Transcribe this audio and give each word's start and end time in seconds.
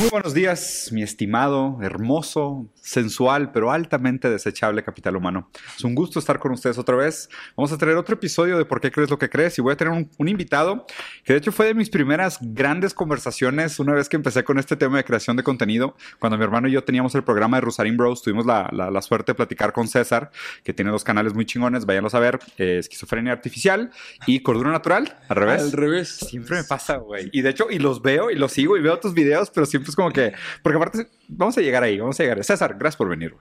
Muy 0.00 0.08
buenos 0.08 0.32
días, 0.32 0.88
mi 0.92 1.02
estimado, 1.02 1.76
hermoso, 1.82 2.66
sensual, 2.74 3.52
pero 3.52 3.70
altamente 3.70 4.30
desechable 4.30 4.82
capital 4.82 5.14
humano. 5.14 5.50
Es 5.76 5.84
un 5.84 5.94
gusto 5.94 6.18
estar 6.18 6.38
con 6.38 6.52
ustedes 6.52 6.78
otra 6.78 6.96
vez. 6.96 7.28
Vamos 7.54 7.70
a 7.70 7.76
tener 7.76 7.96
otro 7.96 8.14
episodio 8.14 8.56
de 8.56 8.64
¿Por 8.64 8.80
qué 8.80 8.90
crees 8.90 9.10
lo 9.10 9.18
que 9.18 9.28
crees? 9.28 9.58
Y 9.58 9.60
voy 9.60 9.74
a 9.74 9.76
tener 9.76 9.92
un, 9.92 10.10
un 10.16 10.28
invitado 10.28 10.86
que 11.22 11.34
de 11.34 11.38
hecho 11.38 11.52
fue 11.52 11.66
de 11.66 11.74
mis 11.74 11.90
primeras 11.90 12.38
grandes 12.40 12.94
conversaciones 12.94 13.78
una 13.78 13.92
vez 13.92 14.08
que 14.08 14.16
empecé 14.16 14.42
con 14.42 14.58
este 14.58 14.74
tema 14.74 14.96
de 14.96 15.04
creación 15.04 15.36
de 15.36 15.42
contenido. 15.42 15.94
Cuando 16.18 16.38
mi 16.38 16.44
hermano 16.44 16.66
y 16.66 16.72
yo 16.72 16.82
teníamos 16.82 17.14
el 17.14 17.22
programa 17.22 17.58
de 17.58 17.60
Rosarín 17.60 17.98
Bros, 17.98 18.22
tuvimos 18.22 18.46
la, 18.46 18.70
la, 18.72 18.90
la 18.90 19.02
suerte 19.02 19.32
de 19.32 19.34
platicar 19.34 19.74
con 19.74 19.86
César, 19.86 20.30
que 20.64 20.72
tiene 20.72 20.92
dos 20.92 21.04
canales 21.04 21.34
muy 21.34 21.44
chingones, 21.44 21.84
váyanlos 21.84 22.14
a 22.14 22.20
ver, 22.20 22.38
eh, 22.56 22.78
Esquizofrenia 22.78 23.34
Artificial 23.34 23.90
y 24.26 24.40
Cordura 24.40 24.70
Natural, 24.70 25.18
al 25.28 25.36
revés. 25.36 25.60
Al 25.60 25.72
revés. 25.72 26.08
Siempre 26.08 26.56
me 26.56 26.64
pasa, 26.64 26.96
güey. 26.96 27.28
Y 27.32 27.42
de 27.42 27.50
hecho, 27.50 27.66
y 27.70 27.78
los 27.78 28.00
veo 28.00 28.30
y 28.30 28.36
los 28.36 28.52
sigo 28.52 28.78
y 28.78 28.80
veo 28.80 28.98
tus 28.98 29.12
videos, 29.12 29.50
pero 29.50 29.66
siempre 29.66 29.89
es 29.90 29.96
como 29.96 30.10
que, 30.10 30.32
porque 30.62 30.76
aparte, 30.76 31.06
vamos 31.28 31.56
a 31.58 31.60
llegar 31.60 31.82
ahí, 31.82 31.98
vamos 31.98 32.18
a 32.18 32.22
llegar. 32.22 32.42
César, 32.42 32.76
gracias 32.78 32.96
por 32.96 33.08
venir. 33.08 33.34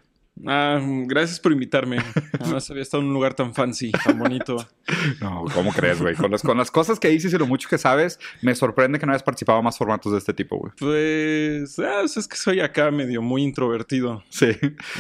Ah, 0.47 0.79
gracias 1.05 1.39
por 1.39 1.51
invitarme. 1.51 1.97
Además 2.39 2.69
había 2.71 2.83
estado 2.83 3.01
en 3.03 3.09
un 3.09 3.13
lugar 3.13 3.33
tan 3.33 3.53
fancy, 3.53 3.91
tan 3.91 4.17
bonito. 4.17 4.57
No, 5.21 5.45
¿cómo 5.53 5.71
crees, 5.71 6.01
güey? 6.01 6.15
Con 6.15 6.31
las, 6.31 6.41
con 6.41 6.57
las 6.57 6.71
cosas 6.71 6.99
que 6.99 7.09
dices 7.09 7.31
y 7.31 7.37
lo 7.37 7.45
mucho 7.45 7.69
que 7.69 7.77
sabes, 7.77 8.19
me 8.41 8.55
sorprende 8.55 8.97
que 8.97 9.05
no 9.05 9.11
hayas 9.11 9.21
participado 9.21 9.59
en 9.59 9.65
más 9.65 9.77
formatos 9.77 10.11
de 10.13 10.17
este 10.17 10.33
tipo, 10.33 10.57
güey. 10.57 10.71
Pues, 10.79 11.77
ah, 11.77 12.01
es 12.03 12.27
que 12.27 12.35
soy 12.35 12.59
acá 12.59 12.89
medio 12.89 13.21
muy 13.21 13.43
introvertido. 13.43 14.23
Sí. 14.29 14.47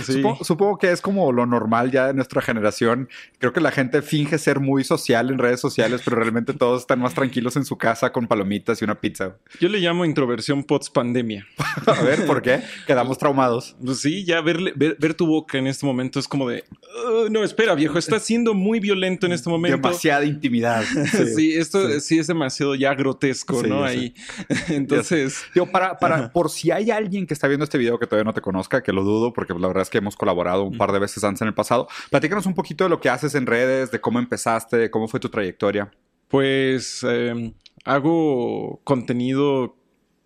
Sí. 0.03 0.13
Supongo, 0.13 0.43
supongo 0.43 0.77
que 0.77 0.91
es 0.91 1.01
como 1.01 1.31
lo 1.31 1.47
normal 1.47 1.89
ya 1.89 2.05
de 2.05 2.13
nuestra 2.13 2.39
generación. 2.43 3.09
Creo 3.39 3.51
que 3.51 3.61
la 3.61 3.71
gente 3.71 4.03
finge 4.03 4.37
ser 4.37 4.59
muy 4.59 4.83
social 4.83 5.31
en 5.31 5.39
redes 5.39 5.59
sociales, 5.59 6.01
pero 6.05 6.17
realmente 6.17 6.53
todos 6.53 6.81
están 6.81 6.99
más 6.99 7.15
tranquilos 7.15 7.55
en 7.55 7.65
su 7.65 7.75
casa 7.77 8.11
con 8.11 8.27
palomitas 8.27 8.79
y 8.81 8.85
una 8.85 9.01
pizza. 9.01 9.37
Yo 9.59 9.69
le 9.69 9.79
llamo 9.79 10.05
introversión 10.05 10.63
post 10.63 10.93
pandemia. 10.93 11.47
A 11.87 12.03
ver, 12.03 12.27
¿por 12.27 12.43
qué? 12.43 12.61
Quedamos 12.85 13.17
traumados. 13.17 13.75
Pues 13.83 14.01
sí, 14.01 14.23
ya 14.23 14.41
verle- 14.41 14.73
ver, 14.75 14.97
ver 14.99 15.15
tu 15.19 15.27
boca 15.27 15.57
en 15.57 15.67
este 15.67 15.85
momento 15.85 16.17
es 16.17 16.27
como 16.29 16.47
de, 16.47 16.63
"Uh, 17.05 17.29
no, 17.29 17.43
espera, 17.43 17.75
viejo, 17.75 17.97
estás 17.99 18.23
siendo 18.25 18.53
muy 18.53 18.79
violento 18.79 19.25
en 19.25 19.33
este 19.33 19.49
momento. 19.49 19.75
Demasiada 19.77 20.23
intimidad. 20.25 20.83
Sí, 21.35 21.53
esto 21.55 21.87
Sí. 21.89 21.99
sí. 21.99 22.19
es 22.19 22.27
demasiado 22.27 22.73
ya 22.75 22.93
grotesco, 22.93 23.61
Sí, 23.61 23.67
¿no? 23.69 23.83
Ahí. 23.83 24.13
Entonces, 24.69 25.43
Digo, 25.53 25.65
para, 25.67 25.99
para, 25.99 26.31
por 26.31 26.49
si 26.49 26.71
hay 26.71 26.89
alguien 26.89 27.27
que 27.27 27.33
está 27.33 27.47
viendo 27.47 27.65
este 27.65 27.77
video 27.77 27.99
que 27.99 28.07
todavía 28.07 28.23
no 28.23 28.33
te 28.33 28.39
conozca, 28.41 28.81
que 28.81 28.93
lo 28.93 29.03
dudo, 29.03 29.33
porque 29.33 29.53
la 29.53 29.67
verdad 29.67 29.81
es 29.83 29.89
que 29.89 29.97
hemos 29.97 30.15
colaborado 30.15 30.63
un 30.63 30.77
par 30.77 30.91
de 30.93 30.99
veces 30.99 31.23
antes 31.23 31.41
en 31.41 31.49
el 31.49 31.53
pasado, 31.53 31.87
platícanos 32.09 32.45
un 32.45 32.55
poquito 32.55 32.85
de 32.85 32.89
lo 32.89 33.01
que 33.01 33.09
haces 33.09 33.35
en 33.35 33.45
redes, 33.45 33.91
de 33.91 33.99
cómo 33.99 34.19
empezaste, 34.19 34.77
de 34.77 34.89
cómo 34.89 35.07
fue 35.09 35.19
tu 35.19 35.27
trayectoria. 35.29 35.91
pues 36.29 37.03
eh, 37.07 37.53
hago 37.85 38.79
contenido 38.83 39.75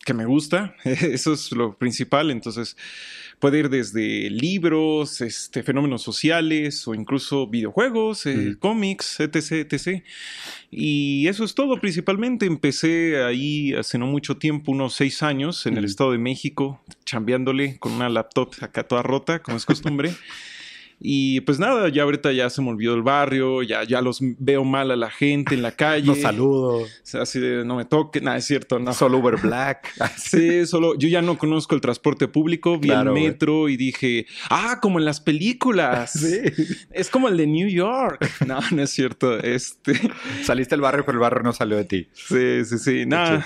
que 0.05 0.13
me 0.13 0.25
gusta, 0.25 0.75
eso 0.83 1.33
es 1.33 1.51
lo 1.51 1.77
principal, 1.77 2.31
entonces 2.31 2.77
puede 3.39 3.59
ir 3.59 3.69
desde 3.69 4.29
libros, 4.29 5.19
este, 5.19 5.63
fenómenos 5.63 6.01
sociales 6.01 6.87
o 6.87 6.95
incluso 6.95 7.45
videojuegos, 7.47 8.25
eh, 8.25 8.55
cómics, 8.57 9.19
etc, 9.19 9.69
etc. 9.69 10.03
Y 10.71 11.27
eso 11.27 11.43
es 11.43 11.53
todo 11.53 11.77
principalmente. 11.81 12.45
Empecé 12.45 13.21
ahí 13.21 13.73
hace 13.73 13.97
no 13.97 14.07
mucho 14.07 14.37
tiempo, 14.37 14.71
unos 14.71 14.93
seis 14.93 15.23
años, 15.23 15.65
en 15.65 15.77
el. 15.77 15.83
Estado 15.83 16.13
de 16.13 16.19
México, 16.19 16.81
chambeándole 17.03 17.77
con 17.79 17.91
una 17.91 18.07
laptop 18.07 18.53
acá 18.61 18.83
toda 18.87 19.03
rota, 19.03 19.43
como 19.43 19.57
es 19.57 19.65
costumbre. 19.65 20.15
Y 20.99 21.41
pues 21.41 21.59
nada, 21.59 21.89
ya 21.89 22.03
ahorita 22.03 22.31
ya 22.31 22.49
se 22.49 22.61
me 22.61 22.69
olvidó 22.69 22.93
el 22.95 23.01
barrio, 23.01 23.61
ya, 23.63 23.83
ya 23.83 24.01
los 24.01 24.19
veo 24.21 24.63
mal 24.63 24.91
a 24.91 24.95
la 24.95 25.09
gente 25.09 25.55
en 25.55 25.61
la 25.61 25.71
calle. 25.75 26.05
Los 26.05 26.21
saludo. 26.21 26.85
Así 27.19 27.39
de 27.39 27.65
no 27.65 27.75
me 27.75 27.85
toque, 27.85 28.21
nada, 28.21 28.37
es 28.37 28.45
cierto, 28.45 28.79
no. 28.79 28.93
Solo 28.93 29.17
Uber 29.19 29.37
Black. 29.37 29.93
Sí, 30.17 30.65
solo 30.65 30.97
yo 30.97 31.07
ya 31.09 31.21
no 31.21 31.37
conozco 31.37 31.75
el 31.75 31.81
transporte 31.81 32.27
público, 32.27 32.77
vi 32.79 32.87
Claro, 32.87 33.15
el 33.15 33.21
metro 33.21 33.69
y 33.69 33.77
dije, 33.77 34.25
ah, 34.49 34.79
como 34.81 34.99
en 34.99 35.05
las 35.05 35.19
películas. 35.21 36.11
Sí. 36.23 36.39
Es 36.91 37.09
como 37.09 37.27
el 37.27 37.37
de 37.37 37.47
New 37.47 37.67
York. 37.67 38.25
No, 38.45 38.59
no 38.71 38.81
es 38.83 38.91
cierto. 38.91 39.37
Este, 39.39 39.99
Saliste 40.43 40.75
del 40.75 40.81
barrio, 40.81 41.03
pero 41.05 41.17
el 41.17 41.21
barrio 41.21 41.43
no 41.43 41.51
salió 41.53 41.75
de 41.75 41.85
ti. 41.85 42.07
sí, 42.13 42.63
sí, 42.65 42.77
sí. 42.77 43.05
Nada. 43.05 43.45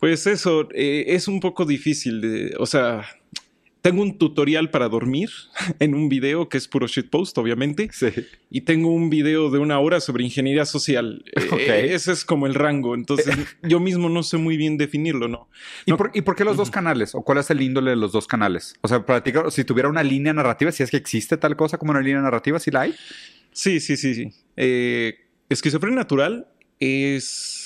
Pues 0.00 0.26
eso, 0.26 0.68
eh, 0.74 1.04
es 1.08 1.28
un 1.28 1.38
poco 1.38 1.64
difícil 1.64 2.20
de, 2.20 2.54
o 2.58 2.66
sea, 2.66 3.04
tengo 3.82 4.00
un 4.02 4.16
tutorial 4.16 4.70
para 4.70 4.88
dormir 4.88 5.28
en 5.80 5.94
un 5.94 6.08
video 6.08 6.48
que 6.48 6.56
es 6.56 6.68
puro 6.68 6.86
shitpost, 6.86 7.36
obviamente. 7.38 7.90
Sí. 7.92 8.06
Y 8.50 8.62
tengo 8.62 8.88
un 8.94 9.10
video 9.10 9.50
de 9.50 9.58
una 9.58 9.78
hora 9.80 10.00
sobre 10.00 10.24
ingeniería 10.24 10.64
social. 10.64 11.24
Eh, 11.36 11.48
Ok. 11.50 11.60
ese 11.92 12.12
es 12.12 12.24
como 12.24 12.46
el 12.46 12.54
rango. 12.54 12.94
Entonces, 12.94 13.36
yo 13.62 13.80
mismo 13.80 14.08
no 14.08 14.22
sé 14.22 14.38
muy 14.38 14.56
bien 14.56 14.78
definirlo, 14.78 15.28
¿no? 15.28 15.48
¿Y, 15.84 15.90
No. 15.90 15.96
por, 15.96 16.10
¿Y 16.14 16.22
por 16.22 16.34
qué 16.36 16.44
los 16.44 16.56
dos 16.56 16.70
canales? 16.70 17.14
¿O 17.14 17.22
cuál 17.22 17.38
es 17.38 17.50
el 17.50 17.60
índole 17.60 17.90
de 17.90 17.96
los 17.96 18.12
dos 18.12 18.26
canales? 18.26 18.74
O 18.80 18.88
sea, 18.88 19.04
platica, 19.04 19.50
si 19.50 19.64
tuviera 19.64 19.88
una 19.88 20.02
línea 20.02 20.32
narrativa, 20.32 20.70
si 20.72 20.82
es 20.82 20.90
que 20.90 20.96
existe 20.96 21.36
tal 21.36 21.56
cosa 21.56 21.76
como 21.78 21.90
una 21.90 22.00
línea 22.00 22.22
narrativa, 22.22 22.58
si 22.58 22.70
la 22.70 22.82
hay. 22.82 22.94
Sí, 23.52 23.80
sí, 23.80 23.96
sí, 23.96 24.14
sí. 24.14 24.28
Eh, 24.56 25.16
esquizofrenia 25.50 25.96
natural 25.98 26.46
es... 26.80 27.58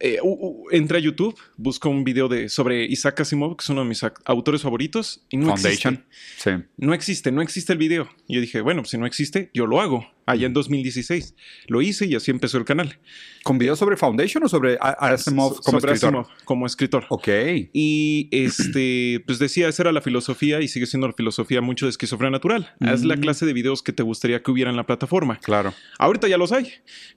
eh, 0.00 0.18
u- 0.22 0.28
u- 0.32 0.66
entra 0.70 0.98
a 0.98 1.00
YouTube, 1.00 1.34
busca 1.56 1.88
un 1.88 2.04
video 2.04 2.28
de, 2.28 2.48
sobre 2.48 2.84
Isaac 2.84 3.20
Asimov, 3.20 3.56
que 3.56 3.62
es 3.64 3.68
uno 3.70 3.82
de 3.82 3.88
mis 3.88 4.00
autores 4.24 4.62
favoritos, 4.62 5.24
y 5.28 5.36
no 5.36 5.46
Foundation. 5.46 5.94
existe. 6.08 6.58
Sí. 6.58 6.64
No 6.76 6.94
existe, 6.94 7.32
no 7.32 7.42
existe 7.42 7.72
el 7.72 7.78
video. 7.78 8.08
Y 8.26 8.34
yo 8.36 8.40
dije, 8.40 8.60
bueno, 8.60 8.82
pues 8.82 8.90
si 8.90 8.98
no 8.98 9.06
existe, 9.06 9.50
yo 9.54 9.66
lo 9.66 9.80
hago. 9.80 10.06
Allá 10.30 10.46
en 10.46 10.52
2016. 10.52 11.34
Lo 11.68 11.80
hice 11.82 12.06
y 12.06 12.14
así 12.14 12.30
empezó 12.30 12.58
el 12.58 12.64
canal. 12.64 12.98
¿Con 13.44 13.56
videos 13.58 13.78
sobre 13.78 13.96
Foundation 13.96 14.44
o 14.44 14.48
sobre 14.48 14.76
A- 14.80 14.90
Asimov 15.12 15.60
como 15.62 15.80
sobre 15.80 15.92
escritor? 15.94 16.20
Asimov 16.20 16.44
como 16.44 16.66
escritor. 16.66 17.06
Ok. 17.08 17.28
Y 17.72 18.28
este, 18.30 19.22
pues 19.26 19.38
decía, 19.38 19.68
esa 19.68 19.84
era 19.84 19.92
la 19.92 20.00
filosofía 20.02 20.60
y 20.60 20.68
sigue 20.68 20.86
siendo 20.86 21.06
la 21.06 21.14
filosofía 21.14 21.60
mucho 21.60 21.86
de 21.86 21.90
esquizofrenia 21.90 22.30
natural. 22.32 22.74
Haz 22.80 23.04
la 23.04 23.16
Mm. 23.16 23.20
clase 23.20 23.46
de 23.46 23.52
videos 23.52 23.82
que 23.82 23.92
te 23.92 24.02
gustaría 24.02 24.42
que 24.42 24.50
hubiera 24.50 24.70
en 24.70 24.76
la 24.76 24.84
plataforma. 24.86 25.38
Claro. 25.40 25.72
Ahorita 25.98 26.28
ya 26.28 26.36
los 26.36 26.52
hay, 26.52 26.72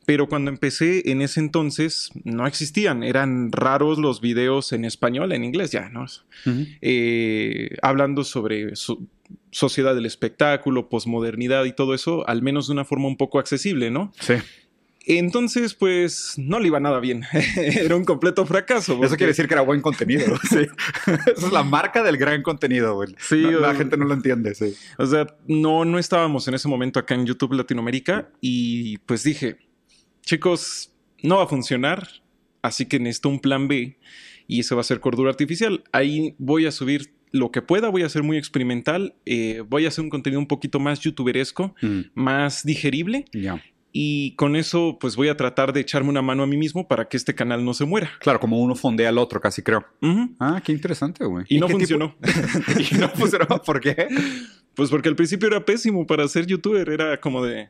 pero 0.06 0.30
cuando 0.30 0.50
empecé 0.50 1.10
en 1.12 1.22
ese 1.22 1.40
entonces 1.42 2.10
no 2.24 2.48
existían. 2.48 3.04
Eran 3.04 3.52
raros 3.52 3.98
los 3.98 4.22
videos 4.22 4.72
en 4.72 4.86
español, 4.86 5.32
en 5.34 5.44
inglés 5.44 5.72
ya, 5.72 5.90
¿no? 5.90 6.06
Eh, 6.82 7.76
hablando 7.82 8.24
sobre 8.24 8.76
so- 8.76 9.00
sociedad 9.52 9.94
del 9.94 10.06
espectáculo, 10.06 10.90
posmodernidad 10.90 11.66
y 11.66 11.74
todo 11.74 11.94
eso, 11.94 12.28
al 12.28 12.42
menos 12.42 12.68
de 12.68 12.74
una 12.74 12.86
forma 12.86 13.08
un 13.08 13.18
poco 13.18 13.40
accesible, 13.40 13.92
¿no? 13.92 14.12
Sí. 14.20 14.36
Entonces, 15.06 15.74
pues 15.74 16.36
no 16.38 16.60
le 16.60 16.68
iba 16.68 16.80
nada 16.80 17.00
bien. 17.00 17.24
Era 17.56 17.96
un 17.96 18.06
completo 18.06 18.46
fracaso. 18.46 19.04
Eso 19.04 19.18
quiere 19.18 19.32
decir 19.32 19.48
que 19.48 19.54
era 19.56 19.64
buen 19.64 19.82
contenido. 19.82 20.38
Sí. 20.50 20.68
Esa 21.08 21.48
es 21.48 21.52
la 21.52 21.64
marca 21.64 22.04
del 22.04 22.18
gran 22.18 22.44
contenido, 22.44 22.96
güey. 22.96 23.16
Sí, 23.18 23.42
No, 23.42 23.60
la 23.60 23.74
gente 23.74 23.98
no 23.98 24.06
lo 24.06 24.14
entiende, 24.14 24.54
sí. 24.54 24.76
O 24.98 25.06
sea, 25.06 25.28
no, 25.48 25.86
no 25.86 25.98
estábamos 25.98 26.48
en 26.48 26.54
ese 26.54 26.68
momento 26.68 27.00
acá 27.00 27.16
en 27.16 27.26
YouTube 27.26 27.54
Latinoamérica 27.54 28.30
y 28.42 28.98
pues 29.00 29.24
dije, 29.24 29.58
chicos, 30.22 30.94
no 31.24 31.38
va 31.38 31.44
a 31.44 31.48
funcionar, 31.48 32.08
así 32.62 32.86
que 32.86 33.00
necesito 33.00 33.30
un 33.30 33.40
plan 33.40 33.68
B 33.68 33.98
y 34.48 34.60
ese 34.60 34.76
va 34.76 34.82
a 34.82 34.84
ser 34.84 35.00
cordura 35.00 35.30
artificial. 35.30 35.84
Ahí 35.92 36.36
voy 36.38 36.66
a 36.66 36.72
subir 36.72 37.14
lo 37.32 37.52
que 37.52 37.62
pueda, 37.62 37.90
voy 37.90 38.04
a 38.04 38.10
ser 38.10 38.24
muy 38.24 38.38
experimental, 38.38 39.16
eh, 39.26 39.64
voy 39.68 39.86
a 39.86 39.88
hacer 39.88 40.04
un 40.04 40.10
contenido 40.10 40.40
un 40.40 40.48
poquito 40.48 40.80
más 40.80 41.00
youtuberesco, 41.00 41.74
más 42.14 42.64
digerible 42.64 43.26
Ya. 43.32 43.64
y 43.94 44.36
con 44.36 44.56
eso 44.56 44.98
pues 45.00 45.16
voy 45.16 45.30
a 45.30 45.38
tratar 45.38 45.74
de 45.74 45.82
echarme 45.82 46.10
una 46.10 46.22
mano 46.22 46.44
a 46.44 46.48
mí 46.48 46.58
mismo 46.58 46.88
para 46.88 47.08
que 47.08 47.18
este 47.18 47.34
canal 47.36 47.64
no 47.64 47.74
se 47.74 47.86
muera. 47.86 48.12
Claro, 48.20 48.40
como 48.40 48.60
uno 48.60 48.76
fondea 48.76 49.10
al 49.10 49.18
otro, 49.18 49.40
casi 49.40 49.62
creo. 49.62 49.86
Ah, 50.40 50.62
qué 50.64 50.72
interesante, 50.72 51.26
güey. 51.26 51.46
Y, 51.50 51.60
no 51.60 51.68
funcionó. 51.70 52.16
y 52.92 52.96
no 52.96 53.10
funcionó. 53.10 53.48
¿Por 53.66 53.80
qué? 53.80 54.08
Pues 54.76 54.90
porque 54.90 55.10
al 55.10 55.16
principio 55.16 55.48
era 55.48 55.64
pésimo 55.66 56.06
para 56.08 56.28
ser 56.28 56.46
youtuber, 56.46 56.90
era 56.90 57.20
como 57.20 57.44
de... 57.44 57.70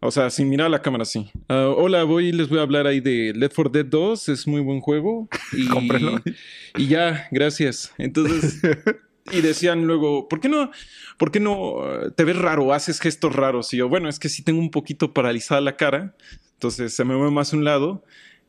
O 0.00 0.10
sea, 0.10 0.30
sin 0.30 0.48
mirar 0.48 0.66
a 0.66 0.70
la 0.70 0.82
cámara 0.82 1.02
así. 1.02 1.30
Ah, 1.48 1.72
hola, 1.74 2.04
voy 2.04 2.32
les 2.32 2.48
voy 2.48 2.58
a 2.58 2.62
hablar 2.62 2.86
ahí 2.86 3.00
de 3.00 3.32
Left 3.34 3.54
4 3.54 3.72
Dead 3.72 3.86
2, 3.86 4.28
es 4.28 4.46
muy 4.46 4.60
buen 4.60 4.80
juego. 4.80 5.28
Y, 5.52 5.66
y 6.82 6.88
ya, 6.88 7.28
gracias. 7.30 7.92
Entonces, 7.98 8.60
y 9.32 9.40
decían 9.40 9.86
luego, 9.86 10.28
¿por 10.28 10.40
qué 10.40 10.48
no, 10.48 10.70
por 11.18 11.30
qué 11.30 11.40
no 11.40 11.84
eh, 11.84 12.10
te 12.14 12.24
ves 12.24 12.36
raro, 12.36 12.72
haces 12.72 13.00
gestos 13.00 13.34
raros? 13.34 13.72
Y 13.72 13.78
yo, 13.78 13.88
bueno, 13.88 14.08
es 14.08 14.18
que 14.18 14.28
sí 14.28 14.42
tengo 14.42 14.60
un 14.60 14.70
poquito 14.70 15.12
paralizada 15.12 15.60
la 15.60 15.76
cara, 15.76 16.14
entonces 16.52 16.94
se 16.94 17.04
me 17.04 17.16
mueve 17.16 17.32
más 17.32 17.52
a 17.52 17.56
un 17.56 17.64
lado. 17.64 18.04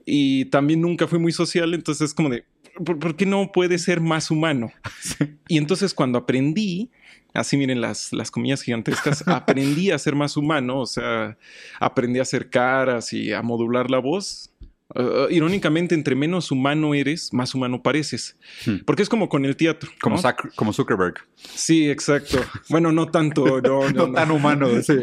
Y 0.09 0.45
también 0.45 0.79
nunca 0.79 1.05
fui 1.05 1.19
muy 1.19 1.33
social, 1.33 1.73
entonces 1.73 2.09
es 2.09 2.13
como 2.13 2.29
de, 2.29 2.45
¿por, 2.83 3.15
qué 3.15 3.25
no 3.25 3.51
puede 3.51 3.77
ser 3.77 4.01
más 4.01 4.31
humano? 4.31 4.71
Y 5.47 5.57
entonces 5.57 5.93
cuando 5.93 6.17
aprendí, 6.17 6.91
así 7.33 7.57
miren 7.57 7.79
las, 7.79 8.11
las 8.11 8.31
comillas 8.31 8.61
gigantescas, 8.61 9.23
aprendí 9.27 9.91
a 9.91 9.97
ser 9.97 10.15
más 10.15 10.35
humano, 10.37 10.81
o 10.81 10.85
sea, 10.85 11.37
aprendí 11.79 12.19
a 12.19 12.23
hacer 12.23 12.49
caras 12.49 13.13
y 13.13 13.31
a 13.31 13.41
modular 13.41 13.89
la 13.89 13.99
voz. 13.99 14.51
Uh, 14.95 15.29
irónicamente, 15.29 15.95
entre 15.95 16.15
menos 16.15 16.49
humano 16.49 16.93
eres, 16.93 17.33
más 17.33 17.53
humano 17.53 17.83
pareces. 17.83 18.37
Hmm. 18.65 18.77
Porque 18.85 19.03
es 19.03 19.09
como 19.09 19.27
con 19.27 19.43
el 19.43 19.57
teatro. 19.57 19.91
Como, 19.99 20.17
como 20.55 20.71
Zuckerberg. 20.71 21.15
Sí, 21.35 21.89
exacto. 21.89 22.39
Bueno, 22.69 22.93
no 22.93 23.07
tanto. 23.07 23.61
No, 23.61 23.81
no, 23.89 23.89
No, 23.89 24.07
no. 24.07 24.13
tan 24.13 24.31
humano, 24.31 24.69
sí. 24.81 24.93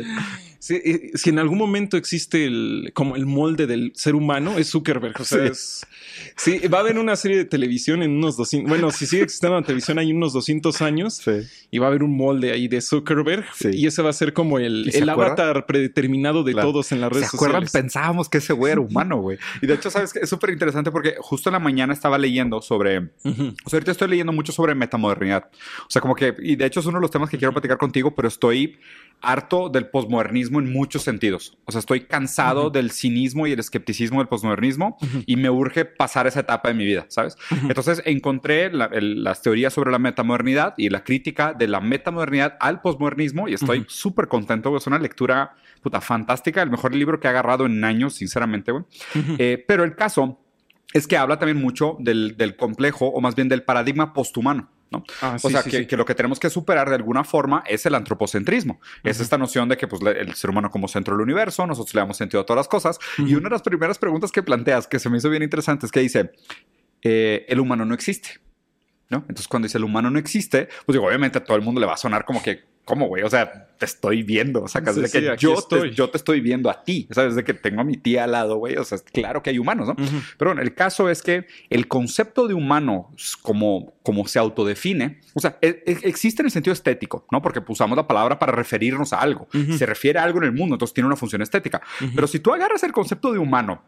Eh, 0.71 1.11
si 1.15 1.31
en 1.31 1.39
algún 1.39 1.59
momento 1.59 1.97
existe 1.97 2.45
el, 2.47 2.91
como 2.95 3.17
el 3.17 3.27
molde 3.27 3.67
del 3.67 3.93
ser 3.95 4.15
humano, 4.15 4.59
es 4.59 4.71
Zuckerberg. 4.71 5.21
O 5.21 5.25
sea, 5.25 5.45
Sí. 5.47 5.51
es- 5.53 5.87
sí, 6.37 6.69
va 6.69 6.79
a 6.79 6.81
haber 6.83 6.99
una 6.99 7.17
serie 7.17 7.37
de 7.37 7.45
televisión 7.45 8.03
en 8.03 8.13
unos 8.13 8.37
200, 8.37 8.69
bueno, 8.69 8.91
si 8.91 9.07
sigue 9.07 9.23
existiendo 9.23 9.59
la 9.59 9.65
televisión 9.67 9.99
hay 9.99 10.13
unos 10.13 10.33
200 10.33 10.81
años 10.83 11.15
Sí. 11.25 11.33
y 11.71 11.79
va 11.79 11.87
a 11.87 11.89
haber 11.91 12.03
un 12.03 12.17
molde 12.17 12.53
ahí 12.53 12.69
de 12.69 12.81
Zuckerberg 12.81 13.45
Sí. 13.55 13.71
y 13.75 13.87
ese 13.87 14.03
va 14.03 14.11
a 14.11 14.13
ser 14.13 14.33
como 14.33 14.59
el, 14.59 14.85
¿Y 14.89 14.93
se 14.93 14.99
el 14.99 15.09
avatar 15.09 15.67
predeterminado 15.67 16.43
de 16.45 16.53
Claro. 16.53 16.69
todos 16.71 16.93
en 16.93 17.01
las 17.01 17.09
¿Se 17.11 17.15
redes 17.15 17.35
acuerdan? 17.35 17.63
sociales. 17.67 17.73
Pensábamos 17.73 18.29
que 18.29 18.39
ese 18.39 18.53
güey 18.53 18.73
era 18.73 18.81
humano, 18.81 19.19
güey. 19.21 19.39
Y 19.61 19.67
de 19.67 19.75
hecho, 19.75 19.91
sabes 19.91 20.13
que 20.13 20.21
es 20.21 20.29
súper 20.31 20.51
interesante 20.51 20.91
porque 20.91 21.15
justo 21.19 21.49
en 21.51 21.55
la 21.55 21.59
mañana 21.59 21.93
estaba 21.93 22.17
leyendo 22.19 22.63
sobre. 22.63 23.01
Ujú. 23.25 23.55
O 23.65 23.71
sea, 23.71 23.77
ahorita 23.79 23.91
estoy 23.93 24.09
leyendo 24.09 24.33
mucho 24.33 24.53
sobre 24.53 24.75
metamodernidad. 24.75 25.45
O 25.81 25.91
sea, 25.91 26.01
como 26.01 26.15
que. 26.15 26.35
Y 26.41 26.57
de 26.57 26.67
hecho, 26.67 26.81
es 26.81 26.87
uno 26.87 26.99
de 26.99 27.03
los 27.03 27.11
temas 27.11 27.29
que 27.29 27.39
quiero 27.39 27.53
platicar 27.53 27.79
contigo, 27.79 28.15
pero 28.15 28.29
estoy 28.29 28.79
harto 29.25 29.69
del 29.69 29.89
posmodernismo 29.89 30.61
en 30.61 30.73
muchos 30.73 31.03
sentidos. 31.03 31.57
O 31.65 31.73
sea, 31.73 31.79
estoy 31.79 32.01
cansado 32.03 32.71
del 32.71 32.91
cinismo 32.91 33.47
y 33.47 33.53
el 33.53 33.61
escepticismo 33.61 34.19
del 34.21 34.29
posmodernismo 34.29 34.97
y 35.27 35.37
me 35.37 35.51
urge 35.51 35.85
pasar 35.85 36.27
esa 36.27 36.41
etapa 36.41 36.69
de 36.69 36.75
mi 36.75 36.85
vida, 36.85 37.07
¿sabes? 37.09 37.37
Entonces 37.69 38.03
encontré 38.05 38.73
la- 38.73 38.87
el- 38.87 39.25
las 39.25 39.43
teorías 39.43 39.73
sobre 39.73 39.91
la 39.91 39.99
metamodernidad 39.99 40.75
y 40.77 40.89
la 40.91 41.05
crítica 41.05 41.53
de 41.53 41.69
la 41.69 41.81
metamodernidad 41.81 42.57
al 42.61 42.81
posmodernismo 42.81 43.49
y 43.49 43.55
estoy 43.55 43.85
súper 43.89 44.29
contento. 44.29 44.71
güey. 44.71 44.79
Es 44.79 44.87
una 44.87 44.99
lectura 44.99 45.55
puta 45.83 46.01
fantástica, 46.01 46.63
el 46.63 46.71
mejor 46.71 46.95
libro 46.95 47.21
que 47.21 47.27
he 47.27 47.31
agarrado 47.31 47.67
en 47.67 47.83
años, 47.85 48.15
sinceramente, 48.15 48.73
güey. 48.73 48.85
Eh, 49.39 49.65
pero 49.69 49.85
el 49.85 49.95
caso 49.97 50.41
es 50.93 51.07
que 51.07 51.17
habla 51.17 51.39
también 51.39 51.59
mucho 51.61 51.97
del, 51.99 52.37
del 52.37 52.57
complejo 52.57 53.07
o 53.09 53.21
más 53.21 53.35
bien 53.35 53.49
del 53.49 53.63
paradigma 53.65 54.13
posthumano. 54.13 54.71
¿No? 54.91 55.05
Ah, 55.21 55.37
o 55.43 55.51
sea, 55.51 55.63
sí, 55.63 55.71
que, 55.71 55.77
sí. 55.79 55.87
que 55.87 55.97
lo 55.97 56.05
que 56.05 56.15
tenemos 56.15 56.39
que 56.39 56.51
superar 56.51 56.89
de 56.89 56.97
alguna 56.97 57.25
forma 57.25 57.63
es 57.67 57.85
el 57.87 57.95
antropocentrismo. 57.95 58.81
Es 59.03 59.21
esta 59.21 59.39
noción 59.39 59.69
de 59.69 59.77
que 59.77 59.89
pues, 59.89 60.03
el 60.03 60.35
ser 60.35 60.51
humano 60.51 60.71
como 60.71 60.89
centro 60.89 61.15
del 61.15 61.23
universo, 61.23 61.67
nosotros 61.67 61.95
le 61.95 62.01
damos 62.01 62.17
sentido 62.17 62.43
a 62.43 62.47
todas 62.47 62.59
las 62.59 62.69
cosas. 62.69 62.99
Y 63.19 63.35
una 63.35 63.45
de 63.45 63.51
las 63.51 63.63
primeras 63.63 63.99
preguntas 63.99 64.31
que 64.33 64.43
planteas, 64.43 64.87
que 64.87 64.99
se 64.99 65.11
me 65.11 65.19
hizo 65.19 65.31
bien 65.31 65.43
interesante, 65.43 65.87
es 65.87 65.93
que 65.93 66.01
dice, 66.01 66.33
eh, 67.03 67.45
el 67.49 67.61
humano 67.61 67.85
no 67.85 67.95
existe. 67.95 68.41
¿no? 69.11 69.19
Entonces, 69.19 69.49
cuando 69.49 69.67
dice 69.67 69.79
el 69.79 69.85
humano 69.85 70.11
no 70.11 70.19
existe, 70.19 70.69
pues 70.87 70.95
digo, 70.95 71.07
obviamente 71.07 71.39
a 71.39 71.45
todo 71.45 71.57
el 71.57 71.63
mundo 71.63 71.81
le 71.81 71.87
va 71.87 71.95
a 71.95 71.99
sonar 71.99 72.25
como 72.25 72.43
que, 72.43 72.65
¿cómo, 72.85 73.07
güey? 73.09 73.23
O 73.23 73.31
sea, 73.31 73.69
te 73.79 73.85
estoy 73.87 74.23
viendo. 74.23 74.63
O 74.63 74.69
sea, 74.69 74.81
Sí, 74.95 75.01
sí, 75.09 75.19
que 75.19 75.25
yo. 75.37 75.55
Te, 75.83 75.91
yo 75.95 76.11
te 76.11 76.17
estoy 76.17 76.41
viendo 76.41 76.71
a 76.71 76.85
ti. 76.85 77.07
O 77.11 77.15
sea, 77.15 77.25
desde 77.25 77.43
que 77.45 77.55
tengo 77.55 77.81
a 77.81 77.85
mi 77.85 77.97
tía 77.97 78.25
al 78.25 78.33
lado, 78.33 78.57
güey. 78.57 78.77
O 78.77 78.85
sea, 78.85 78.99
claro 79.13 79.43
que 79.43 79.51
hay 79.51 79.59
humanos, 79.59 79.89
¿no? 79.89 79.97
Pero 80.39 80.51
bueno, 80.51 80.63
el 80.63 80.75
caso 80.75 81.09
es 81.11 81.23
que 81.23 81.47
el 81.71 81.89
concepto 81.89 82.47
de 82.47 82.55
humano, 82.55 83.11
como, 83.43 83.95
como 84.03 84.27
se 84.27 84.39
autodefine, 84.39 85.21
o 85.35 85.41
sea, 85.41 85.59
e- 85.61 85.83
e- 85.87 85.99
existe 86.09 86.43
en 86.43 86.47
el 86.47 86.53
sentido 86.53 86.73
estético, 86.73 87.27
¿no? 87.31 87.43
Porque 87.43 87.61
pues, 87.61 87.77
usamos 87.77 87.97
la 87.97 88.07
palabra 88.07 88.39
para 88.39 88.53
referirnos 88.53 89.13
a 89.13 89.21
algo. 89.21 89.49
Se 89.77 89.87
refiere 89.87 90.19
a 90.19 90.23
algo 90.25 90.39
en 90.39 90.45
el 90.45 90.53
mundo, 90.53 90.75
entonces 90.77 90.95
tiene 90.95 91.07
una 91.07 91.17
función 91.17 91.43
estética. 91.43 91.81
Pero 92.15 92.27
si 92.27 92.39
tú 92.41 92.53
agarras 92.53 92.83
el 92.85 92.93
concepto 92.93 93.33
de 93.33 93.39
humano 93.39 93.83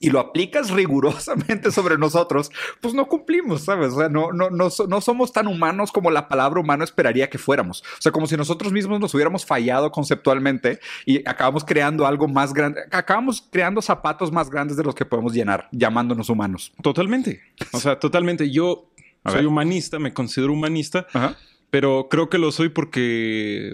y 0.00 0.08
lo 0.10 0.18
aplicas 0.18 0.70
rigurosamente 0.70 1.70
sobre 1.70 1.98
nosotros, 1.98 2.50
pues 2.80 2.94
no 2.94 3.06
cumplimos, 3.06 3.62
¿sabes? 3.62 3.92
O 3.92 3.98
sea, 3.98 4.08
no, 4.08 4.32
no, 4.32 4.50
no, 4.50 4.68
no 4.88 5.00
somos 5.00 5.32
tan 5.32 5.46
humanos 5.46 5.92
como 5.92 6.10
la 6.10 6.26
palabra 6.26 6.60
humano 6.60 6.82
esperaría 6.82 7.28
que 7.28 7.38
fuéramos. 7.38 7.82
O 7.82 8.02
sea, 8.02 8.10
como 8.10 8.26
si 8.26 8.36
nosotros 8.36 8.72
mismos 8.72 8.98
nos 8.98 9.14
hubiéramos 9.14 9.44
fallado 9.44 9.92
conceptualmente 9.92 10.80
y 11.04 11.28
acabamos 11.28 11.64
creando 11.64 12.06
algo 12.06 12.26
más 12.26 12.54
grande, 12.54 12.80
acabamos 12.90 13.46
creando 13.50 13.82
zapatos 13.82 14.32
más 14.32 14.48
grandes 14.50 14.76
de 14.76 14.84
los 14.84 14.94
que 14.94 15.04
podemos 15.04 15.34
llenar, 15.34 15.68
llamándonos 15.70 16.30
humanos. 16.30 16.72
Totalmente. 16.82 17.42
O 17.72 17.78
sea, 17.78 17.98
totalmente. 17.98 18.50
Yo 18.50 18.90
soy 19.26 19.44
humanista, 19.44 19.98
me 19.98 20.14
considero 20.14 20.54
humanista, 20.54 21.06
Ajá. 21.12 21.36
Pero 21.70 22.08
creo 22.10 22.28
que 22.28 22.38
lo 22.38 22.50
soy 22.52 22.68
porque, 22.68 23.72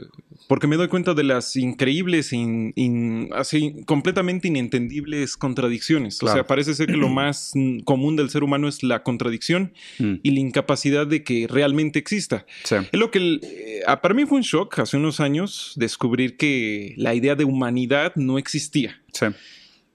porque 0.49 0.67
me 0.67 0.77
doy 0.77 0.89
cuenta 0.89 1.15
de 1.15 1.25
las 1.25 1.57
increíbles, 1.57 2.33
in- 2.33 2.73
in- 2.77 3.31
así, 3.35 3.75
completamente 3.87 4.49
inentendibles 4.49 5.37
contradicciones. 5.37 6.23
O 6.23 6.29
sea, 6.29 6.47
parece 6.47 6.75
ser 6.75 6.87
que 6.89 6.97
lo 6.97 7.09
más 7.21 7.53
común 7.85 8.17
del 8.17 8.31
ser 8.31 8.45
humano 8.45 8.69
es 8.69 8.83
la 8.83 9.03
contradicción 9.03 9.73
Mm, 9.99 10.15
y 10.23 10.31
la 10.33 10.41
incapacidad 10.41 11.07
de 11.07 11.25
que 11.25 11.47
realmente 11.49 11.99
exista. 11.99 12.45
sí. 12.65 12.77
Es 12.93 12.99
lo 13.01 13.11
que 13.11 13.41
eh, 13.43 13.81
para 14.03 14.15
mí 14.15 14.27
fue 14.27 14.39
un 14.39 14.45
shock 14.45 14.79
hace 14.79 14.97
unos 14.97 15.21
años 15.21 15.73
descubrir 15.77 16.37
que 16.37 16.95
la 16.97 17.15
idea 17.15 17.35
de 17.35 17.45
humanidad 17.45 18.13
no 18.17 18.39
existía. 18.39 19.01
Sí. 19.13 19.27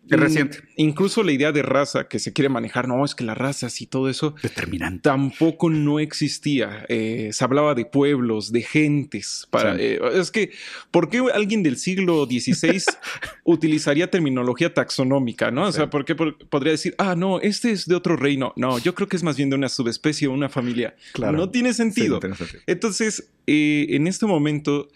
Es 0.09 0.19
reciente. 0.19 0.57
Incluso 0.77 1.23
la 1.23 1.31
idea 1.31 1.51
de 1.51 1.61
raza 1.61 2.07
que 2.09 2.19
se 2.19 2.33
quiere 2.33 2.49
manejar, 2.49 2.87
no, 2.87 3.05
es 3.05 3.13
que 3.15 3.23
las 3.23 3.37
razas 3.37 3.79
y 3.81 3.85
todo 3.85 4.09
eso 4.09 4.33
Determinante. 4.41 5.01
tampoco 5.03 5.69
no 5.69 5.99
existía. 5.99 6.85
Eh, 6.89 7.29
se 7.31 7.43
hablaba 7.43 7.75
de 7.75 7.85
pueblos, 7.85 8.51
de 8.51 8.61
gentes. 8.63 9.47
Para, 9.51 9.75
Sí. 9.75 9.81
eh, 9.83 9.99
es 10.15 10.31
que, 10.31 10.51
¿por 10.89 11.09
qué 11.09 11.23
alguien 11.33 11.61
del 11.63 11.77
siglo 11.77 12.25
XVI 12.25 12.83
utilizaría 13.43 14.09
terminología 14.09 14.73
taxonómica? 14.73 15.51
¿no? 15.51 15.63
O 15.67 15.71
Sí. 15.71 15.77
sea, 15.77 15.89
¿por 15.89 16.03
qué 16.03 16.15
por- 16.15 16.37
podría 16.49 16.71
decir, 16.71 16.95
ah, 16.97 17.15
no, 17.15 17.39
este 17.39 17.71
es 17.71 17.85
de 17.85 17.95
otro 17.95 18.15
reino? 18.17 18.53
No, 18.55 18.79
yo 18.79 18.95
creo 18.95 19.07
que 19.07 19.15
es 19.17 19.23
más 19.23 19.37
bien 19.37 19.49
de 19.49 19.55
una 19.55 19.69
subespecie 19.69 20.27
o 20.27 20.31
una 20.33 20.49
familia. 20.49 20.95
Claro. 21.13 21.37
No 21.37 21.49
tiene 21.49 21.73
Sí, 21.73 21.77
sentido. 21.77 22.15
no 22.15 22.19
tiene 22.19 22.35
sentido. 22.35 22.61
Entonces, 22.67 23.29
eh, 23.47 23.85
en 23.91 24.07
este 24.07 24.25
momento, 24.25 24.89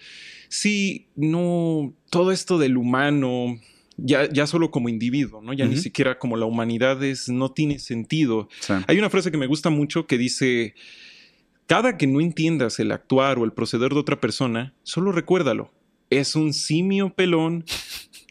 sí, 0.50 1.08
no, 1.16 1.94
todo 2.10 2.32
esto 2.32 2.58
del 2.58 2.76
humano, 2.78 3.60
ya, 3.98 4.30
ya 4.32 4.48
solo 4.48 4.72
como 4.72 4.90
individuo, 4.90 5.42
¿no? 5.42 5.54
Ya 5.54 5.66
ni 5.66 5.78
siquiera 5.78 6.20
como 6.20 6.38
la 6.38 6.46
humanidad 6.46 7.04
es, 7.04 7.30
no 7.30 7.52
tiene 7.52 7.80
sentido. 7.80 8.50
Sí. 8.60 8.74
Hay 8.88 8.98
una 8.98 9.10
frase 9.10 9.32
que 9.32 9.38
me 9.38 9.48
gusta 9.48 9.70
mucho 9.70 10.08
que 10.08 10.18
dice, 10.18 10.76
cada 11.68 11.98
que 11.98 12.08
no 12.08 12.22
entiendas 12.22 12.80
el 12.80 12.92
actuar 12.92 13.40
o 13.40 13.46
el 13.46 13.54
proceder 13.54 13.94
de 13.94 14.00
otra 14.00 14.20
persona, 14.20 14.74
solo 14.84 15.12
recuérdalo, 15.12 15.72
es 16.10 16.36
un 16.36 16.54
simio 16.54 17.14
pelón 17.14 17.66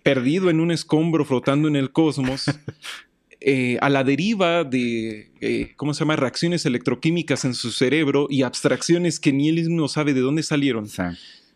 perdido 0.02 0.50
en 0.50 0.61
un 0.61 0.70
escombro 0.70 1.25
flotando 1.25 1.69
en 1.69 1.76
el 1.76 1.90
cosmos. 1.93 2.44
eh, 3.40 3.78
a 3.81 3.90
la 3.90 4.05
deriva 4.05 4.64
de, 4.64 5.31
eh, 5.40 5.72
¿cómo 5.76 5.93
se 5.94 6.00
llama?, 6.00 6.17
reacciones 6.17 6.64
electroquímicas 6.67 7.44
en 7.44 7.55
su 7.55 7.72
cerebro 7.72 8.26
y 8.31 8.43
abstracciones 8.43 9.20
que 9.20 9.32
ni 9.32 9.49
él 9.49 9.56
mismo 9.56 9.88
sabe 9.88 10.14
de 10.14 10.20
dónde 10.20 10.43
salieron. 10.43 10.88
Sí. 10.88 11.02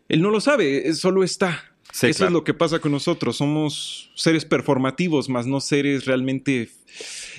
Él 0.08 0.22
no 0.22 0.31
lo 0.31 0.40
sabe, 0.40 0.93
solo 0.94 1.25
está. 1.25 1.62
Sí, 1.93 2.08
Eso 2.08 2.19
claro. 2.19 2.29
es 2.29 2.32
lo 2.35 2.44
que 2.44 2.55
pasa 2.55 2.79
con 2.81 2.93
nosotros. 2.93 3.37
Somos 3.37 4.11
seres 4.14 4.44
performativos, 4.44 5.29
más 5.29 5.46
no 5.46 5.61
seres 5.61 6.05
realmente. 6.05 6.69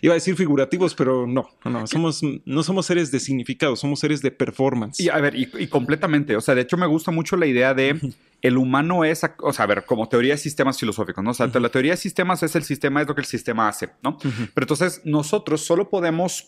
Iba 0.02 0.14
a 0.14 0.16
decir 0.16 0.36
figurativos, 0.36 0.96
pero 0.96 1.28
no, 1.28 1.50
no. 1.66 1.88
Somos, 1.88 2.22
no 2.46 2.64
somos 2.64 2.86
seres 2.86 3.12
de 3.12 3.20
significado, 3.20 3.76
somos 3.76 4.00
seres 4.00 4.22
de 4.22 4.32
performance. 4.32 5.00
Y 5.00 5.10
a 5.10 5.18
ver, 5.18 5.36
y, 5.36 5.50
y 5.60 5.68
completamente. 5.68 6.36
O 6.36 6.42
sea, 6.42 6.56
de 6.56 6.62
hecho, 6.62 6.78
me 6.78 6.88
gusta 6.88 7.12
mucho 7.12 7.38
la 7.38 7.46
idea 7.46 7.74
de 7.74 8.00
el 8.42 8.58
humano 8.58 9.04
es, 9.04 9.22
o 9.40 9.54
sea, 9.54 9.64
a 9.64 9.68
ver, 9.68 9.86
como 9.86 10.08
teoría 10.08 10.34
de 10.34 10.38
sistemas 10.38 10.80
filosóficos, 10.80 11.24
¿no? 11.24 11.32
O 11.32 11.34
sea, 11.34 11.48
la 11.48 11.70
teoría 11.70 11.92
de 11.92 11.98
sistemas 11.98 12.42
es 12.44 12.56
el 12.56 12.64
sistema, 12.64 13.02
es 13.02 13.08
lo 13.08 13.16
que 13.16 13.22
el 13.22 13.28
sistema 13.28 13.68
hace, 13.68 13.90
¿no? 14.02 14.18
Pero 14.18 14.64
entonces 14.64 15.02
nosotros 15.04 15.62
solo 15.66 15.90
podemos, 15.90 16.48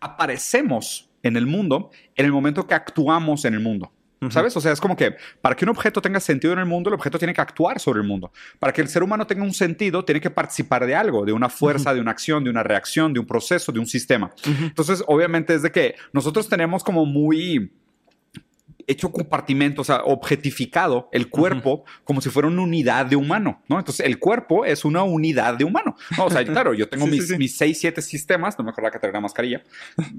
aparecemos 0.00 1.10
en 1.22 1.36
el 1.36 1.46
mundo 1.46 1.90
en 2.14 2.26
el 2.26 2.32
momento 2.32 2.66
que 2.66 2.74
actuamos 2.74 3.44
en 3.44 3.54
el 3.54 3.60
mundo. 3.60 3.92
¿Sabes? 4.30 4.56
O 4.56 4.60
sea, 4.60 4.72
es 4.72 4.80
como 4.80 4.96
que 4.96 5.16
para 5.40 5.54
que 5.54 5.64
un 5.64 5.70
objeto 5.70 6.00
tenga 6.00 6.20
sentido 6.20 6.52
en 6.52 6.58
el 6.58 6.66
mundo, 6.66 6.88
el 6.88 6.94
objeto 6.94 7.18
tiene 7.18 7.34
que 7.34 7.40
actuar 7.40 7.78
sobre 7.78 8.00
el 8.00 8.06
mundo. 8.06 8.32
Para 8.58 8.72
que 8.72 8.80
el 8.80 8.88
ser 8.88 9.02
humano 9.02 9.26
tenga 9.26 9.42
un 9.42 9.52
sentido, 9.52 10.04
tiene 10.04 10.20
que 10.20 10.30
participar 10.30 10.86
de 10.86 10.94
algo, 10.94 11.24
de 11.24 11.32
una 11.32 11.48
fuerza, 11.48 11.92
de 11.92 12.00
una 12.00 12.12
acción, 12.12 12.42
de 12.42 12.50
una 12.50 12.62
reacción, 12.62 13.12
de 13.12 13.20
un 13.20 13.26
proceso, 13.26 13.72
de 13.72 13.78
un 13.78 13.86
sistema. 13.86 14.32
Entonces, 14.44 15.04
obviamente 15.06 15.54
es 15.54 15.62
de 15.62 15.70
que 15.70 15.96
nosotros 16.12 16.48
tenemos 16.48 16.82
como 16.82 17.04
muy 17.04 17.70
hecho 18.86 19.10
compartimento, 19.10 19.82
o 19.82 19.84
sea, 19.84 20.02
objetificado 20.04 21.08
el 21.12 21.28
cuerpo 21.28 21.84
como 22.04 22.20
si 22.20 22.30
fuera 22.30 22.48
una 22.48 22.62
unidad 22.62 23.06
de 23.06 23.16
humano, 23.16 23.62
¿no? 23.68 23.78
Entonces, 23.78 24.06
el 24.06 24.18
cuerpo 24.18 24.64
es 24.64 24.84
una 24.84 25.02
unidad 25.02 25.54
de 25.54 25.64
humano. 25.64 25.96
¿no? 26.16 26.26
O 26.26 26.30
sea, 26.30 26.44
claro, 26.44 26.74
yo 26.74 26.88
tengo 26.88 27.06
Sí, 27.06 27.10
mis, 27.10 27.28
sí. 27.28 27.38
mis 27.38 27.56
seis, 27.56 27.80
siete 27.80 28.02
sistemas, 28.02 28.58
no 28.58 28.64
me 28.64 28.70
acordaba 28.70 28.92
que 28.92 28.98
tenía 28.98 29.14
la 29.14 29.20
mascarilla, 29.20 29.62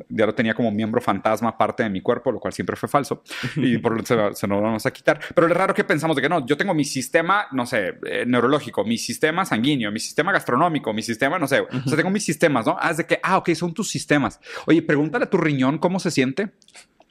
ya 0.10 0.26
lo 0.26 0.34
tenía 0.34 0.54
como 0.54 0.72
miembro 0.72 1.02
fantasma 1.02 1.58
parte 1.58 1.84
de 1.84 1.90
mi 1.90 2.02
cuerpo, 2.02 2.32
lo 2.32 2.40
cual 2.40 2.54
siempre 2.54 2.76
fue 2.76 2.90
falso, 2.90 3.24
y 3.56 3.78
por 3.78 3.96
lo 3.96 4.06
se, 4.06 4.16
se 4.34 4.48
nos 4.48 4.62
vamos 4.62 4.86
a 4.86 4.92
quitar. 4.92 5.20
Pero 5.34 5.48
es 5.48 5.54
raro 5.54 5.74
que 5.74 5.84
pensamos 5.84 6.16
de 6.16 6.22
que 6.22 6.30
no, 6.30 6.46
yo 6.46 6.58
tengo 6.58 6.74
mi 6.74 6.86
sistema, 6.86 7.48
no 7.52 7.66
sé, 7.66 7.96
eh, 8.06 8.26
neurológico, 8.26 8.84
mi 8.84 8.98
sistema 8.98 9.46
sanguíneo, 9.46 9.92
mi 9.92 10.00
sistema 10.00 10.32
gastronómico, 10.32 10.94
mi 10.94 11.02
sistema, 11.02 11.40
no 11.40 11.48
sé, 11.48 11.62
o 11.62 11.68
sea, 11.88 11.98
tengo 11.98 12.10
mis 12.10 12.24
sistemas, 12.24 12.66
¿no? 12.66 12.78
Es 12.90 12.98
de 12.98 13.06
que, 13.06 13.20
ah, 13.24 13.38
ok, 13.38 13.50
son 13.54 13.74
tus 13.74 13.90
sistemas. 13.90 14.40
Oye, 14.66 14.82
pregúntale 14.82 15.26
a 15.26 15.30
tu 15.30 15.38
riñón 15.38 15.78
cómo 15.78 16.00
se 16.00 16.12
siente. 16.12 16.52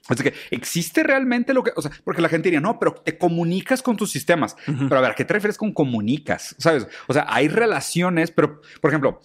Es 0.09 0.23
que 0.23 0.35
existe 0.51 1.03
realmente 1.03 1.53
lo 1.53 1.63
que, 1.63 1.73
o 1.75 1.83
sea, 1.83 1.91
porque 2.05 2.23
la 2.23 2.29
gente 2.29 2.47
diría, 2.47 2.61
no, 2.61 2.79
pero 2.79 2.95
te 2.95 3.19
comunicas 3.19 3.83
con 3.83 3.97
tus 3.97 4.11
sistemas. 4.11 4.57
Pero 4.65 4.97
a 4.97 5.01
ver, 5.01 5.11
¿a 5.11 5.15
qué 5.15 5.25
te 5.25 5.35
refieres 5.35 5.59
con 5.59 5.73
comunicas? 5.73 6.55
¿Sabes? 6.59 6.87
O 7.09 7.13
sea, 7.13 7.27
hay 7.29 7.49
relaciones, 7.49 8.31
pero, 8.31 8.61
por 8.81 8.91
ejemplo, 8.91 9.21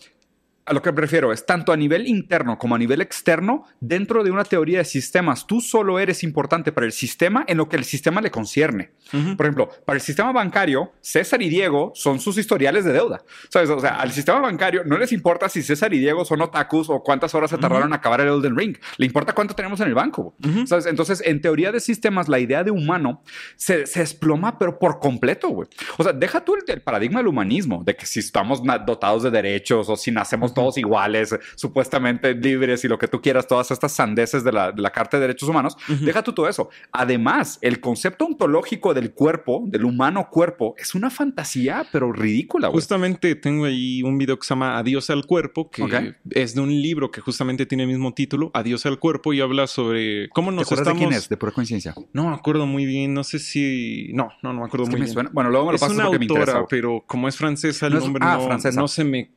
a 0.71 0.73
lo 0.73 0.81
que 0.81 0.91
me 0.93 1.01
refiero 1.01 1.33
es 1.33 1.45
tanto 1.45 1.73
a 1.73 1.77
nivel 1.77 2.07
interno 2.07 2.57
como 2.57 2.75
a 2.75 2.77
nivel 2.77 3.01
externo, 3.01 3.65
dentro 3.81 4.23
de 4.23 4.31
una 4.31 4.45
teoría 4.45 4.77
de 4.77 4.85
sistemas, 4.85 5.45
tú 5.45 5.59
solo 5.59 5.99
eres 5.99 6.23
importante 6.23 6.71
para 6.71 6.85
el 6.85 6.93
sistema 6.93 7.43
en 7.45 7.57
lo 7.57 7.67
que 7.67 7.75
el 7.75 7.83
sistema 7.83 8.21
le 8.21 8.31
concierne. 8.31 8.91
Por 9.11 9.45
ejemplo, 9.45 9.69
para 9.85 9.97
el 9.97 10.01
sistema 10.01 10.31
bancario, 10.31 10.93
César 11.01 11.41
y 11.41 11.49
Diego 11.49 11.91
son 11.93 12.21
sus 12.21 12.37
historiales 12.37 12.85
de 12.85 12.93
deuda. 12.93 13.21
¿Sabes? 13.49 13.69
O 13.69 13.81
sea, 13.81 13.95
al 13.95 14.13
sistema 14.13 14.39
bancario 14.39 14.83
no 14.85 14.97
les 14.97 15.11
importa 15.11 15.49
si 15.49 15.61
César 15.61 15.93
y 15.93 15.99
Diego 15.99 16.23
son 16.23 16.41
otakus 16.41 16.89
o 16.89 17.03
cuántas 17.03 17.35
horas 17.35 17.49
se 17.49 17.57
tardaron 17.57 17.91
a 17.91 17.97
acabar 17.97 18.21
el 18.21 18.29
Elden 18.29 18.55
Ring. 18.55 18.77
Le 18.95 19.05
importa 19.05 19.33
cuánto 19.33 19.53
tenemos 19.53 19.81
en 19.81 19.87
el 19.87 19.93
banco. 19.93 20.33
¿Sabes? 20.65 20.85
Entonces, 20.85 21.21
en 21.25 21.41
teoría 21.41 21.73
de 21.73 21.81
sistemas, 21.81 22.29
la 22.29 22.39
idea 22.39 22.63
de 22.63 22.71
humano 22.71 23.21
se, 23.57 23.85
se 23.85 23.99
desploma, 23.99 24.57
pero 24.57 24.79
por 24.79 24.99
completo, 24.99 25.49
güey. 25.49 25.67
O 25.97 26.03
sea, 26.03 26.13
deja 26.13 26.45
tú 26.45 26.55
el, 26.55 26.81
paradigma 26.81 27.19
del 27.19 27.27
humanismo, 27.27 27.83
de 27.83 27.93
que 27.97 28.05
si 28.05 28.21
estamos 28.21 28.61
dotados 28.85 29.23
de 29.23 29.31
derechos 29.31 29.89
o 29.89 29.97
si 29.97 30.11
nacemos 30.11 30.53
todos 30.61 30.77
iguales, 30.77 31.35
supuestamente 31.55 32.33
libres 32.33 32.83
y 32.83 32.87
lo 32.87 32.97
que 32.97 33.07
tú 33.07 33.21
quieras, 33.21 33.47
todas 33.47 33.71
estas 33.71 33.91
sandeces 33.93 34.43
de 34.43 34.51
la, 34.51 34.71
de 34.71 34.81
la 34.81 34.89
Carta 34.91 35.17
de 35.17 35.21
Derechos 35.21 35.47
Humanos, 35.49 35.77
deja 36.01 36.23
tú 36.23 36.33
todo 36.33 36.47
eso. 36.47 36.69
Además, 36.91 37.57
el 37.61 37.79
concepto 37.79 38.25
ontológico 38.25 38.93
del 38.93 39.13
cuerpo, 39.13 39.63
del 39.67 39.85
humano 39.85 40.27
cuerpo, 40.29 40.75
es 40.77 40.95
una 40.95 41.09
fantasía, 41.09 41.85
pero 41.91 42.11
ridícula. 42.11 42.69
Justamente 42.69 43.35
tengo 43.35 43.65
ahí 43.65 44.03
un 44.03 44.17
video 44.17 44.37
que 44.37 44.45
se 44.45 44.49
llama 44.53 44.77
Adiós 44.77 45.09
al 45.09 45.25
cuerpo, 45.25 45.69
que 45.69 46.15
es 46.31 46.55
de 46.55 46.61
un 46.61 46.69
libro 46.69 47.11
que 47.11 47.21
justamente 47.21 47.65
tiene 47.65 47.83
el 47.83 47.89
mismo 47.89 48.13
título, 48.13 48.51
Adiós 48.53 48.85
al 48.85 48.99
cuerpo, 48.99 49.33
y 49.33 49.41
habla 49.41 49.67
sobre 49.67 50.29
cómo 50.29 50.51
nos 50.51 50.67
¿Te 50.67 50.75
estamos... 50.75 50.99
de 50.99 51.05
quién 51.07 51.17
es? 51.17 51.29
De 51.29 51.37
pura 51.37 51.51
coincidencia. 51.51 51.93
No 52.13 52.29
me 52.29 52.35
acuerdo 52.35 52.65
muy 52.65 52.85
bien, 52.85 53.13
no 53.13 53.23
sé 53.23 53.39
si... 53.39 54.11
No, 54.13 54.29
no, 54.41 54.53
no 54.53 54.61
me 54.61 54.65
acuerdo 54.65 54.85
muy 54.87 54.95
me 54.95 55.05
bien. 55.05 55.13
Suena... 55.13 55.29
Bueno, 55.33 55.49
luego 55.49 55.65
me 55.67 55.71
lo 55.71 55.75
es 55.75 55.81
pasas 55.81 55.95
una 55.95 56.05
porque 56.05 56.19
me 56.19 56.25
interesa, 56.25 56.51
autora, 56.51 56.67
pero 56.69 57.03
como 57.07 57.27
es 57.27 57.35
francesa, 57.35 57.87
el 57.87 57.93
No 57.93 57.99
es- 57.99 58.03
nombre 58.05 58.23
ah, 58.25 58.37
no, 58.37 58.45
francesa. 58.45 58.79
no 58.79 58.87
se 58.87 59.03
me 59.03 59.31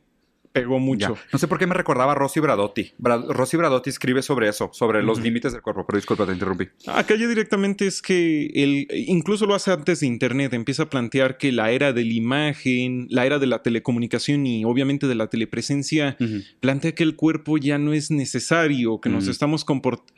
pegó 0.55 0.79
mucho. 0.79 1.15
Ya. 1.15 1.21
No 1.33 1.37
sé 1.37 1.47
por 1.47 1.59
qué 1.59 1.67
me 1.67 1.75
recordaba 1.75 2.13
a 2.13 2.15
Rosy 2.15 2.39
Bradotti. 2.39 2.93
Bra- 2.97 3.23
Rosy 3.27 3.57
Bradotti 3.57 3.89
escribe 3.89 4.21
sobre 4.21 4.47
eso, 4.47 4.69
sobre 4.73 5.03
los 5.03 5.19
límites 5.19 5.51
del 5.51 5.61
cuerpo, 5.61 5.85
pero 5.85 5.97
disculpa, 5.97 6.25
te 6.25 6.31
interrumpí. 6.31 6.69
Acá 6.87 7.15
ya 7.15 7.27
directamente 7.27 7.85
es 7.85 8.01
que 8.01 8.47
él 8.55 8.87
incluso 9.07 9.45
lo 9.45 9.53
hace 9.53 9.71
antes 9.71 9.99
de 9.99 10.07
Internet, 10.07 10.53
empieza 10.53 10.83
a 10.83 10.89
plantear 10.89 11.37
que 11.37 11.51
la 11.51 11.71
era 11.71 11.91
de 11.91 12.05
la 12.05 12.13
imagen, 12.13 13.07
la 13.09 13.25
era 13.25 13.37
de 13.37 13.47
la 13.47 13.61
telecomunicación 13.61 14.47
y 14.47 14.63
obviamente 14.63 15.07
de 15.07 15.15
la 15.15 15.27
telepresencia, 15.27 16.15
plantea 16.61 16.93
que 16.95 17.03
el 17.03 17.15
cuerpo 17.17 17.57
ya 17.57 17.77
no 17.77 17.91
es 17.93 18.09
necesario, 18.09 19.01
que 19.01 19.09
nos 19.09 19.25
Ujú. 19.25 19.31
estamos 19.31 19.65
comportando... 19.65 20.13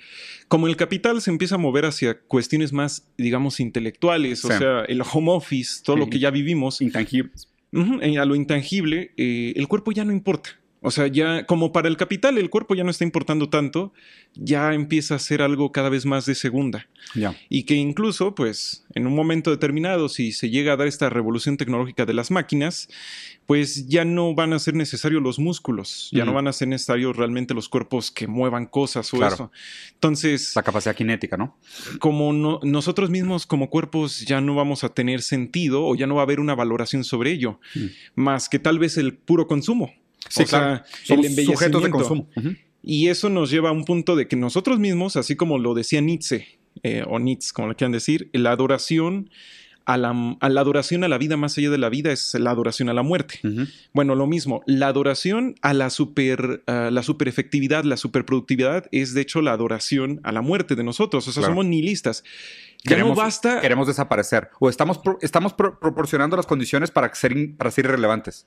Como 0.47 0.67
el 0.67 0.77
capital 0.77 1.21
se 1.21 1.29
empieza 1.31 1.55
a 1.55 1.57
mover 1.57 1.85
hacia 1.85 2.19
cuestiones 2.21 2.71
más, 2.71 3.05
digamos, 3.17 3.59
intelectuales, 3.59 4.45
o 4.45 4.49
Sí. 4.51 4.57
sea, 4.59 4.81
el 4.87 5.01
home 5.01 5.31
office, 5.31 5.81
todo 5.83 5.97
lo 5.97 6.09
que 6.09 6.19
ya 6.19 6.29
vivimos, 6.31 6.79
Intangibles. 6.79 7.49
Eh, 7.71 8.17
a 8.17 8.25
lo 8.25 8.35
intangible, 8.35 9.11
eh, 9.17 9.53
el 9.55 9.67
cuerpo 9.67 9.91
ya 9.91 10.05
no 10.05 10.11
importa. 10.11 10.51
O 10.79 10.91
sea, 10.91 11.07
ya 11.07 11.45
como 11.47 11.71
para 11.71 11.87
el 11.87 11.97
capital 11.97 12.37
el 12.37 12.51
cuerpo 12.51 12.75
ya 12.75 12.83
no 12.83 12.91
está 12.91 13.03
importando 13.03 13.49
tanto, 13.49 13.93
ya 14.35 14.73
empieza 14.75 15.15
a 15.15 15.19
ser 15.19 15.41
algo 15.41 15.71
cada 15.71 15.89
vez 15.89 16.05
más 16.05 16.27
de 16.27 16.35
segunda. 16.35 16.87
Ya. 17.15 17.35
Y 17.49 17.63
que 17.63 17.73
incluso, 17.73 18.35
pues, 18.35 18.85
en 18.93 19.07
un 19.07 19.15
momento 19.15 19.49
determinado, 19.49 20.07
si 20.07 20.31
se 20.31 20.51
llega 20.51 20.73
a 20.73 20.77
dar 20.77 20.87
esta 20.87 21.09
revolución 21.09 21.57
tecnológica 21.57 22.05
de 22.05 22.13
las 22.13 22.29
máquinas, 22.29 22.89
pues 23.47 23.87
ya 23.87 24.05
no 24.05 24.35
van 24.35 24.53
a 24.53 24.59
ser 24.59 24.75
necesarios 24.75 25.23
los 25.23 25.39
músculos, 25.39 26.09
ya 26.11 26.25
no 26.25 26.33
van 26.33 26.47
a 26.47 26.53
ser 26.53 26.67
necesarios 26.67 27.15
realmente 27.15 27.53
los 27.55 27.69
cuerpos 27.69 28.11
que 28.11 28.27
muevan 28.27 28.65
cosas 28.67 29.11
o 29.13 29.17
Claro. 29.17 29.33
eso. 29.33 29.51
Entonces, 29.93 30.55
La 30.55 30.63
capacidad 30.63 30.95
cinética, 30.95 31.37
¿no? 31.37 31.57
como 31.99 32.33
no- 32.33 32.59
nosotros 32.63 33.09
mismos 33.09 33.47
como 33.47 33.69
cuerpos 33.69 34.21
ya 34.21 34.41
no 34.41 34.53
vamos 34.53 34.83
a 34.83 34.89
tener 34.93 35.21
sentido 35.21 35.85
o 35.85 35.95
ya 35.95 36.05
no 36.07 36.15
va 36.15 36.21
a 36.21 36.25
haber 36.25 36.39
una 36.39 36.55
valoración 36.55 37.03
sobre 37.03 37.31
ello, 37.31 37.59
más 38.15 38.47
que 38.49 38.59
tal 38.59 38.77
vez 38.79 38.97
el 38.97 39.15
puro 39.15 39.47
consumo. 39.47 39.91
Sí, 40.29 40.43
o 40.43 40.47
sea, 40.47 40.59
claro. 41.05 41.21
el 41.23 41.33
Somos 41.35 41.45
sujetos 41.45 41.83
de 41.83 41.89
consumo. 41.89 42.27
Y 42.83 43.07
eso 43.09 43.29
nos 43.29 43.49
lleva 43.51 43.69
a 43.69 43.71
un 43.73 43.83
punto 43.85 44.15
de 44.15 44.27
que 44.27 44.35
nosotros 44.35 44.79
mismos, 44.79 45.15
así 45.17 45.35
como 45.35 45.57
lo 45.57 45.73
decía 45.73 45.99
Nietzsche, 46.01 46.59
eh, 46.83 47.03
o 47.07 47.19
Nietzsche, 47.19 47.51
como 47.53 47.67
le 47.69 47.75
quieran 47.75 47.91
decir, 47.91 48.29
la 48.33 48.51
adoración 48.51 49.29
a 49.85 49.95
la, 49.97 50.37
a 50.41 50.49
la 50.49 50.61
adoración 50.61 51.03
a 51.05 51.07
la 51.07 51.17
vida 51.17 51.37
más 51.37 51.57
allá 51.57 51.69
de 51.69 51.77
la 51.77 51.87
vida 51.89 52.11
es 52.11 52.33
la 52.33 52.51
adoración 52.51 52.89
a 52.89 52.93
la 52.93 53.03
muerte. 53.03 53.39
Bueno, 53.93 54.15
lo 54.15 54.27
mismo, 54.27 54.61
la 54.67 54.87
adoración 54.87 55.55
a 55.61 55.73
la 55.73 55.89
super, 55.89 56.61
a 56.67 56.91
la 56.91 57.03
superefectividad, 57.03 57.83
la 57.85 57.95
superproductividad 57.97 58.85
es 58.91 59.13
de 59.13 59.21
hecho 59.21 59.41
la 59.41 59.53
adoración 59.53 60.19
a 60.23 60.31
la 60.33 60.41
muerte 60.41 60.75
de 60.75 60.83
nosotros. 60.83 61.25
O 61.27 61.31
sea, 61.31 61.39
Claro. 61.41 61.53
somos 61.53 61.65
nihilistas. 61.65 62.23
Ya 62.83 62.97
no 62.97 63.15
basta. 63.15 63.59
Queremos 63.61 63.87
desaparecer. 63.87 64.49
O 64.59 64.69
estamos, 64.69 64.97
pro- 64.97 65.17
estamos 65.21 65.53
pro- 65.53 65.79
proporcionando 65.79 66.35
las 66.37 66.45
condiciones 66.45 66.91
para 66.91 67.13
ser, 67.15 67.33
para 67.57 67.71
ser 67.71 67.85
irrelevantes. 67.85 68.45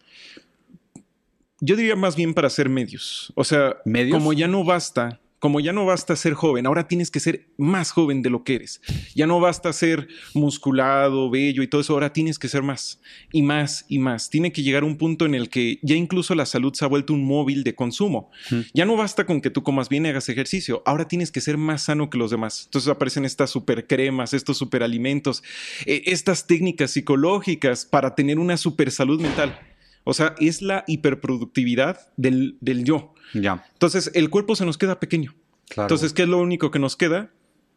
Yo 1.61 1.77
diría 1.77 1.97
más 1.97 2.17
bien 2.17 2.35
para 2.35 2.51
ser 2.51 2.69
medios. 2.69 3.33
O 3.37 3.45
sea, 3.45 3.77
¿Medios? 3.85 4.17
como 4.17 4.33
ya 4.33 4.49
no 4.49 4.65
basta, 4.65 5.21
como 5.41 5.61
ya 5.61 5.73
no 5.73 5.87
basta 5.87 6.17
ser 6.17 6.35
joven, 6.35 6.67
ahora 6.67 6.87
tienes 6.87 7.11
que 7.11 7.19
ser 7.19 7.49
más 7.57 7.93
joven 7.93 8.23
de 8.23 8.31
lo 8.31 8.45
que 8.45 8.57
eres. 8.57 8.81
Ya 9.15 9.27
no 9.27 9.41
basta 9.41 9.73
ser 9.73 10.07
musculado, 10.35 11.31
bello 11.31 11.63
y 11.63 11.67
todo 11.67 11.81
eso, 11.81 11.95
ahora 11.95 12.13
tienes 12.13 12.39
que 12.39 12.49
ser 12.49 12.63
más 12.63 13.01
y 13.33 13.43
más 13.43 13.87
y 13.89 13.99
más. 13.99 14.29
Tiene 14.29 14.53
que 14.53 14.63
llegar 14.63 14.85
un 14.85 14.99
punto 14.99 15.25
en 15.25 15.35
el 15.35 15.49
que 15.49 15.79
ya 15.83 15.97
incluso 15.97 16.35
la 16.35 16.45
salud 16.45 16.75
se 16.75 16.85
ha 16.85 16.89
vuelto 16.89 17.15
un 17.15 17.25
móvil 17.25 17.65
de 17.65 17.75
consumo. 17.75 18.31
Ya 18.75 18.85
no 18.85 18.97
basta 18.97 19.25
con 19.25 19.41
que 19.41 19.51
tú 19.51 19.63
comas 19.63 19.89
bien 19.89 20.05
y 20.05 20.11
hagas 20.11 20.29
ejercicio, 20.29 20.83
ahora 20.85 21.09
tienes 21.09 21.33
que 21.33 21.41
ser 21.41 21.57
más 21.57 21.83
sano 21.83 22.11
que 22.11 22.19
los 22.19 22.31
demás. 22.31 22.65
Entonces 22.67 22.91
aparecen 22.91 23.25
estas 23.25 23.51
super 23.51 23.87
cremas, 23.87 24.35
estos 24.35 24.59
superalimentos, 24.59 25.43
eh, 25.87 26.03
estas 26.05 26.47
técnicas 26.47 26.91
psicológicas 26.91 27.87
para 27.87 28.15
tener 28.15 28.39
una 28.39 28.59
super 28.59 28.91
salud 28.91 29.21
mental. 29.21 29.59
O 30.05 30.15
sea, 30.15 30.35
es 30.39 30.63
la 30.63 30.85
hiperproductividad 30.87 31.99
del, 32.17 32.57
del 32.61 32.85
yo. 32.85 33.15
Ya. 33.35 33.65
Entonces, 33.73 34.11
el 34.15 34.31
cuerpo 34.31 34.57
se 34.57 34.65
nos 34.67 34.79
queda 34.79 34.99
pequeño. 35.01 35.35
Claro. 35.69 35.87
Entonces, 35.87 36.13
¿qué 36.13 36.23
es 36.23 36.29
lo 36.29 36.39
único 36.39 36.71
que 36.71 36.79
nos 36.79 36.97
queda? 36.97 37.31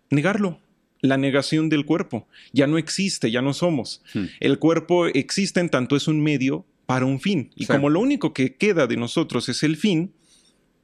Negarlo. 0.09 0.59
La 1.01 1.17
negación 1.17 1.69
del 1.69 1.85
cuerpo. 1.85 2.27
Ya 2.53 2.65
no 2.65 2.77
existe, 2.77 3.29
ya 3.29 3.41
no 3.41 3.53
somos. 3.53 4.01
Hmm. 4.13 4.25
El 4.39 4.57
cuerpo 4.57 5.07
existe 5.07 5.59
en 5.59 5.69
tanto 5.69 5.95
es 5.95 6.07
un 6.07 6.21
medio 6.23 6.65
para 6.85 7.05
un 7.05 7.19
fin. 7.19 7.51
Y 7.55 7.65
Sí. 7.65 7.73
como 7.73 7.89
lo 7.89 7.99
único 7.99 8.33
que 8.33 8.55
queda 8.55 8.87
de 8.87 8.97
nosotros 8.97 9.49
es 9.49 9.63
el 9.63 9.75
fin, 9.77 10.13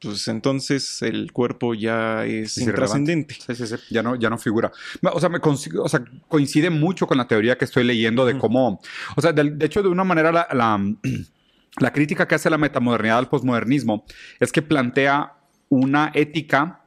pues 0.00 0.28
entonces 0.28 1.02
el 1.02 1.32
cuerpo 1.32 1.74
ya 1.74 2.24
es, 2.24 2.56
irrelevante. 2.56 2.70
intrascendente. 2.70 3.34
Sí, 3.34 3.54
sí, 3.54 3.66
sí. 3.66 3.76
Ya 3.90 4.02
no, 4.02 4.16
ya 4.16 4.30
no 4.30 4.38
figura. 4.38 4.72
O 5.12 5.20
sea, 5.20 5.28
me 5.28 5.38
o 5.38 5.88
sea, 5.88 6.04
coincide 6.28 6.70
mucho 6.70 7.06
con 7.06 7.18
la 7.18 7.26
teoría 7.26 7.58
que 7.58 7.64
estoy 7.64 7.84
leyendo 7.84 8.24
de 8.24 8.38
cómo, 8.38 8.80
o 9.16 9.20
sea, 9.20 9.32
de, 9.32 9.64
hecho, 9.64 9.82
de 9.82 9.88
una 9.88 10.04
manera 10.04 10.32
la, 10.32 10.48
la, 10.52 10.80
la 11.78 11.92
crítica 11.92 12.26
que 12.26 12.34
hace 12.34 12.50
la 12.50 12.58
metamodernidad 12.58 13.18
al 13.18 13.28
posmodernismo 13.28 14.04
es 14.38 14.52
que 14.52 14.62
plantea 14.62 15.34
una 15.68 16.10
ética 16.14 16.80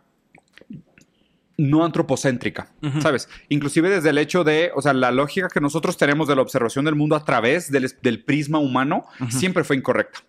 no 1.58 1.86
antropocéntrica. 1.86 2.68
¿sabes? 3.02 3.30
Inclusive 3.50 3.90
desde 3.90 4.10
el 4.10 4.18
hecho 4.18 4.44
de, 4.44 4.72
o 4.76 4.82
sea, 4.82 4.94
la 4.94 5.12
lógica 5.12 5.50
que 5.50 5.62
nosotros 5.62 5.98
tenemos 5.98 6.28
de 6.28 6.36
la 6.36 6.42
observación 6.42 6.86
del 6.86 6.96
mundo 6.96 7.16
a 7.16 7.24
través 7.24 7.72
del, 7.72 7.92
del 8.02 8.24
prisma 8.24 8.60
humano 8.60 9.06
siempre 9.30 9.64
fue 9.64 9.76
incorrecta. 9.76 10.20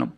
¿No? 0.00 0.16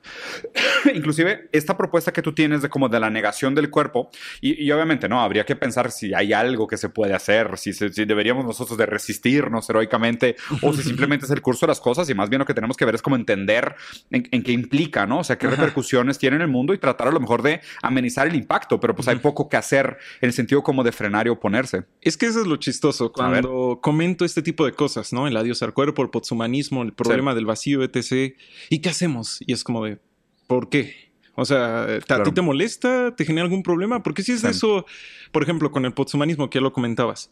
Inclusive 0.95 1.49
esta 1.53 1.77
propuesta 1.77 2.13
que 2.13 2.23
tú 2.23 2.33
tienes 2.33 2.63
de 2.63 2.69
como 2.69 2.89
de 2.89 2.99
la 3.01 3.11
negación 3.11 3.55
del 3.55 3.71
cuerpo 3.71 4.11
y, 4.41 4.63
y 4.65 4.71
obviamente 4.73 5.09
no 5.09 5.21
habría 5.21 5.45
que 5.45 5.57
pensar 5.57 5.91
si 5.91 6.15
hay 6.15 6.33
algo 6.33 6.67
que 6.67 6.77
se 6.77 6.89
puede 6.89 7.15
hacer, 7.15 7.59
si, 7.59 7.73
se- 7.73 7.93
si 7.93 8.05
deberíamos 8.05 8.45
nosotros 8.45 8.79
de 8.79 8.87
resistirnos 8.87 9.69
heroicamente 9.71 10.37
o 10.63 10.73
si 10.73 10.83
simplemente 10.83 11.27
es 11.27 11.31
el 11.33 11.43
curso 11.43 11.67
de 11.67 11.71
las 11.71 11.81
cosas 11.81 12.09
y 12.11 12.15
más 12.15 12.29
bien 12.29 12.41
lo 12.41 12.47
que 12.47 12.55
tenemos 12.55 12.77
que 12.77 12.85
ver 12.85 12.95
es 12.95 13.03
como 13.03 13.17
entender 13.17 13.75
en, 14.11 14.29
en 14.31 14.43
qué 14.43 14.53
implica, 14.53 15.07
¿no? 15.07 15.19
O 15.21 15.25
sea, 15.25 15.37
qué 15.39 15.47
Ajá. 15.47 15.57
repercusiones 15.57 16.19
tiene 16.19 16.37
en 16.37 16.43
el 16.43 16.49
mundo 16.49 16.75
y 16.75 16.79
tratar 16.79 17.09
a 17.09 17.13
lo 17.13 17.21
mejor 17.21 17.43
de 17.43 17.61
amenizar 17.83 18.27
el 18.27 18.35
impacto, 18.35 18.81
pero 18.81 18.95
pues 18.95 19.09
hay 19.09 19.17
poco 19.17 19.49
que 19.49 19.57
hacer 19.57 19.99
en 20.21 20.29
el 20.29 20.33
sentido 20.33 20.63
como 20.63 20.83
de 20.85 20.93
frenar 20.93 21.27
y 21.27 21.31
oponerse. 21.31 21.85
Es 22.01 22.17
que 22.17 22.27
eso 22.27 22.41
es 22.41 22.47
lo 22.47 22.57
chistoso. 22.57 23.13
Cuando 23.13 23.79
comento 23.83 24.25
este 24.25 24.43
tipo 24.43 24.65
de 24.65 24.73
cosas, 24.73 25.13
¿no? 25.13 25.27
El 25.27 25.37
adiós 25.37 25.63
al 25.63 25.73
cuerpo, 25.73 26.03
el 26.03 26.11
posthumanismo, 26.11 26.83
el 26.83 26.93
problema 26.93 27.35
del 27.35 27.47
vacío, 27.47 27.83
etc. 27.83 28.35
¿Y 28.69 28.81
qué 28.81 28.89
hacemos? 28.91 29.39
Y 29.47 29.53
es 29.53 29.65
como 29.65 29.72
de, 29.81 29.99
¿por 30.47 30.69
qué? 30.69 31.13
O 31.35 31.47
sea, 31.47 31.85
¿a 31.85 31.99
Claro. 32.01 32.25
ti 32.25 32.33
te 32.33 32.43
molesta? 32.43 33.15
¿Te 33.17 33.25
genera 33.25 33.45
algún 33.45 33.63
problema? 33.63 34.03
Porque 34.03 34.23
si 34.23 34.33
es 34.33 34.45
eso, 34.45 34.85
por 35.31 35.43
ejemplo, 35.43 35.71
con 35.71 35.87
el 35.87 35.95
posthumanismo 35.95 36.51
que 36.51 36.59
ya 36.59 36.63
lo 36.63 36.73
comentabas, 36.75 37.31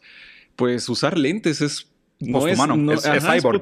pues 0.55 0.89
usar 0.89 1.17
lentes 1.17 1.61
es... 1.61 1.87
No 2.19 2.39
Posthumano, 2.39 2.77
no- 2.77 2.93
es- 2.93 3.05
es 3.05 3.23
cyborg. 3.23 3.61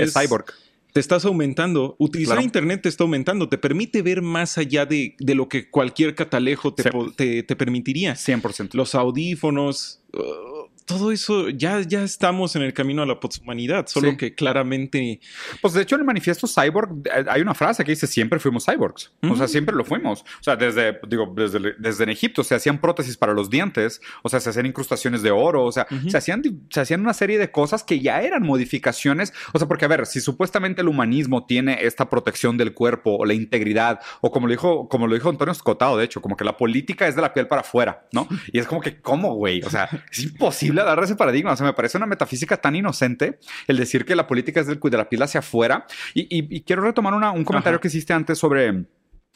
Es 0.00 0.12
cyborg. 0.14 0.46
Te 0.92 1.00
estás 1.00 1.24
aumentando. 1.24 1.96
Utilizar 1.98 2.36
Claro. 2.36 2.44
Internet 2.44 2.82
te 2.82 2.88
está 2.88 3.02
aumentando. 3.04 3.48
Te 3.48 3.58
permite 3.58 4.00
ver 4.02 4.22
más 4.22 4.58
allá 4.58 4.86
de, 4.86 5.16
de 5.18 5.34
lo 5.34 5.48
que 5.48 5.68
cualquier 5.70 6.14
catalejo 6.14 6.72
te, 6.72 6.88
te- 7.16 7.42
te 7.42 7.56
permitiría 7.56 8.12
Pues, 8.12 8.24
100%. 8.28 8.74
los 8.74 8.94
audífonos, 8.94 10.02
todo 10.84 11.12
eso, 11.12 11.48
ya, 11.48 11.80
ya 11.80 12.02
estamos 12.02 12.56
en 12.56 12.62
el 12.62 12.72
camino 12.74 13.02
a 13.02 13.06
la 13.06 13.18
poshumanidad, 13.20 13.86
solo 13.86 14.10
Sí. 14.10 14.16
que 14.16 14.34
claramente 14.34 15.20
Pues 15.62 15.72
de 15.74 15.82
hecho 15.82 15.94
en 15.94 16.02
el 16.02 16.06
manifiesto 16.06 16.46
cyborg 16.46 16.90
eh, 17.06 17.24
hay 17.28 17.40
una 17.40 17.54
frase 17.54 17.84
que 17.84 17.92
dice 17.92 18.06
siempre 18.06 18.38
fuimos 18.38 18.66
cyborgs. 18.66 19.12
O 19.22 19.36
sea, 19.36 19.48
siempre 19.48 19.74
lo 19.74 19.84
fuimos. 19.84 20.22
O 20.22 20.42
sea, 20.42 20.56
desde, 20.56 20.98
digo, 21.08 21.32
desde, 21.34 21.74
desde 21.78 22.04
en 22.04 22.10
Egipto 22.10 22.44
se 22.44 22.54
hacían 22.54 22.80
prótesis 22.80 23.16
para 23.16 23.32
los 23.32 23.48
dientes, 23.50 24.00
o 24.22 24.28
sea, 24.28 24.40
se 24.40 24.50
hacían 24.50 24.66
incrustaciones 24.66 25.22
de 25.22 25.30
oro, 25.30 25.64
o 25.64 25.72
sea, 25.72 25.86
se, 26.08 26.16
hacían, 26.16 26.42
se 26.70 26.80
hacían 26.80 27.00
una 27.00 27.14
serie 27.14 27.38
de 27.38 27.50
cosas 27.50 27.82
que 27.82 28.00
ya 28.00 28.20
eran 28.22 28.42
modificaciones. 28.42 29.32
O 29.52 29.58
sea, 29.58 29.68
porque 29.68 29.84
a 29.84 29.88
ver, 29.88 30.06
si 30.06 30.20
supuestamente 30.20 30.82
el 30.82 30.88
humanismo 30.88 31.46
tiene 31.46 31.78
esta 31.82 32.10
protección 32.10 32.56
del 32.56 32.74
cuerpo 32.74 33.16
o 33.16 33.24
la 33.24 33.34
integridad, 33.34 34.00
o 34.20 34.30
como 34.30 34.46
lo 34.46 34.50
dijo, 34.52 34.88
como 34.88 35.06
lo 35.06 35.14
dijo 35.14 35.28
Antonio 35.30 35.52
Escotado, 35.52 35.96
de 35.96 36.04
hecho, 36.04 36.20
como 36.20 36.36
que 36.36 36.44
la 36.44 36.56
política 36.56 37.06
es 37.08 37.16
de 37.16 37.22
la 37.22 37.32
piel 37.32 37.46
para 37.46 37.62
afuera, 37.62 38.06
¿no? 38.12 38.28
Y 38.52 38.58
es 38.58 38.66
como 38.66 38.80
que, 38.80 39.00
¿cómo, 39.00 39.34
güey? 39.34 39.62
O 39.62 39.70
sea, 39.70 39.88
es 40.10 40.22
imposible 40.22 40.73
agarrar 40.82 41.04
ese 41.04 41.16
paradigma. 41.16 41.52
O 41.52 41.56
sea, 41.56 41.66
me 41.66 41.72
parece 41.72 41.96
una 41.96 42.06
metafísica 42.06 42.56
tan 42.56 42.76
inocente 42.76 43.38
el 43.66 43.76
decir 43.76 44.04
que 44.04 44.16
la 44.16 44.26
política 44.26 44.60
es 44.60 44.66
del, 44.66 44.78
de 44.80 44.96
la 44.96 45.08
piel 45.08 45.22
hacia 45.22 45.40
afuera. 45.40 45.86
Y, 46.14 46.22
y- 46.22 46.46
y 46.56 46.60
quiero 46.62 46.82
retomar 46.82 47.14
una- 47.14 47.30
un 47.32 47.44
comentario 47.44 47.76
Ajá. 47.76 47.82
que 47.82 47.88
hiciste 47.88 48.12
antes 48.12 48.38
sobre 48.38 48.84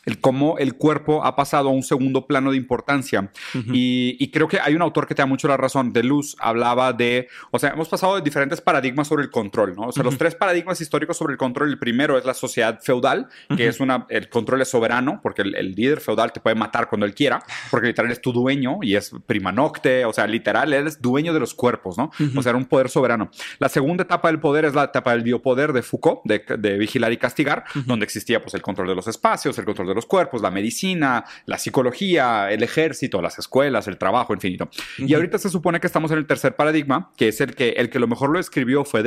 el 0.04 0.20
cómo 0.20 0.56
el 0.58 0.74
cuerpo 0.74 1.24
ha 1.24 1.36
pasado 1.36 1.68
a 1.68 1.72
un 1.72 1.82
segundo 1.82 2.26
plano 2.26 2.50
de 2.52 2.56
importancia. 2.56 3.30
Y, 3.72 4.16
y 4.18 4.30
creo 4.30 4.48
que 4.48 4.58
hay 4.60 4.74
un 4.74 4.80
autor 4.82 5.06
que 5.06 5.14
te 5.14 5.22
da 5.22 5.26
mucho 5.26 5.48
la 5.48 5.56
razón. 5.56 5.92
De 5.92 6.02
Luz 6.02 6.34
hablaba 6.40 6.92
de, 6.92 7.28
o 7.50 7.58
sea, 7.58 7.70
hemos 7.70 7.88
pasado 7.88 8.16
de 8.16 8.22
diferentes 8.22 8.60
paradigmas 8.60 9.08
sobre 9.08 9.22
el 9.24 9.30
control, 9.30 9.74
¿no? 9.76 9.82
O 9.88 9.92
sea, 9.92 10.02
los 10.02 10.14
Ujú. 10.14 10.18
tres 10.20 10.34
paradigmas 10.34 10.80
históricos 10.80 11.16
sobre 11.16 11.32
el 11.32 11.38
control, 11.38 11.68
el 11.68 11.78
primero 11.78 12.16
es 12.16 12.24
la 12.24 12.34
sociedad 12.34 12.80
feudal, 12.80 13.28
que 13.56 13.66
es 13.66 13.80
una, 13.80 14.06
el 14.08 14.28
control 14.30 14.62
es 14.62 14.68
soberano, 14.68 15.20
porque 15.22 15.42
el, 15.42 15.54
el 15.54 15.74
líder 15.74 16.00
feudal 16.00 16.32
te 16.32 16.40
puede 16.40 16.56
matar 16.56 16.88
cuando 16.88 17.04
él 17.04 17.14
quiera, 17.14 17.42
porque 17.70 17.88
literal 17.88 18.10
es 18.10 18.22
tu 18.22 18.32
dueño 18.32 18.78
y 18.82 18.96
es 18.96 19.12
prima 19.26 19.52
nocte, 19.52 20.04
o 20.06 20.12
sea, 20.12 20.26
literal, 20.26 20.72
él 20.72 20.86
es 20.86 21.02
dueño 21.02 21.34
de 21.34 21.40
los 21.40 21.52
cuerpos, 21.54 21.98
¿no? 21.98 22.10
O 22.36 22.42
sea, 22.42 22.50
era 22.50 22.56
un 22.58 22.66
poder 22.66 22.88
soberano. 22.88 23.30
La 23.58 23.68
segunda 23.68 24.04
etapa 24.04 24.28
del 24.28 24.40
poder 24.40 24.64
es 24.64 24.74
la 24.74 24.84
etapa 24.84 25.12
del 25.12 25.22
biopoder 25.22 25.72
de 25.72 25.82
Foucault, 25.82 26.20
de, 26.24 26.42
de 26.58 26.78
vigilar 26.78 27.12
y 27.12 27.16
castigar, 27.18 27.64
donde 27.86 28.04
existía 28.04 28.40
pues 28.40 28.54
el 28.54 28.62
control 28.62 28.88
de 28.88 28.94
los 28.94 29.06
espacios, 29.06 29.58
el 29.58 29.64
control 29.64 29.87
de 29.88 29.94
los 29.94 30.06
cuerpos, 30.06 30.42
la 30.42 30.50
medicina, 30.50 31.24
la 31.46 31.58
psicología, 31.58 32.50
el 32.50 32.62
ejército, 32.62 33.20
las 33.22 33.38
escuelas, 33.38 33.88
el 33.88 33.98
trabajo, 33.98 34.34
infinito. 34.34 34.68
Y 34.98 35.14
ahorita 35.14 35.38
se 35.38 35.48
supone 35.48 35.80
que 35.80 35.86
estamos 35.86 36.10
en 36.10 36.18
el 36.18 36.26
tercer 36.26 36.56
paradigma, 36.56 37.12
que 37.16 37.28
es 37.28 37.40
el 37.40 37.54
que 37.54 37.70
el 37.70 37.90
que 37.90 37.98
lo 37.98 38.06
mejor 38.06 38.30
lo 38.30 38.38
escribió 38.38 38.84
fue 38.84 39.02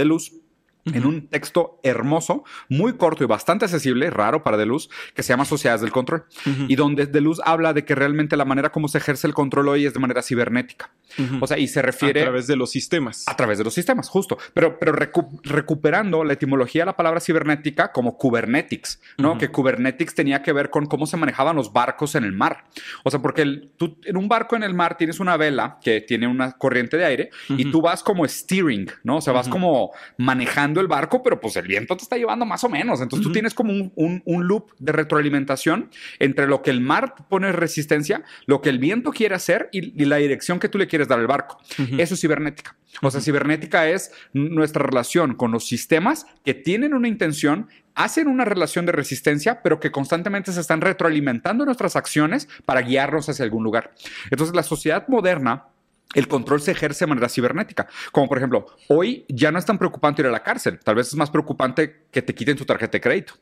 en 0.85 1.05
un 1.05 1.27
texto 1.27 1.79
hermoso, 1.83 2.43
muy 2.69 2.93
corto 2.93 3.23
y 3.23 3.27
bastante 3.27 3.65
accesible, 3.65 4.09
raro 4.09 4.43
para 4.43 4.57
Deleuze, 4.57 4.89
que 5.13 5.23
se 5.23 5.29
llama 5.33 5.45
Sociedades 5.45 5.81
del 5.81 5.91
Control, 5.91 6.25
Ujú. 6.45 6.65
y 6.67 6.75
donde 6.75 7.05
Deleuze 7.05 7.41
habla 7.45 7.73
de 7.73 7.85
que 7.85 7.93
realmente 7.95 8.35
la 8.35 8.45
manera 8.45 8.71
como 8.71 8.87
se 8.87 8.97
ejerce 8.97 9.27
el 9.27 9.33
control 9.33 9.67
hoy 9.69 9.85
es 9.85 9.93
de 9.93 9.99
manera 9.99 10.21
cibernética. 10.21 10.89
Ujú. 11.19 11.37
O 11.43 11.47
sea, 11.47 11.57
y 11.59 11.67
se 11.67 11.79
a 11.79 11.83
refiere 11.83 12.21
través 12.21 12.47
de 12.47 12.55
los 12.55 12.71
sistemas. 12.71 13.25
a 13.27 13.35
través 13.35 13.57
de 13.57 13.63
los 13.63 13.73
sistemas, 13.73 14.07
justo. 14.09 14.37
Pero, 14.53 14.79
pero 14.79 14.93
recu- 14.93 15.39
recuperando 15.43 16.23
la 16.23 16.33
etimología 16.33 16.81
de 16.83 16.87
la 16.87 16.95
palabra 16.95 17.19
cibernética 17.19 17.91
como 17.91 18.17
Kubernetics, 18.17 18.99
¿no? 19.17 19.37
Que 19.37 19.49
Kubernetics 19.49 20.15
tenía 20.15 20.41
que 20.41 20.53
ver 20.53 20.69
con 20.69 20.85
cómo 20.85 21.05
se 21.05 21.17
manejaban 21.17 21.55
los 21.55 21.73
barcos 21.73 22.15
en 22.15 22.23
el 22.23 22.31
mar. 22.31 22.65
O 23.03 23.11
sea, 23.11 23.21
porque 23.21 23.41
el- 23.41 23.71
tú 23.77 23.97
en 24.05 24.15
un 24.17 24.27
barco 24.29 24.55
en 24.55 24.63
el 24.63 24.73
mar 24.73 24.95
tienes 24.97 25.19
una 25.19 25.35
vela 25.37 25.77
que 25.83 26.01
tiene 26.01 26.27
una 26.27 26.53
corriente 26.53 26.95
de 26.97 27.05
aire 27.05 27.29
y 27.49 27.69
tú 27.71 27.81
vas 27.81 28.01
como 28.03 28.25
steering, 28.27 28.89
¿no? 29.03 29.17
O 29.17 29.21
sea, 29.21 29.33
vas 29.33 29.49
como 29.49 29.91
manejando 30.17 30.70
el 30.79 30.87
barco, 30.87 31.21
pero 31.23 31.39
pues 31.41 31.55
el 31.57 31.67
viento 31.67 31.97
te 31.97 32.03
está 32.03 32.15
llevando 32.17 32.45
más 32.45 32.63
o 32.63 32.69
menos. 32.69 33.01
Entonces 33.01 33.25
tú 33.27 33.33
tienes 33.33 33.53
como 33.53 33.73
un, 33.73 33.91
un- 33.95 34.21
un 34.25 34.47
loop 34.47 34.71
de 34.79 34.91
retroalimentación 34.93 35.89
entre 36.19 36.47
lo 36.47 36.61
que 36.61 36.69
el 36.69 36.79
mar 36.81 37.15
pone 37.29 37.51
resistencia, 37.51 38.23
lo 38.45 38.61
que 38.61 38.69
el 38.69 38.79
viento 38.79 39.11
quiere 39.11 39.35
hacer 39.35 39.69
y, 39.71 40.01
y 40.01 40.05
la 40.05 40.17
dirección 40.17 40.59
que 40.59 40.69
tú 40.69 40.77
le 40.77 40.87
quieres 40.87 41.07
dar 41.07 41.19
al 41.19 41.27
barco. 41.27 41.59
Eso 41.99 42.13
es 42.13 42.21
cibernética. 42.21 42.75
O 43.01 43.09
sea, 43.11 43.19
cibernética 43.21 43.87
es 43.89 44.11
nuestra 44.33 44.83
relación 44.83 45.35
con 45.35 45.51
los 45.51 45.65
sistemas 45.67 46.25
que 46.45 46.53
tienen 46.53 46.93
una 46.93 47.07
intención, 47.07 47.67
hacen 47.95 48.27
una 48.27 48.45
relación 48.45 48.85
de 48.85 48.91
resistencia, 48.91 49.61
pero 49.61 49.79
que 49.79 49.91
constantemente 49.91 50.51
se 50.51 50.61
están 50.61 50.81
retroalimentando 50.81 51.65
nuestras 51.65 51.95
acciones 51.95 52.47
para 52.65 52.81
guiarnos 52.81 53.27
hacia 53.29 53.43
algún 53.45 53.63
lugar. 53.63 53.93
Entonces, 54.29 54.55
la 54.55 54.63
sociedad 54.63 55.07
moderna 55.07 55.65
el 56.13 56.27
control 56.27 56.61
se 56.61 56.71
ejerce 56.71 57.05
de 57.05 57.09
manera 57.09 57.29
cibernética. 57.29 57.87
Como 58.11 58.27
por 58.27 58.37
ejemplo, 58.37 58.65
hoy 58.89 59.25
ya 59.29 59.51
no 59.51 59.59
es 59.59 59.65
tan 59.65 59.77
preocupante 59.77 60.21
ir 60.21 60.27
a 60.27 60.31
la 60.31 60.43
cárcel. 60.43 60.79
Tal 60.83 60.95
vez 60.95 61.07
es 61.07 61.15
más 61.15 61.29
preocupante 61.29 62.05
que 62.11 62.21
te 62.21 62.33
quiten 62.35 62.57
tu 62.57 62.65
tarjeta 62.65 62.93
de 62.97 63.01
crédito. 63.01 63.33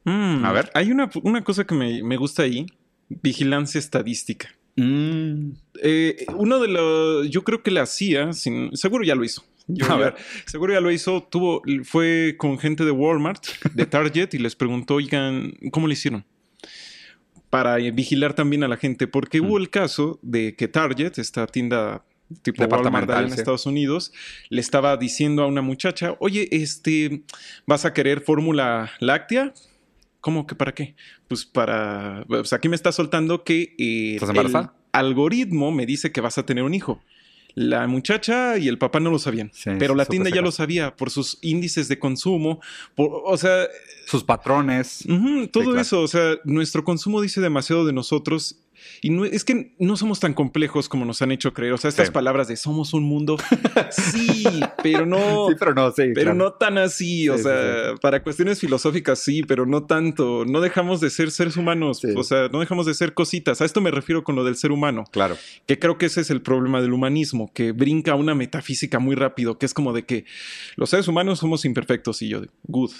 Mm, 0.03 0.45
A 0.45 0.53
ver. 0.53 0.71
Hay 0.73 0.89
una, 0.91 1.09
una 1.23 1.43
cosa 1.43 1.65
que 1.65 1.75
me, 1.75 2.01
me 2.01 2.15
gusta 2.15 2.43
ahí. 2.43 2.65
Vigilancia 3.09 3.77
estadística. 3.79 4.47
Mm, 4.77 5.51
Eh, 5.83 6.25
uno 6.35 6.59
de 6.59 6.67
los, 6.69 7.29
yo 7.29 7.43
creo 7.43 7.61
que 7.61 7.71
la 7.71 7.85
CIA, 7.85 8.31
sin- 8.33 8.75
seguro 8.77 9.03
ya 9.03 9.15
lo 9.15 9.23
hizo. 9.25 9.43
Yo 9.67 9.85
A 9.85 9.89
ya- 9.89 9.95
ver. 9.97 10.15
seguro 10.45 10.71
ya 10.73 10.79
lo 10.79 10.91
hizo. 10.91 11.23
Tuvo, 11.23 11.61
fue 11.83 12.35
con 12.37 12.57
gente 12.57 12.85
de 12.85 12.91
Walmart, 12.91 13.43
de 13.73 13.85
Target, 13.85 14.29
y 14.33 14.37
les 14.37 14.55
preguntó, 14.55 14.95
oigan, 14.95 15.51
¿cómo 15.71 15.87
le 15.87 15.93
hicieron? 15.93 16.23
Para 17.57 17.77
vigilar 17.77 18.33
también 18.33 18.63
a 18.63 18.67
la 18.67 18.77
gente, 18.77 19.07
porque 19.07 19.41
hubo 19.41 19.57
el 19.57 19.69
caso 19.69 20.19
de 20.21 20.55
que 20.55 20.67
Target, 20.67 21.17
esta 21.17 21.47
tienda 21.47 22.03
tipo 22.41 22.63
Walmart 22.65 23.09
en 23.09 23.31
sí. 23.31 23.39
Estados 23.39 23.65
Unidos, 23.65 24.11
le 24.49 24.61
estaba 24.61 24.97
diciendo 24.97 25.43
a 25.43 25.47
una 25.47 25.61
muchacha, 25.61 26.15
oye, 26.19 26.47
este, 26.51 27.23
¿vas 27.65 27.85
a 27.85 27.93
querer 27.93 28.21
fórmula 28.21 28.91
láctea? 28.99 29.53
¿Cómo 30.21 30.45
que 30.45 30.55
para 30.55 30.73
qué? 30.73 30.95
Pues 31.27 31.45
para, 31.45 32.25
pues 32.27 32.53
aquí 32.53 32.69
me 32.69 32.75
está 32.75 32.91
soltando 32.91 33.43
que 33.43 33.75
eh, 33.77 34.15
¿Estás 34.15 34.29
el 34.29 34.69
algoritmo 34.91 35.71
me 35.71 35.85
dice 35.85 36.11
que 36.11 36.21
vas 36.21 36.37
a 36.37 36.45
tener 36.45 36.63
un 36.63 36.73
hijo. 36.73 37.01
La 37.59 37.87
muchacha 37.87 38.59
y 38.59 38.67
el 38.67 38.77
papá 38.77 38.99
no 38.99 39.09
lo 39.09 39.17
sabían, 39.17 39.49
Sí, 39.51 39.71
pero 39.79 39.95
la 39.95 40.05
tienda 40.05 40.29
ya 40.29 40.43
lo 40.43 40.51
sabía 40.51 40.95
por 40.95 41.09
sus 41.09 41.39
índices 41.41 41.87
de 41.87 41.97
consumo, 41.97 42.61
por, 42.93 43.23
o 43.25 43.35
sea, 43.35 43.65
sus 44.05 44.23
patrones. 44.23 45.03
todo 45.51 45.63
claro. 45.63 45.79
eso, 45.79 46.01
o 46.03 46.07
sea, 46.07 46.35
nuestro 46.43 46.83
consumo 46.83 47.19
dice 47.19 47.41
demasiado 47.41 47.83
de 47.87 47.93
nosotros 47.93 48.57
y 49.01 49.09
no, 49.09 49.25
es 49.25 49.43
que 49.43 49.75
no 49.79 49.97
somos 49.97 50.19
tan 50.19 50.33
complejos 50.33 50.89
como 50.89 51.05
nos 51.05 51.21
han 51.21 51.31
hecho 51.31 51.53
creer, 51.53 51.73
o 51.73 51.77
sea, 51.77 51.89
estas 51.89 52.07
Sí. 52.07 52.13
palabras 52.13 52.47
de 52.47 52.57
somos 52.57 52.93
un 52.93 53.03
mundo, 53.03 53.37
sí, 53.91 54.43
pero 54.83 55.05
no, 55.05 55.47
Sí, 55.49 55.55
pero 55.59 55.73
no, 55.73 55.89
sí. 55.91 56.03
pero 56.13 56.13
claro. 56.13 56.33
no 56.35 56.53
tan 56.53 56.77
así, 56.77 57.29
o 57.29 57.37
sí, 57.37 57.43
sea, 57.43 57.95
para 58.01 58.23
cuestiones 58.23 58.59
filosóficas 58.59 59.19
sí, 59.19 59.43
pero 59.43 59.65
no 59.65 59.83
tanto. 59.85 60.45
No 60.45 60.61
dejamos 60.61 61.01
de 61.01 61.09
ser 61.09 61.31
seres 61.31 61.57
humanos, 61.57 62.01
o 62.15 62.23
sea, 62.23 62.47
no 62.51 62.59
dejamos 62.59 62.85
de 62.85 62.93
ser 62.93 63.13
cositas. 63.13 63.61
A 63.61 63.65
esto 63.65 63.81
me 63.81 63.91
refiero 63.91 64.23
con 64.23 64.35
lo 64.35 64.43
del 64.43 64.55
ser 64.55 64.71
humano, 64.71 65.05
Claro. 65.11 65.37
que 65.65 65.79
creo 65.79 65.97
que 65.97 66.07
ese 66.07 66.21
es 66.21 66.29
el 66.29 66.41
problema 66.41 66.81
del 66.81 66.93
humanismo, 66.93 67.51
que 67.53 67.71
brinca 67.71 68.13
a 68.13 68.15
una 68.15 68.35
metafísica 68.35 68.99
muy 68.99 69.15
rápido, 69.15 69.57
que 69.57 69.65
es 69.65 69.73
como 69.73 69.93
de 69.93 70.05
que 70.05 70.25
los 70.75 70.89
seres 70.89 71.07
humanos 71.07 71.39
somos 71.39 71.65
imperfectos 71.65 72.21
y 72.21 72.29
yo, 72.29 72.41
good. 72.63 72.91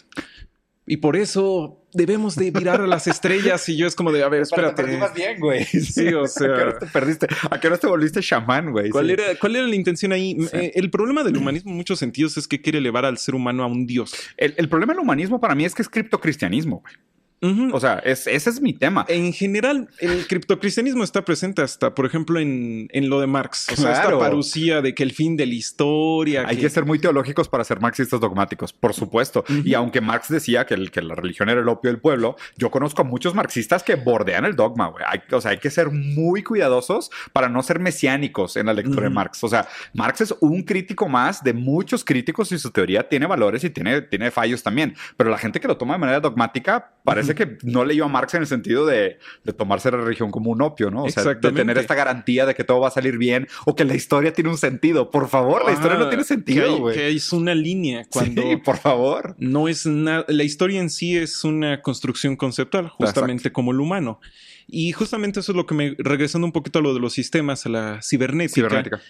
Y 0.90 0.98
por 0.98 1.18
eso 1.18 1.84
debemos 1.94 2.36
de 2.38 2.50
mirar 2.52 2.80
a 2.80 2.88
las 2.88 3.08
estrellas 3.08 3.68
y 3.68 3.76
yo 3.76 3.88
es 3.88 3.94
como 3.96 4.12
de, 4.14 4.24
a 4.24 4.30
ver, 4.30 4.44
espérate. 4.44 4.84
bien, 5.14 5.38
güey. 5.40 5.66
Sí, 5.66 6.08
o 6.14 6.20
¿A 6.22 6.24
qué 6.24 6.28
sea, 6.30 6.50
hora 6.50 6.80
te 6.80 6.86
perdiste? 6.88 7.28
¿A 7.52 7.60
qué 7.60 7.68
hora 7.68 7.78
te 7.78 7.88
volviste 7.88 8.22
chamán, 8.22 8.72
güey? 8.72 8.90
¿cuál 8.90 9.08
Sí. 9.08 9.12
era, 9.14 9.24
¿cuál 9.40 9.58
era 9.58 9.68
la 9.68 9.76
intención 9.76 10.14
ahí? 10.14 10.38
Sí. 10.40 10.48
Eh, 10.54 10.72
el 10.76 10.90
problema 10.90 11.24
del 11.26 11.36
humanismo 11.36 11.72
en 11.72 11.78
muchos 11.78 12.00
sentidos 12.00 12.38
es 12.38 12.48
que 12.48 12.62
quiere 12.62 12.78
elevar 12.78 13.04
al 13.04 13.18
ser 13.18 13.36
humano 13.36 13.64
a 13.64 13.68
un 13.68 13.86
dios. 13.86 14.14
El, 14.38 14.54
el 14.58 14.70
problema 14.70 14.94
del 14.94 15.02
humanismo 15.02 15.42
para 15.42 15.56
mí 15.56 15.66
es 15.66 15.76
que 15.76 15.82
es 15.82 15.90
criptocristianismo, 15.90 16.80
güey. 16.80 16.94
Ujú. 17.42 17.70
O 17.76 17.80
sea, 17.80 18.00
es- 18.00 18.26
ese 18.28 18.50
es 18.50 18.62
mi 18.62 18.74
tema. 18.74 19.06
En 19.08 19.32
general, 19.32 19.90
el 20.00 20.26
criptocristianismo 20.28 21.04
está 21.04 21.24
presente 21.24 21.62
hasta, 21.62 21.94
por 21.94 22.06
ejemplo, 22.06 22.40
en, 22.40 22.88
en 22.92 23.10
lo 23.10 23.20
de 23.20 23.28
Marx. 23.28 23.68
O 23.72 23.76
sea, 23.76 23.92
esta 23.92 24.02
Claro. 24.04 24.20
parucía 24.20 24.82
de 24.82 24.96
que 24.96 25.04
el 25.04 25.12
fin 25.12 25.38
de 25.38 25.46
la 25.46 25.54
historia. 25.54 26.46
Hay 26.48 26.58
que 26.58 26.70
ser 26.70 26.86
muy 26.86 27.00
teológicos 27.00 27.48
para 27.50 27.64
ser 27.64 27.80
marxistas 27.80 28.20
dogmáticos, 28.20 28.74
por 28.74 28.94
supuesto. 28.94 29.44
Ujú. 29.50 29.62
Y 29.66 29.74
aunque 29.76 30.02
Marx 30.02 30.30
decía 30.30 30.66
que, 30.66 30.74
el- 30.74 30.90
que 30.92 31.02
la 31.02 31.14
religión 31.16 31.50
era 31.50 31.62
el 31.62 31.68
opio 31.70 31.92
del 31.92 32.00
pueblo, 32.00 32.38
yo 32.58 32.72
conozco 32.72 33.02
a 33.02 33.06
muchos 33.06 33.36
marxistas 33.36 33.84
que 33.84 33.96
bordean 33.96 34.46
el 34.46 34.56
dogma, 34.56 34.88
güey. 34.88 35.04
O 35.32 35.42
sea, 35.42 35.52
hay 35.52 35.58
que 35.60 35.70
ser 35.70 35.90
muy 35.92 36.42
cuidadosos 36.44 37.12
para 37.34 37.50
no 37.50 37.62
ser 37.62 37.80
mesiánicos 37.80 38.58
en 38.58 38.66
la 38.66 38.74
lectura 38.74 39.02
de 39.02 39.08
Ujú. 39.08 39.16
Marx. 39.16 39.44
O 39.44 39.48
sea, 39.48 39.68
Marx 39.94 40.22
es 40.22 40.34
un 40.42 40.64
crítico 40.64 41.08
más 41.08 41.44
de 41.44 41.54
muchos 41.54 42.04
críticos 42.04 42.52
y 42.52 42.58
su 42.58 42.72
teoría 42.72 43.08
tiene 43.08 43.26
valores 43.28 43.64
y 43.64 43.70
tiene, 43.70 44.02
tiene 44.02 44.32
fallos 44.32 44.64
también. 44.64 44.96
Pero 45.18 45.30
la 45.30 45.38
gente 45.38 45.60
que 45.60 45.68
lo 45.68 45.78
toma 45.78 45.94
de 45.94 46.00
manera 46.00 46.20
dogmática 46.20 46.94
parece 47.04 47.27
que 47.36 47.58
no 47.64 47.86
leyó 47.86 48.06
a 48.06 48.08
Marx 48.08 48.34
en 48.34 48.42
el 48.42 48.48
sentido 48.48 48.86
de, 48.86 49.18
de 49.44 49.54
tomarse 49.54 49.90
la 49.92 49.98
religión 49.98 50.32
como 50.32 50.52
un 50.52 50.62
opio, 50.62 50.90
¿no? 50.92 51.04
O 51.04 51.10
sea, 51.10 51.24
de 51.24 51.36
tener 51.52 51.78
esta 51.78 51.96
garantía 51.96 52.46
de 52.46 52.56
que 52.56 52.64
todo 52.64 52.80
va 52.80 52.88
a 52.90 52.92
salir 52.92 53.18
bien 53.18 53.48
o 53.66 53.76
que 53.76 53.86
la 53.86 53.96
historia 53.96 54.34
tiene 54.34 54.50
un 54.50 54.58
sentido. 54.58 55.12
Por 55.12 55.28
favor, 55.30 55.66
la 55.66 55.74
historia 55.74 55.98
no 55.98 56.06
Ah, 56.06 56.10
tiene 56.10 56.24
que 56.24 56.28
sentido, 56.28 56.78
güey. 56.78 56.96
Que 56.96 57.10
es 57.10 57.32
una 57.34 57.54
línea 57.56 58.06
cuando 58.12 58.42
Sí, 58.42 58.58
por 58.64 58.78
favor. 58.78 59.36
no 59.40 59.68
es 59.68 59.86
nada. 59.86 60.26
La 60.28 60.44
historia 60.44 60.80
en 60.80 60.90
sí 60.90 61.16
es 61.18 61.44
una 61.44 61.82
construcción 61.82 62.36
conceptual, 62.36 62.90
justamente 62.90 63.52
como 63.52 63.72
el 63.72 63.80
humano. 63.80 64.20
Y 64.68 64.92
justamente 64.92 65.40
eso 65.40 65.52
es 65.54 65.56
lo 65.56 65.66
que 65.66 65.74
me. 65.76 65.96
Regresando 65.98 66.46
un 66.46 66.52
poquito 66.52 66.80
a 66.80 66.82
lo 66.82 66.94
de 66.94 67.00
los 67.00 67.14
sistemas, 67.14 67.66
a 67.66 67.70
la 67.70 68.00
cibernética. 68.02 68.56
Cibernética. 68.56 69.02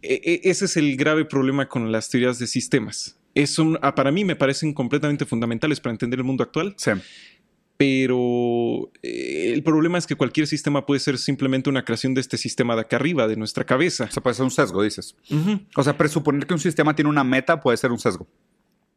E- 0.00 0.20
e- 0.24 0.50
ese 0.50 0.64
es 0.64 0.76
el 0.76 0.96
grave 0.96 1.24
problema 1.26 1.68
con 1.68 1.92
las 1.92 2.08
teorías 2.08 2.38
de 2.38 2.46
sistemas. 2.46 3.18
Es 3.34 3.58
un, 3.58 3.78
ah, 3.82 3.94
para 3.94 4.10
mí 4.10 4.24
me 4.24 4.36
parecen 4.36 4.74
completamente 4.74 5.24
fundamentales 5.24 5.80
para 5.80 5.92
entender 5.92 6.18
el 6.18 6.24
mundo 6.24 6.42
actual, 6.42 6.74
Sí. 6.76 6.90
Pero 7.82 8.92
eh, 9.02 9.50
el 9.52 9.64
problema 9.64 9.98
es 9.98 10.06
que 10.06 10.14
cualquier 10.14 10.46
sistema 10.46 10.86
puede 10.86 11.00
ser 11.00 11.18
simplemente 11.18 11.68
una 11.68 11.84
creación 11.84 12.14
de 12.14 12.20
este 12.20 12.36
sistema 12.36 12.76
de 12.76 12.82
acá 12.82 12.94
arriba, 12.94 13.26
de 13.26 13.34
nuestra 13.34 13.64
cabeza. 13.64 14.04
O 14.04 14.12
sea, 14.12 14.22
puede 14.22 14.34
ser 14.34 14.44
un 14.44 14.52
sesgo, 14.52 14.84
dices. 14.84 15.16
O 15.74 15.82
sea, 15.82 15.98
presuponer 15.98 16.46
que 16.46 16.54
un 16.54 16.60
sistema 16.60 16.94
tiene 16.94 17.10
una 17.10 17.24
meta 17.24 17.60
puede 17.60 17.76
ser 17.76 17.90
un 17.90 17.98
sesgo. 17.98 18.28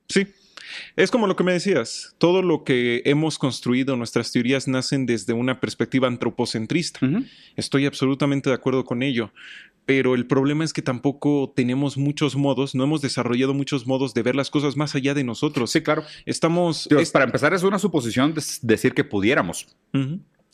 Sí. 0.08 0.28
Es 0.95 1.10
como 1.10 1.26
lo 1.26 1.36
que 1.36 1.43
me 1.43 1.54
decías, 1.54 2.15
todo 2.19 2.43
lo 2.43 2.63
que 2.63 3.02
hemos 3.06 3.39
construido, 3.39 3.95
nuestras 3.95 4.32
teorías 4.32 4.67
nacen 4.67 5.08
desde 5.08 5.34
una 5.34 5.60
perspectiva 5.60 6.08
antropocentrista. 6.08 7.00
Estoy 7.56 7.88
absolutamente 7.88 8.52
de 8.52 8.56
acuerdo 8.56 8.86
con 8.86 9.02
ello, 9.02 9.32
pero 9.86 10.15
el 10.15 10.26
problema 10.26 10.63
es 10.63 10.74
que 10.74 10.82
tampoco 10.82 11.54
tenemos 11.56 11.98
muchos 11.98 12.36
modos, 12.36 12.76
no 12.76 12.84
hemos 12.84 13.02
desarrollado 13.02 13.54
muchos 13.54 13.86
modos 13.86 14.13
de 14.13 14.24
ver 14.24 14.36
las 14.36 14.50
cosas 14.50 14.76
más 14.76 14.95
allá 14.95 15.13
de 15.13 15.24
nosotros. 15.24 15.71
Sí, 15.71 15.82
claro. 15.82 16.04
Estamos... 16.26 16.89
Para 17.13 17.26
empezar, 17.26 17.54
es 17.54 17.63
una 17.63 17.80
suposición 17.80 18.34
decir 18.62 18.93
que 18.93 19.04
pudiéramos. 19.04 19.67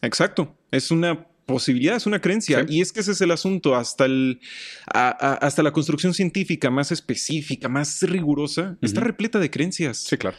Exacto. 0.02 0.56
Es 0.72 0.92
una 0.92 1.28
posibilidad, 1.46 1.96
es 1.96 2.06
una 2.06 2.20
creencia. 2.20 2.66
Y 2.68 2.82
es 2.82 2.92
que 2.92 3.00
ese 3.00 3.12
es 3.12 3.22
el 3.22 3.32
asunto. 3.32 3.76
Hasta, 3.76 4.06
el, 4.06 4.40
hasta 4.88 5.64
la 5.64 5.72
construcción 5.72 6.14
científica 6.14 6.70
más 6.70 6.92
específica, 6.92 7.70
más 7.70 8.02
rigurosa, 8.02 8.78
está 8.82 9.02
repleta 9.02 9.40
de 9.40 9.50
creencias. 9.50 9.98
Sí, 9.98 10.18
claro. 10.18 10.38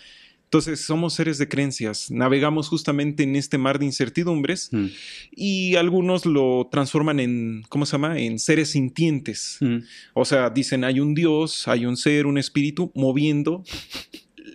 Entonces 0.52 0.84
somos 0.84 1.14
seres 1.14 1.38
de 1.38 1.48
creencias, 1.48 2.10
navegamos 2.10 2.68
justamente 2.68 3.22
en 3.22 3.36
este 3.36 3.56
mar 3.56 3.78
de 3.78 3.86
incertidumbres 3.86 4.68
mm. 4.70 4.86
y 5.34 5.76
algunos 5.76 6.26
lo 6.26 6.68
transforman 6.70 7.20
en, 7.20 7.64
¿cómo 7.70 7.86
se 7.86 7.92
llama? 7.92 8.18
En 8.18 8.38
seres 8.38 8.72
sintientes. 8.72 9.56
Mm. 9.60 9.78
O 10.12 10.26
sea, 10.26 10.50
dicen 10.50 10.84
hay 10.84 11.00
un 11.00 11.14
Dios, 11.14 11.66
hay 11.68 11.86
un 11.86 11.96
ser, 11.96 12.26
un 12.26 12.36
espíritu 12.36 12.92
moviendo 12.94 13.64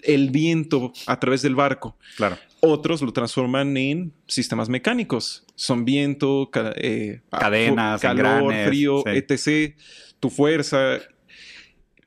el 0.03 0.29
viento 0.29 0.93
a 1.07 1.19
través 1.19 1.41
del 1.41 1.55
barco. 1.55 1.97
Claro. 2.15 2.38
Otros 2.60 3.01
lo 3.01 3.12
transforman 3.12 3.75
en 3.75 4.13
sistemas 4.27 4.69
mecánicos. 4.69 5.47
Son 5.55 5.83
viento, 5.83 6.51
eh, 6.75 7.21
cadenas, 7.31 8.01
calor, 8.01 8.53
frío, 8.67 9.03
etc. 9.07 9.75
Tu 10.19 10.29
fuerza. 10.29 10.99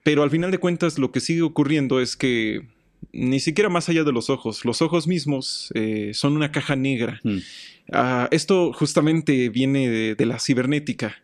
Pero 0.05 0.23
al 0.23 0.31
final 0.31 0.53
de 0.53 0.59
cuentas 0.59 0.97
lo 0.97 1.11
que 1.11 1.19
sigue 1.19 1.43
ocurriendo 1.43 2.01
es 2.01 2.17
que 2.17 2.69
ni 3.13 3.41
siquiera 3.41 3.69
más 3.69 3.89
allá 3.89 4.05
de 4.05 4.13
los 4.13 4.31
ojos. 4.31 4.65
Los 4.65 4.83
ojos 4.83 5.07
mismos 5.07 5.71
eh, 5.75 6.13
son 6.15 6.37
una 6.37 6.53
caja 6.53 6.77
negra. 6.77 7.21
Hmm. 7.23 7.39
Ah, 7.93 8.29
esto 8.31 8.73
justamente 8.73 9.49
viene 9.49 10.15
de, 10.15 10.27
la 10.27 10.39
cibernética. 10.39 11.17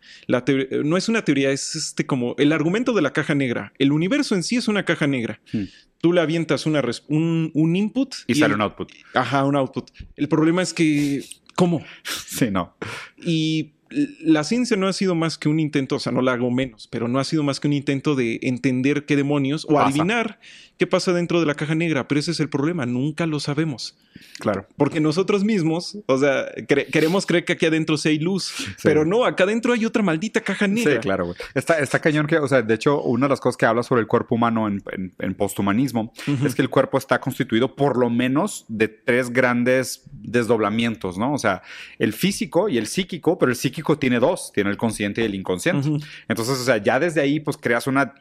no 0.85 0.97
es 0.97 1.09
una 1.09 1.25
teoría, 1.25 1.51
es 1.53 1.77
este 1.77 2.07
como 2.07 2.35
el 2.39 2.53
argumento 2.53 2.93
de 2.93 3.03
la 3.03 3.13
caja 3.13 3.35
negra. 3.35 3.73
El 3.79 3.93
universo 3.93 4.35
en 4.35 4.43
sí 4.43 4.57
es 4.57 4.67
una 4.67 4.85
caja 4.85 5.07
negra. 5.07 5.41
Hmm. 5.53 5.65
Tú 6.01 6.13
le 6.13 6.21
avientas 6.21 6.67
una 6.67 6.83
un, 7.09 7.51
un, 7.55 7.77
input 7.77 8.15
y, 8.27 8.35
sale 8.35 8.55
un 8.55 8.61
output. 8.63 8.93
Ajá, 9.15 9.45
un 9.45 9.57
output. 9.57 9.91
El 10.17 10.29
problema 10.29 10.63
es 10.63 10.75
que 10.75 11.25
¿cómo? 11.57 11.85
Sí, 12.27 12.51
no. 12.51 12.75
Y 13.19 13.73
la 14.21 14.45
ciencia 14.45 14.77
no 14.77 14.89
ha 14.89 14.93
sido 14.93 15.15
más 15.15 15.39
que 15.39 15.49
un 15.49 15.61
intento, 15.61 15.97
o 15.97 15.99
sea, 15.99 16.13
no 16.13 16.21
la 16.21 16.33
hago 16.33 16.51
menos, 16.51 16.89
pero 16.89 17.09
no 17.09 17.19
ha 17.19 17.25
sido 17.25 17.43
más 17.43 17.61
que 17.61 17.69
un 17.69 17.73
intento 17.73 18.15
de 18.15 18.39
entender 18.43 19.07
qué 19.07 19.17
demonios 19.17 19.67
o 19.69 19.79
adivinar 19.79 20.39
qué 20.79 20.87
pasa 20.87 21.13
dentro 21.13 21.41
de 21.41 21.47
la 21.47 21.55
caja 21.55 21.75
negra, 21.75 22.07
pero 22.09 22.19
ese 22.21 22.33
es 22.33 22.41
el 22.41 22.49
problema, 22.49 22.87
nunca 22.87 23.27
lo 23.27 23.41
sabemos. 23.41 23.97
Claro. 24.39 24.67
Porque 24.77 25.01
nosotros 25.01 25.45
mismos, 25.45 25.99
o 26.07 26.19
sea, 26.19 26.47
queremos 26.67 27.27
creer 27.27 27.45
que 27.45 27.55
aquí 27.55 27.67
adentro 27.67 27.97
sí 27.97 28.11
hay 28.11 28.19
luz, 28.19 28.55
pero 28.83 29.05
no, 29.05 29.25
acá 29.25 29.45
adentro 29.45 29.73
hay 29.73 29.85
otra 29.85 30.03
maldita 30.03 30.41
caja 30.41 30.67
negra. 30.67 30.95
Sí, 30.95 30.99
claro, 31.01 31.27
güey. 31.27 31.37
Está, 31.55 31.79
está, 31.79 32.01
cañón 32.01 32.27
que, 32.27 32.39
o 32.39 32.49
sea, 32.49 32.63
de 32.63 32.75
hecho, 32.75 33.03
una 33.03 33.27
de 33.27 33.31
las 33.31 33.41
cosas 33.41 33.57
que 33.57 33.67
habla 33.67 33.83
sobre 33.83 34.01
el 34.03 34.07
cuerpo 34.07 34.35
humano 34.35 34.69
en, 34.69 34.83
en, 35.19 35.35
posthumanismo 35.35 36.13
es 36.45 36.55
que 36.55 36.63
el 36.63 36.71
cuerpo 36.71 36.99
está 36.99 37.21
constituido 37.21 37.75
por 37.75 37.99
lo 37.99 38.11
menos 38.11 38.65
de 38.69 38.89
tres 38.89 39.31
grandes 39.31 40.03
desdoblamientos, 40.13 41.19
¿no? 41.19 41.33
O 41.33 41.39
sea, 41.39 41.63
el 41.99 42.13
físico 42.13 42.69
y 42.69 42.79
el 42.79 42.87
psíquico, 42.87 43.39
pero 43.39 43.51
el 43.51 43.57
psíquico 43.57 43.99
tiene 43.99 44.19
dos, 44.19 44.51
tiene 44.53 44.71
el 44.71 44.77
consciente 44.77 45.23
y 45.23 45.25
el 45.25 45.35
inconsciente. 45.35 45.89
Entonces, 46.29 46.59
o 46.59 46.65
sea, 46.65 46.79
ya 46.79 46.99
desde 46.99 47.21
ahí, 47.21 47.41
pues 47.41 47.57
creas 47.57 47.87
una 47.87 48.15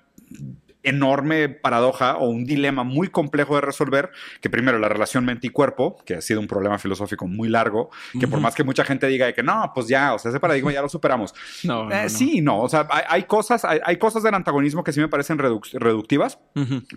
enorme 0.85 1.49
paradoja 1.49 2.17
o 2.17 2.29
un 2.29 2.45
dilema 2.45 2.83
muy 2.83 3.09
complejo 3.09 3.55
de 3.55 3.61
resolver, 3.61 4.11
que 4.41 4.49
primero 4.49 4.79
la 4.79 4.89
relación 4.89 5.25
mente 5.25 5.47
y 5.47 5.49
cuerpo, 5.49 5.97
que 6.05 6.15
ha 6.15 6.21
sido 6.21 6.39
un 6.39 6.47
problema 6.47 6.77
filosófico 6.79 7.27
muy 7.27 7.49
largo, 7.49 7.89
que 8.19 8.27
por 8.27 8.39
más 8.39 8.55
que 8.55 8.63
mucha 8.63 8.85
gente 8.85 9.07
diga 9.07 9.31
que 9.33 9.43
no, 9.43 9.71
pues 9.73 9.87
ya, 9.87 10.13
o 10.13 10.19
sea, 10.19 10.29
ese 10.29 10.39
paradigma 10.39 10.71
ya 10.71 10.81
lo 10.81 10.89
superamos. 10.89 11.33
No, 11.65 11.89
eh, 11.91 12.09
Sí, 12.09 12.41
no, 12.41 12.61
o 12.61 12.69
sea, 12.69 12.87
hay, 13.09 13.23
cosas, 13.23 13.65
hay, 13.65 13.97
cosas 13.97 14.21
del 14.21 14.35
antagonismo 14.35 14.83
que 14.83 14.91
sí 14.91 14.99
me 14.99 15.07
parecen 15.07 15.37
reductivas, 15.39 16.37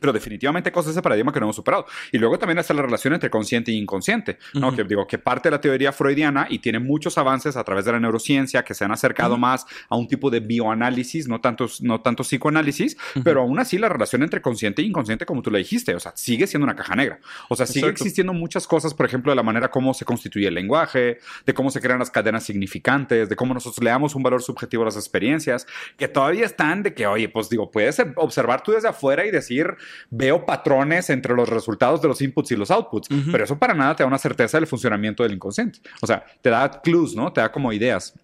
pero 0.00 0.12
definitivamente 0.12 0.68
hay 0.68 0.72
cosas 0.72 0.88
de 0.88 0.92
ese 0.92 1.02
paradigma 1.02 1.32
que 1.32 1.40
no 1.40 1.46
hemos 1.46 1.56
superado. 1.56 1.86
Y 2.12 2.18
luego 2.18 2.38
también 2.38 2.58
está 2.58 2.74
la 2.74 2.82
relación 2.82 3.14
entre 3.14 3.30
consciente 3.30 3.70
e 3.70 3.74
inconsciente, 3.74 4.38
¿no? 4.54 4.74
Que 4.74 4.84
digo, 4.84 5.06
que 5.06 5.18
parte 5.18 5.48
de 5.48 5.52
la 5.52 5.60
teoría 5.60 5.92
freudiana 5.92 6.46
y 6.50 6.58
tiene 6.58 6.78
muchos 6.78 7.16
avances 7.16 7.56
a 7.56 7.64
través 7.64 7.84
de 7.86 7.92
la 7.92 8.00
neurociencia 8.00 8.62
que 8.62 8.74
se 8.74 8.84
han 8.84 8.92
acercado 8.92 9.38
más 9.38 9.66
a 9.88 9.96
un 9.96 10.06
tipo 10.06 10.30
de 10.30 10.40
bioanálisis, 10.40 11.28
no 11.28 11.40
tanto, 11.40 11.66
no 11.80 12.00
tanto 12.00 12.22
psicoanálisis, 12.22 12.96
pero 13.24 13.40
aún 13.40 13.58
así 13.58 13.77
la 13.78 13.88
relación 13.88 14.22
entre 14.22 14.40
consciente 14.40 14.82
e 14.82 14.84
inconsciente, 14.84 15.26
como 15.26 15.42
tú 15.42 15.50
le 15.50 15.58
dijiste, 15.58 15.94
o 15.94 16.00
sea, 16.00 16.12
sigue 16.14 16.46
siendo 16.46 16.64
una 16.64 16.76
caja 16.76 16.94
negra. 16.94 17.20
O 17.48 17.56
sea, 17.56 17.66
sigue 17.66 17.88
existiendo 17.88 18.32
muchas 18.32 18.66
cosas, 18.66 18.94
por 18.94 19.06
ejemplo, 19.06 19.32
de 19.32 19.36
la 19.36 19.42
manera 19.42 19.70
como 19.70 19.94
se 19.94 20.04
constituye 20.04 20.48
el 20.48 20.54
lenguaje, 20.54 21.18
de 21.46 21.54
cómo 21.54 21.70
se 21.70 21.80
crean 21.80 21.98
las 21.98 22.10
cadenas 22.10 22.44
significantes, 22.44 23.28
de 23.28 23.36
cómo 23.36 23.54
nosotros 23.54 23.82
le 23.82 23.90
damos 23.90 24.14
un 24.14 24.22
valor 24.22 24.42
subjetivo 24.42 24.82
a 24.82 24.86
las 24.86 24.96
experiencias, 24.96 25.66
que 25.96 26.08
todavía 26.08 26.44
están 26.44 26.82
de 26.82 26.94
que, 26.94 27.06
oye, 27.06 27.28
pues 27.28 27.48
digo, 27.48 27.70
puedes 27.70 28.00
observar 28.16 28.62
tú 28.62 28.72
desde 28.72 28.88
afuera 28.88 29.26
y 29.26 29.30
decir, 29.30 29.76
veo 30.10 30.44
patrones 30.44 31.10
entre 31.10 31.34
los 31.34 31.48
resultados 31.48 32.02
de 32.02 32.08
los 32.08 32.20
inputs 32.20 32.50
y 32.52 32.56
los 32.56 32.70
outputs, 32.70 33.08
pero 33.30 33.44
eso 33.44 33.58
para 33.58 33.74
nada 33.74 33.96
te 33.96 34.02
da 34.02 34.06
una 34.06 34.18
certeza 34.18 34.58
del 34.58 34.66
funcionamiento 34.66 35.22
del 35.22 35.32
inconsciente. 35.32 35.80
O 36.00 36.06
sea, 36.06 36.24
te 36.42 36.50
da 36.50 36.80
clues, 36.80 37.14
¿no? 37.14 37.32
Te 37.32 37.40
da 37.40 37.50
como 37.50 37.72
ideas. 37.72 38.14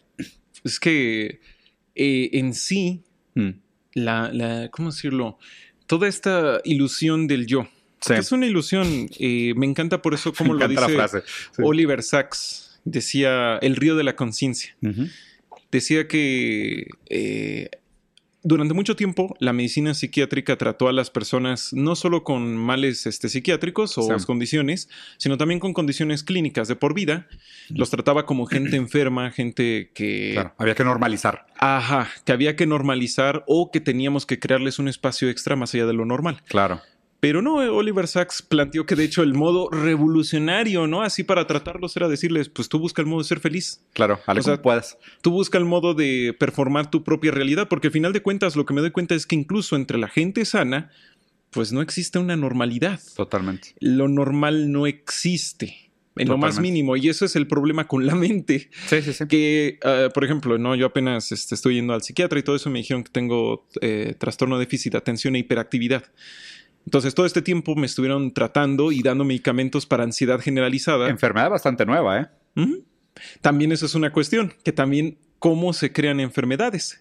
Es 0.62 0.80
que 0.80 1.40
eh, 1.94 2.30
en 2.32 2.54
sí, 2.54 3.04
mm 3.34 3.63
la, 3.94 4.30
la, 4.33 4.68
¿cómo 4.70 4.90
decirlo? 4.90 5.38
Toda 5.87 6.09
esta 6.09 6.61
ilusión 6.64 7.26
del 7.26 7.46
yo. 7.46 7.68
es 8.09 8.33
una 8.33 8.46
ilusión. 8.46 9.09
Eh, 9.18 9.54
me 9.57 9.66
encanta 9.66 10.02
por 10.02 10.14
eso 10.14 10.33
como 10.38 10.54
lo 10.54 10.68
dice 10.68 10.98
Oliver 11.59 12.02
Sacks. 12.02 12.80
Decía 12.85 13.57
el 13.62 13.76
río 13.76 13.96
de 13.96 14.04
la 14.04 14.14
conciencia. 14.14 14.76
Decía 15.70 16.07
que 16.07 16.87
eh, 17.09 17.70
durante 18.44 18.74
mucho 18.74 18.94
tiempo 18.94 19.35
la 19.40 19.52
medicina 19.52 19.94
psiquiátrica 19.94 20.57
trató 20.57 20.88
a 20.88 20.92
las 20.92 21.11
personas 21.11 21.72
no 21.72 21.96
solo 21.96 22.22
con 22.22 22.57
males 22.57 23.07
este, 23.07 23.28
psiquiátricos 23.28 23.98
o 23.98 24.09
condiciones, 24.26 24.88
sino 25.16 25.37
también 25.37 25.59
con 25.61 25.72
condiciones 25.72 26.22
clínicas 26.22 26.68
de 26.68 26.76
por 26.76 26.94
vida. 26.94 27.26
Los 27.70 27.90
trataba 27.90 28.26
como 28.26 28.46
gente 28.46 28.76
enferma, 28.76 29.30
gente 29.30 29.90
que... 29.94 30.33
Claro, 30.35 30.54
había 30.59 30.74
que 30.74 30.85
normalizar. 30.85 31.46
Ajá, 31.59 32.09
que 32.24 32.33
había 32.33 32.54
que 32.54 32.66
normalizar 32.66 33.44
o 33.46 33.70
que 33.70 33.80
teníamos 33.80 34.26
que 34.26 34.38
crearles 34.38 34.78
un 34.78 34.88
espacio 34.88 35.30
extra 35.30 35.57
más 35.57 35.74
allá 35.74 35.87
de 35.87 35.94
lo 35.94 36.04
normal. 36.04 36.42
Claro. 36.46 36.80
Pero 37.24 37.40
no, 37.40 37.54
Oliver 37.54 38.06
Sacks 38.06 38.42
planteó 38.42 38.84
que 38.84 38.96
de 38.96 39.04
hecho 39.04 39.22
el 39.22 39.32
modo 39.32 39.70
revolucionario, 39.70 40.87
¿no? 40.87 41.00
Así 41.00 41.24
para 41.24 41.46
tratarlos 41.46 41.96
era 41.96 42.06
decirles, 42.06 42.50
pues 42.50 42.68
tú 42.68 42.78
busca 42.78 43.00
el 43.00 43.08
modo 43.08 43.22
de 43.22 43.28
ser 43.28 43.40
feliz. 43.40 43.80
Claro, 43.94 44.20
a 44.26 44.32
o 44.34 44.42
sea, 44.42 44.60
puedas. 44.60 44.98
Tú 45.22 45.30
busca 45.30 45.56
el 45.56 45.64
modo 45.64 45.94
de 45.94 46.37
performar 46.38 46.90
tu 46.90 47.02
propia 47.02 47.30
realidad, 47.32 47.66
porque 47.66 47.87
al 47.87 47.94
final 47.94 48.12
de 48.12 48.20
cuentas 48.20 48.56
lo 48.56 48.66
que 48.66 48.74
me 48.74 48.82
doy 48.82 48.90
cuenta 48.90 49.14
es 49.14 49.24
que 49.24 49.37
incluso 49.37 49.74
entre 49.74 49.96
la 49.96 50.08
gente 50.08 50.44
sana, 50.44 50.90
pues 51.50 51.72
no 51.72 51.80
existe 51.80 52.18
una 52.18 52.37
normalidad. 52.37 53.00
Totalmente. 53.16 53.74
Lo 53.80 54.06
normal 54.06 54.70
no 54.70 54.87
existe 54.87 55.84
en 56.16 56.28
lo 56.28 56.37
más 56.37 56.60
mínimo. 56.60 56.94
Y 56.94 57.08
eso 57.08 57.24
es 57.24 57.37
el 57.37 57.46
problema 57.46 57.88
con 57.88 58.06
la 58.06 58.14
mente. 58.14 58.68
Sí, 58.87 59.00
sí, 59.00 59.14
sí. 59.14 59.26
Que, 59.26 59.78
ah, 59.82 60.08
por 60.12 60.24
ejemplo, 60.24 60.58
no, 60.58 60.74
yo 60.74 60.84
apenas 60.84 61.32
este, 61.32 61.54
estoy 61.54 61.76
yendo 61.76 61.94
al 61.94 62.02
psiquiatra 62.02 62.38
y 62.38 62.42
todo 62.42 62.54
eso 62.54 62.68
me 62.68 62.80
dijeron 62.80 63.02
que 63.02 63.10
tengo 63.10 63.66
eh, 63.80 64.14
trastorno 64.18 64.58
de 64.58 64.66
déficit 64.66 64.92
de 64.92 64.98
atención 64.98 65.37
e 65.37 65.38
hiperactividad. 65.38 66.04
Entonces, 66.85 67.14
todo 67.14 67.27
este 67.27 67.42
tiempo 67.42 67.75
me 67.77 67.87
estuvieron 67.87 68.33
tratando 68.33 68.92
y 68.92 69.03
dando 69.03 69.25
medicamentos 69.25 69.87
para 69.87 70.05
ansiedad 70.05 70.40
generalizada. 70.40 71.09
Enfermedad 71.09 71.51
bastante 71.51 71.87
nueva, 71.87 72.20
¿eh? 72.20 72.29
También 73.40 73.73
eso 73.73 73.87
es 73.87 73.94
una 73.94 74.12
cuestión, 74.12 74.55
que 74.64 74.73
también 74.73 75.18
cómo 75.38 75.73
se 75.73 75.92
crean 75.92 76.20
enfermedades. 76.20 77.01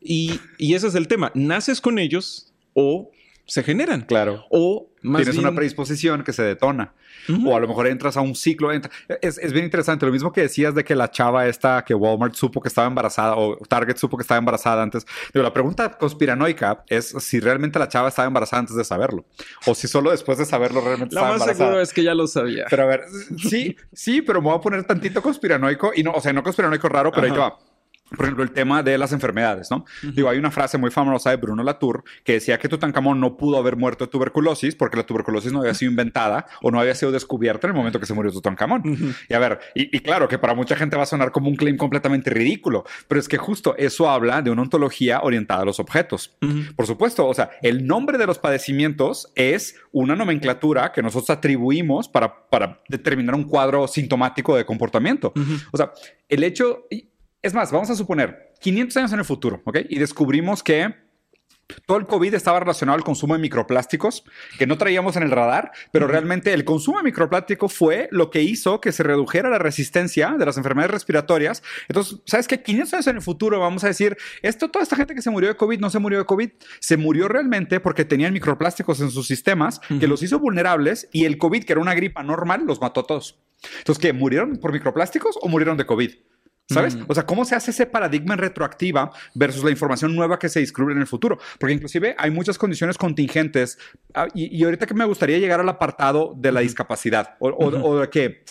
Y, 0.00 0.40
y 0.58 0.74
ese 0.74 0.88
es 0.88 0.94
el 0.94 1.08
tema. 1.08 1.30
¿Naces 1.34 1.80
con 1.80 1.98
ellos 1.98 2.52
o 2.74 3.10
se 3.52 3.62
generan. 3.62 4.00
Claro. 4.00 4.46
O 4.48 4.88
más 5.02 5.20
Tienes 5.20 5.36
una 5.36 5.54
predisposición 5.54 6.24
que 6.24 6.32
se 6.32 6.42
detona. 6.42 6.94
O 7.44 7.54
a 7.54 7.60
lo 7.60 7.68
mejor 7.68 7.86
entras 7.86 8.16
a 8.16 8.22
un 8.22 8.34
ciclo. 8.34 8.70
Es, 8.72 9.52
bien 9.52 9.66
interesante. 9.66 10.06
Lo 10.06 10.12
mismo 10.12 10.32
que 10.32 10.40
decías 10.40 10.74
de 10.74 10.84
que 10.84 10.94
la 10.94 11.10
chava 11.10 11.46
esta 11.46 11.84
que 11.84 11.92
Walmart 11.92 12.34
supo 12.34 12.62
que 12.62 12.68
estaba 12.68 12.88
embarazada 12.88 13.36
o 13.36 13.58
Target 13.68 13.98
supo 13.98 14.16
que 14.16 14.22
estaba 14.22 14.38
embarazada 14.38 14.82
antes. 14.82 15.04
Digo, 15.34 15.42
la 15.42 15.52
pregunta 15.52 15.98
conspiranoica 15.98 16.82
es 16.88 17.14
si 17.18 17.40
realmente 17.40 17.78
la 17.78 17.88
chava 17.88 18.08
estaba 18.08 18.26
embarazada 18.26 18.60
antes 18.60 18.74
de 18.74 18.84
saberlo. 18.84 19.26
O 19.66 19.74
si 19.74 19.86
solo 19.86 20.12
después 20.12 20.38
de 20.38 20.46
saberlo 20.46 20.80
realmente 20.80 21.14
estaba 21.14 21.34
embarazada. 21.34 21.52
Lo 21.52 21.58
más 21.58 21.58
seguro 21.58 21.80
es 21.82 21.92
que 21.92 22.04
ya 22.04 22.14
lo 22.14 22.26
sabía. 22.26 22.64
Pero 22.70 22.84
a 22.84 22.86
ver, 22.86 23.02
sí, 23.36 23.76
sí, 23.92 24.22
pero 24.22 24.40
me 24.40 24.48
voy 24.48 24.56
a 24.56 24.60
poner 24.62 24.84
tantito 24.84 25.20
conspiranoico. 25.20 25.92
Y 25.94 26.02
no, 26.02 26.12
o 26.12 26.22
sea, 26.22 26.32
no 26.32 26.42
conspiranoico 26.42 26.88
raro, 26.88 27.12
pero 27.12 27.26
ahí 27.26 27.38
va 27.38 27.58
por 28.16 28.26
ejemplo, 28.26 28.44
el 28.44 28.52
tema 28.52 28.82
de 28.82 28.98
las 28.98 29.12
enfermedades, 29.12 29.70
¿no? 29.70 29.84
Digo, 30.02 30.28
hay 30.28 30.38
una 30.38 30.50
frase 30.50 30.78
muy 30.78 30.90
famosa 30.90 31.30
de 31.30 31.36
Bruno 31.36 31.62
Latour 31.62 32.04
que 32.24 32.34
decía 32.34 32.58
que 32.58 32.68
Tutankamón 32.68 33.20
no 33.20 33.36
pudo 33.36 33.58
haber 33.58 33.76
muerto 33.76 34.04
de 34.04 34.10
tuberculosis 34.10 34.74
porque 34.74 34.96
la 34.96 35.04
tuberculosis 35.04 35.52
no 35.52 35.60
había 35.60 35.74
sido 35.74 35.90
inventada 35.90 36.46
o 36.62 36.70
no 36.70 36.80
había 36.80 36.94
sido 36.94 37.12
descubierta 37.12 37.66
en 37.66 37.72
el 37.72 37.76
momento 37.76 38.00
que 38.00 38.06
se 38.06 38.14
murió 38.14 38.32
Tutankamón. 38.32 38.82
Y 39.28 39.34
a 39.34 39.38
ver, 39.38 39.60
y, 39.74 40.00
claro 40.00 40.28
que 40.28 40.38
para 40.38 40.54
mucha 40.54 40.76
gente 40.76 40.96
va 40.96 41.04
a 41.04 41.06
sonar 41.06 41.32
como 41.32 41.48
un 41.48 41.56
claim 41.56 41.76
completamente 41.76 42.30
ridículo, 42.30 42.84
pero 43.08 43.20
es 43.20 43.28
que 43.28 43.38
justo 43.38 43.74
eso 43.76 44.10
habla 44.10 44.42
de 44.42 44.50
una 44.50 44.62
ontología 44.62 45.20
orientada 45.22 45.62
a 45.62 45.64
los 45.64 45.80
objetos. 45.80 46.36
Por 46.76 46.86
supuesto, 46.86 47.26
o 47.26 47.34
sea, 47.34 47.50
el 47.62 47.86
nombre 47.86 48.18
de 48.18 48.26
los 48.26 48.38
padecimientos 48.38 49.32
es 49.34 49.76
una 49.92 50.16
nomenclatura 50.16 50.92
que 50.92 51.02
nosotros 51.02 51.30
atribuimos 51.30 52.08
para, 52.08 52.48
para 52.48 52.80
determinar 52.88 53.34
un 53.34 53.44
cuadro 53.44 53.86
sintomático 53.88 54.56
de 54.56 54.64
comportamiento. 54.64 55.32
O 55.70 55.76
sea, 55.76 55.92
el 56.28 56.44
hecho 56.44 56.86
es 57.42 57.54
más, 57.54 57.72
vamos 57.72 57.90
a 57.90 57.96
suponer 57.96 58.52
500 58.60 58.96
años 58.96 59.12
en 59.12 59.18
el 59.18 59.24
futuro, 59.24 59.62
¿ok? 59.64 59.78
Y 59.88 59.98
descubrimos 59.98 60.62
que 60.62 60.94
todo 61.86 61.98
el 61.98 62.06
COVID 62.06 62.34
estaba 62.34 62.60
relacionado 62.60 62.96
al 62.96 63.04
consumo 63.04 63.34
de 63.34 63.40
microplásticos 63.40 64.24
que 64.58 64.66
no 64.66 64.78
traíamos 64.78 65.16
en 65.16 65.22
el 65.22 65.30
radar, 65.30 65.72
pero 65.90 66.06
realmente 66.06 66.52
el 66.52 66.64
consumo 66.64 66.98
de 66.98 67.04
microplástico 67.04 67.68
fue 67.68 68.08
lo 68.10 68.30
que 68.30 68.42
hizo 68.42 68.80
que 68.80 68.92
se 68.92 69.02
redujera 69.02 69.48
la 69.48 69.58
resistencia 69.58 70.34
de 70.38 70.44
las 70.44 70.56
enfermedades 70.56 70.92
respiratorias. 70.92 71.62
Entonces, 71.88 72.20
¿sabes 72.26 72.48
qué? 72.48 72.62
500 72.62 72.94
años 72.94 73.06
en 73.06 73.16
el 73.16 73.22
futuro 73.22 73.58
vamos 73.58 73.84
a 73.84 73.88
decir, 73.88 74.16
esto, 74.42 74.70
toda 74.70 74.82
esta 74.82 74.96
gente 74.96 75.14
que 75.14 75.22
se 75.22 75.30
murió 75.30 75.48
de 75.48 75.56
COVID 75.56 75.80
no 75.80 75.90
se 75.90 75.98
murió 75.98 76.18
de 76.18 76.26
COVID, 76.26 76.50
se 76.80 76.96
murió 76.96 77.28
realmente 77.28 77.80
porque 77.80 78.04
tenían 78.04 78.32
microplásticos 78.32 79.00
en 79.00 79.10
sus 79.10 79.26
sistemas 79.26 79.80
que 80.00 80.06
los 80.06 80.22
hizo 80.22 80.38
vulnerables 80.38 81.08
y 81.12 81.24
el 81.24 81.38
COVID, 81.38 81.64
que 81.64 81.72
era 81.72 81.80
una 81.80 81.94
gripa 81.94 82.22
normal, 82.22 82.64
los 82.66 82.80
mató 82.80 83.00
a 83.00 83.06
todos. 83.06 83.38
Entonces, 83.78 84.00
¿qué? 84.00 84.12
¿Murieron 84.12 84.56
por 84.56 84.72
microplásticos 84.72 85.38
o 85.40 85.48
murieron 85.48 85.76
de 85.76 85.86
COVID? 85.86 86.12
¿Sabes? 86.72 86.98
O 87.06 87.14
sea, 87.14 87.26
¿cómo 87.26 87.44
se 87.44 87.54
hace 87.54 87.70
ese 87.70 87.86
paradigma 87.86 88.34
en 88.34 88.40
retroactiva 88.40 89.10
versus 89.34 89.64
la 89.64 89.70
información 89.70 90.14
nueva 90.14 90.38
que 90.38 90.48
se 90.48 90.60
descubre 90.60 90.94
en 90.94 91.00
el 91.00 91.06
futuro? 91.06 91.38
Porque 91.58 91.74
inclusive 91.74 92.14
hay 92.18 92.30
muchas 92.30 92.58
condiciones 92.58 92.98
contingentes 92.98 93.78
ah, 94.14 94.28
y, 94.34 94.62
ahorita 94.64 94.86
que 94.86 94.94
me 94.94 95.04
gustaría 95.04 95.38
llegar 95.38 95.60
al 95.60 95.68
apartado 95.68 96.34
de 96.36 96.52
la 96.52 96.60
discapacidad 96.60 97.36
o, 97.38 97.98
de 97.98 98.10
que... 98.10 98.44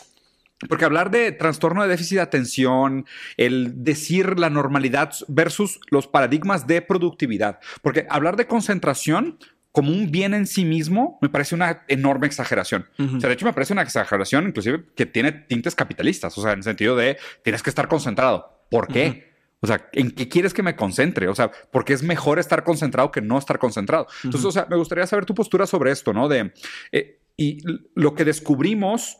Porque 0.70 0.86
hablar 0.86 1.10
de 1.10 1.32
trastorno 1.32 1.82
de 1.82 1.90
déficit 1.90 2.18
de 2.18 2.22
atención, 2.22 3.08
el 3.36 3.84
decir 3.84 4.38
la 4.38 4.52
normalidad 4.52 5.12
versus 5.28 5.80
los 5.90 6.06
paradigmas 6.06 6.68
de 6.68 6.84
productividad. 6.84 7.60
Porque 7.82 8.06
hablar 8.12 8.36
de 8.36 8.46
concentración 8.46 9.40
como 9.72 9.92
un 9.92 10.12
bien 10.12 10.34
en 10.34 10.48
sí 10.48 10.66
mismo, 10.66 11.18
me 11.22 11.30
parece 11.30 11.56
una 11.56 11.84
enorme 11.88 12.28
exageración. 12.28 12.88
O 13.00 13.20
sea, 13.20 13.30
de 13.30 13.34
hecho, 13.34 13.46
me 13.46 13.54
parece 13.54 13.74
una 13.74 13.84
exageración, 13.84 14.48
inclusive, 14.48 14.84
que 14.96 15.06
tiene 15.06 15.32
tintes 15.32 15.76
capitalistas. 15.76 16.38
O 16.38 16.42
sea, 16.42 16.52
en 16.52 16.60
el 16.60 16.64
sentido 16.64 16.96
de 16.96 17.18
tienes 17.44 17.64
que 17.64 17.70
estar 17.70 17.88
concentrado. 17.88 18.66
¿Por 18.70 18.88
qué? 18.88 19.32
O 19.62 19.68
sea, 19.68 19.88
¿en 19.94 20.12
qué 20.12 20.28
quieres 20.28 20.54
que 20.54 20.64
me 20.64 20.76
concentre? 20.76 21.28
O 21.28 21.36
sea, 21.36 21.52
porque 21.72 21.94
es 21.94 22.04
mejor 22.04 22.40
estar 22.40 22.64
concentrado 22.64 23.12
que 23.12 23.22
no 23.22 23.38
estar 23.38 23.60
concentrado. 23.60 24.08
Entonces, 24.24 24.46
o 24.46 24.52
sea, 24.52 24.66
me 24.70 24.76
gustaría 24.76 25.06
saber 25.08 25.26
tu 25.26 25.36
postura 25.36 25.68
sobre 25.68 25.92
esto, 25.92 26.14
¿no? 26.14 26.28
De 26.28 26.52
eh, 26.92 27.20
y 27.38 27.60
lo 27.96 28.14
que 28.14 28.26
descubrimos 28.26 29.18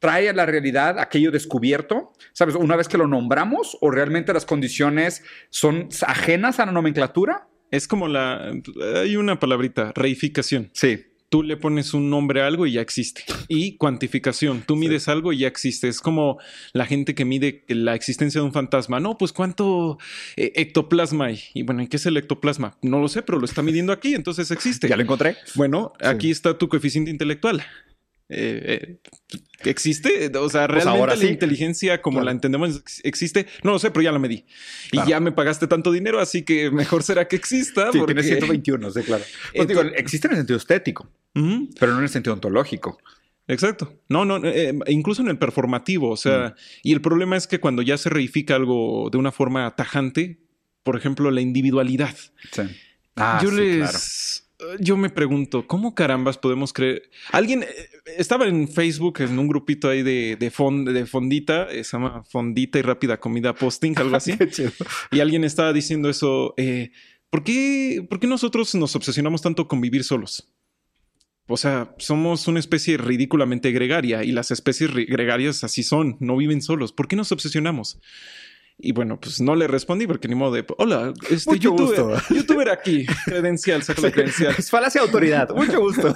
trae 0.00 0.28
a 0.28 0.32
la 0.32 0.44
realidad 0.44 0.98
aquello 0.98 1.30
descubierto, 1.30 2.12
¿sabes? 2.32 2.56
Una 2.56 2.76
vez 2.76 2.88
que 2.88 2.98
lo 2.98 3.06
nombramos 3.06 3.78
o 3.80 3.90
realmente 3.90 4.32
las 4.34 4.44
condiciones 4.44 5.22
son 5.48 5.88
ajenas 6.06 6.60
a 6.60 6.66
la 6.66 6.72
nomenclatura 6.72 7.48
es 7.76 7.88
como 7.88 8.08
la. 8.08 8.52
Hay 8.96 9.16
una 9.16 9.38
palabrita, 9.38 9.92
reificación. 9.94 10.70
Sí. 10.72 11.06
Tú 11.30 11.42
le 11.42 11.56
pones 11.56 11.94
un 11.94 12.10
nombre 12.10 12.42
a 12.42 12.46
algo 12.46 12.64
y 12.64 12.72
ya 12.72 12.80
existe. 12.80 13.24
Y 13.48 13.76
cuantificación. 13.76 14.62
Tú 14.64 14.76
mides 14.76 15.08
algo 15.08 15.32
y 15.32 15.38
ya 15.38 15.48
existe. 15.48 15.88
Es 15.88 16.00
como 16.00 16.38
la 16.72 16.86
gente 16.86 17.16
que 17.16 17.24
mide 17.24 17.64
la 17.66 17.96
existencia 17.96 18.40
de 18.40 18.46
un 18.46 18.52
fantasma. 18.52 19.00
No, 19.00 19.18
pues 19.18 19.32
cuánto 19.32 19.98
eh, 20.36 20.52
ectoplasma 20.54 21.26
hay. 21.26 21.40
Y 21.52 21.64
bueno, 21.64 21.80
¿en 21.80 21.88
qué 21.88 21.96
es 21.96 22.06
el 22.06 22.16
ectoplasma? 22.16 22.78
No 22.82 23.00
lo 23.00 23.08
sé, 23.08 23.22
pero 23.22 23.40
lo 23.40 23.46
está 23.46 23.62
midiendo 23.62 23.92
aquí, 23.92 24.14
entonces 24.14 24.52
existe. 24.52 24.88
Ya 24.88 24.96
lo 24.96 25.02
encontré. 25.02 25.36
Bueno, 25.56 25.92
aquí 26.00 26.30
está 26.30 26.56
tu 26.56 26.68
coeficiente 26.68 27.10
intelectual. 27.10 27.64
Eh, 28.28 28.98
eh, 29.30 29.38
¿Existe? 29.64 30.30
O 30.36 30.48
sea, 30.48 30.66
pues 30.66 30.84
realmente 30.84 31.16
la 31.16 31.30
inteligencia 31.30 32.00
como 32.02 32.20
la 32.20 32.30
entendemos 32.30 32.82
existe. 33.02 33.46
No 33.62 33.72
lo 33.72 33.78
sé, 33.78 33.90
pero 33.90 34.02
ya 34.02 34.12
la 34.12 34.18
medí. 34.18 34.44
Y 34.92 35.06
ya 35.06 35.20
me 35.20 35.32
pagaste 35.32 35.66
tanto 35.66 35.92
dinero, 35.92 36.20
así 36.20 36.42
que 36.42 36.70
mejor 36.70 37.02
será 37.02 37.28
que 37.28 37.36
exista. 37.36 37.92
Sí, 37.92 38.00
tiene 38.04 38.22
121, 38.22 38.90
sí, 38.90 39.02
claro. 39.02 39.24
Pues 39.54 39.68
digo, 39.68 39.82
existe 39.82 40.26
en 40.28 40.32
el 40.32 40.38
sentido 40.38 40.56
estético, 40.56 41.10
pero 41.32 41.92
no 41.92 41.98
en 41.98 42.04
el 42.04 42.10
sentido 42.10 42.34
ontológico. 42.34 42.98
Exacto. 43.46 44.00
No, 44.08 44.24
no, 44.24 44.40
eh, 44.44 44.74
incluso 44.86 45.22
en 45.22 45.28
el 45.28 45.38
performativo. 45.38 46.10
O 46.10 46.16
sea, 46.16 46.54
y 46.82 46.92
el 46.92 47.00
problema 47.00 47.36
es 47.36 47.46
que 47.46 47.60
cuando 47.60 47.82
ya 47.82 47.98
se 47.98 48.08
reifica 48.08 48.54
algo 48.54 49.10
de 49.10 49.18
una 49.18 49.32
forma 49.32 49.74
tajante, 49.76 50.40
por 50.82 50.96
ejemplo, 50.96 51.30
la 51.30 51.40
individualidad. 51.40 52.14
Sí. 52.52 52.62
Ah, 53.16 53.40
yo 53.42 53.50
les 53.50 54.33
yo 54.80 54.96
me 54.96 55.10
pregunto, 55.10 55.66
¿cómo 55.66 55.94
carambas 55.94 56.38
podemos 56.38 56.72
creer? 56.72 57.10
Alguien 57.32 57.62
eh, 57.62 57.66
estaba 58.18 58.46
en 58.46 58.68
Facebook 58.68 59.20
en 59.20 59.38
un 59.38 59.48
grupito 59.48 59.88
ahí 59.88 60.02
de, 60.02 60.36
de, 60.36 60.92
de 60.92 61.06
fondita, 61.06 61.70
eh, 61.70 61.84
se 61.84 61.96
llama 61.96 62.22
Fondita 62.24 62.78
y 62.78 62.82
Rápida 62.82 63.18
Comida 63.18 63.54
Posting, 63.54 63.94
algo 63.98 64.16
así. 64.16 64.36
y 65.10 65.20
alguien 65.20 65.44
estaba 65.44 65.72
diciendo 65.72 66.08
eso, 66.08 66.54
eh, 66.56 66.92
¿por, 67.30 67.42
qué, 67.42 68.06
¿por 68.08 68.20
qué 68.20 68.26
nosotros 68.26 68.74
nos 68.74 68.94
obsesionamos 68.96 69.42
tanto 69.42 69.66
con 69.68 69.80
vivir 69.80 70.04
solos? 70.04 70.52
O 71.46 71.56
sea, 71.58 71.94
somos 71.98 72.48
una 72.48 72.58
especie 72.58 72.96
ridículamente 72.96 73.70
gregaria 73.70 74.24
y 74.24 74.32
las 74.32 74.50
especies 74.50 74.94
gregarias 74.94 75.62
así 75.62 75.82
son, 75.82 76.16
no 76.20 76.36
viven 76.38 76.62
solos. 76.62 76.92
¿Por 76.92 77.06
qué 77.06 77.16
nos 77.16 77.32
obsesionamos? 77.32 78.00
Y 78.78 78.92
bueno, 78.92 79.20
pues 79.20 79.40
no 79.40 79.54
le 79.54 79.68
respondí 79.68 80.06
porque 80.06 80.28
ni 80.28 80.34
modo 80.34 80.52
de, 80.52 80.64
hola, 80.78 81.12
este 81.30 81.50
Mucho 81.50 81.70
youtuber, 81.70 82.02
gusto. 82.02 82.34
youtuber 82.34 82.68
aquí, 82.70 83.06
credencial, 83.24 83.82
saca 83.82 84.02
la 84.02 84.10
credencial. 84.10 84.54
Es 84.58 84.70
falacia 84.70 85.00
de 85.00 85.06
autoridad. 85.06 85.50
Mucho 85.54 85.80
gusto. 85.80 86.14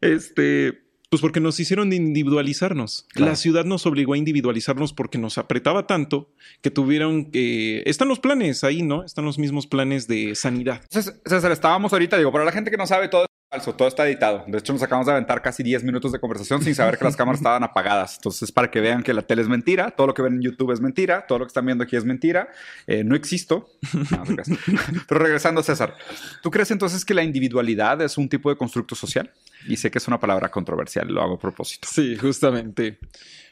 este, 0.00 0.82
pues 1.10 1.20
porque 1.20 1.40
nos 1.40 1.58
hicieron 1.58 1.92
individualizarnos. 1.92 3.06
La 3.16 3.34
ciudad 3.34 3.64
nos 3.64 3.84
obligó 3.86 4.14
a 4.14 4.18
individualizarnos 4.18 4.92
porque 4.92 5.18
nos 5.18 5.36
apretaba 5.36 5.86
tanto 5.86 6.32
que 6.62 6.70
tuvieron 6.70 7.30
que... 7.30 7.82
Están 7.86 8.08
los 8.08 8.20
planes 8.20 8.62
ahí, 8.64 8.82
¿no? 8.82 9.04
Están 9.04 9.24
los 9.24 9.38
mismos 9.38 9.66
planes 9.66 10.06
de 10.06 10.34
sanidad. 10.36 10.82
César, 10.90 11.52
estábamos 11.52 11.92
ahorita, 11.92 12.16
digo, 12.16 12.32
para 12.32 12.44
la 12.44 12.52
gente 12.52 12.70
que 12.70 12.76
no 12.76 12.86
sabe 12.86 13.08
todo 13.08 13.26
falso, 13.52 13.74
todo 13.74 13.86
está 13.86 14.06
editado. 14.06 14.44
De 14.46 14.58
hecho, 14.58 14.72
nos 14.72 14.82
acabamos 14.82 15.06
de 15.06 15.12
aventar 15.12 15.42
casi 15.42 15.62
10 15.62 15.84
minutos 15.84 16.10
de 16.10 16.18
conversación 16.18 16.62
sin 16.62 16.74
saber 16.74 16.96
que 16.96 17.04
las 17.04 17.16
cámaras 17.18 17.40
estaban 17.40 17.62
apagadas. 17.62 18.16
Entonces, 18.16 18.50
para 18.50 18.70
que 18.70 18.80
vean 18.80 19.02
que 19.02 19.12
la 19.12 19.22
tele 19.22 19.42
es 19.42 19.48
mentira, 19.48 19.90
todo 19.90 20.06
lo 20.06 20.14
que 20.14 20.22
ven 20.22 20.34
en 20.34 20.42
YouTube 20.42 20.72
es 20.72 20.80
mentira, 20.80 21.26
todo 21.26 21.40
lo 21.40 21.44
que 21.44 21.48
están 21.48 21.66
viendo 21.66 21.84
aquí 21.84 21.96
es 21.96 22.04
mentira. 22.04 22.48
Eh, 22.86 23.04
no 23.04 23.14
existo. 23.14 23.68
Pero 25.08 25.20
regresando, 25.20 25.62
César, 25.62 25.94
¿tú 26.42 26.50
crees 26.50 26.70
entonces 26.70 27.04
que 27.04 27.12
la 27.12 27.22
individualidad 27.22 28.00
es 28.00 28.16
un 28.16 28.28
tipo 28.28 28.48
de 28.48 28.56
constructo 28.56 28.94
social? 28.94 29.30
Y 29.68 29.76
sé 29.76 29.90
que 29.90 29.98
es 29.98 30.08
una 30.08 30.18
palabra 30.18 30.48
controversial, 30.50 31.08
lo 31.08 31.22
hago 31.22 31.34
a 31.34 31.38
propósito. 31.38 31.86
Sí, 31.90 32.16
justamente. 32.16 32.98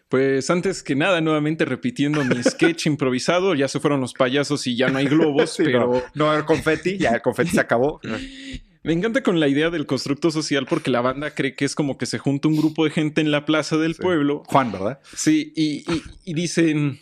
Pues 0.09 0.51
antes 0.51 0.83
que 0.83 0.97
nada, 0.97 1.21
nuevamente 1.21 1.65
repitiendo 1.67 2.25
mi 2.25 2.43
sketch 2.43 2.87
improvisado, 2.87 3.55
ya 3.55 3.69
se 3.69 3.79
fueron 3.79 4.01
los 4.01 4.15
payasos 4.15 4.67
y 4.67 4.77
ya 4.77 4.89
no 4.89 4.99
hay 4.99 5.07
globos, 5.07 5.57
pero... 5.59 6.03
No, 6.15 6.37
no 6.37 6.47
confeti, 6.47 6.97
ya 6.97 7.11
el 7.11 7.23
confeti 7.23 7.51
se 7.51 7.61
acabó. 7.61 8.01
Me 8.83 8.95
encanta 8.95 9.23
con 9.23 9.41
la 9.41 9.49
idea 9.49 9.69
del 9.69 9.87
constructo 9.87 10.31
social 10.31 10.67
porque 10.67 10.91
la 10.91 11.03
banda 11.03 11.35
cree 11.35 11.55
que 11.55 11.67
es 11.67 11.75
como 11.75 11.99
que 11.99 12.07
se 12.07 12.19
junta 12.19 12.49
un 12.49 12.57
grupo 12.57 12.85
de 12.85 12.91
gente 12.91 13.21
en 13.21 13.31
la 13.31 13.45
plaza 13.45 13.77
del 13.77 13.95
pueblo. 13.95 14.43
Juan, 14.47 14.73
¿verdad? 14.73 15.01
Sí, 15.15 15.53
y, 15.55 15.85
dicen, 16.33 16.99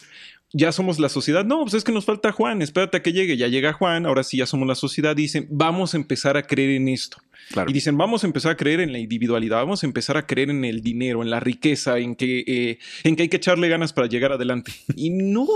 ya 0.52 0.72
somos 0.72 0.98
la 0.98 1.08
sociedad. 1.08 1.44
No, 1.44 1.62
pues 1.62 1.74
es 1.74 1.84
que 1.84 1.92
nos 1.92 2.04
falta 2.04 2.32
Juan, 2.32 2.62
espérate 2.62 2.96
a 2.96 3.02
que 3.02 3.12
llegue. 3.12 3.36
Ya 3.36 3.46
llega 3.46 3.72
Juan, 3.72 4.06
ahora 4.06 4.24
sí 4.24 4.38
ya 4.38 4.46
somos 4.46 4.66
la 4.66 4.74
sociedad. 4.74 5.14
Dicen, 5.14 5.46
vamos 5.50 5.94
a 5.94 5.98
empezar 5.98 6.36
a 6.36 6.42
creer 6.42 6.70
en 6.70 6.88
esto. 6.88 7.18
Y 7.66 7.72
dicen, 7.72 7.96
vamos 7.96 8.24
a 8.24 8.26
empezar 8.26 8.52
a 8.52 8.56
creer 8.56 8.80
en 8.80 8.92
la 8.92 8.98
individualidad, 8.98 9.58
vamos 9.58 9.82
a 9.82 9.86
empezar 9.86 10.16
a 10.16 10.26
creer 10.26 10.50
en 10.50 10.64
el 10.64 10.82
dinero, 10.82 11.22
en 11.22 11.30
la 11.30 11.40
riqueza, 11.40 11.98
en 11.98 12.14
que, 12.14 12.44
eh, 12.46 12.78
en 13.04 13.16
que 13.16 13.22
hay 13.22 13.28
que 13.28 13.38
echarle 13.38 13.68
ganas 13.68 13.92
para 13.92 14.08
llegar 14.08 14.32
adelante. 14.32 14.72
Y 14.96 15.10
no, 15.10 15.46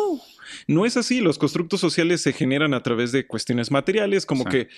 no 0.69 0.87
es 0.87 0.97
así. 0.97 1.21
Los 1.21 1.37
constructos 1.37 1.81
sociales 1.81 2.21
se 2.21 2.33
generan 2.33 2.75
a 2.75 2.83
través 2.83 3.11
de 3.11 3.27
cuestiones 3.27 3.73
materiales, 3.73 4.25
como 4.25 4.45
que 4.45 4.69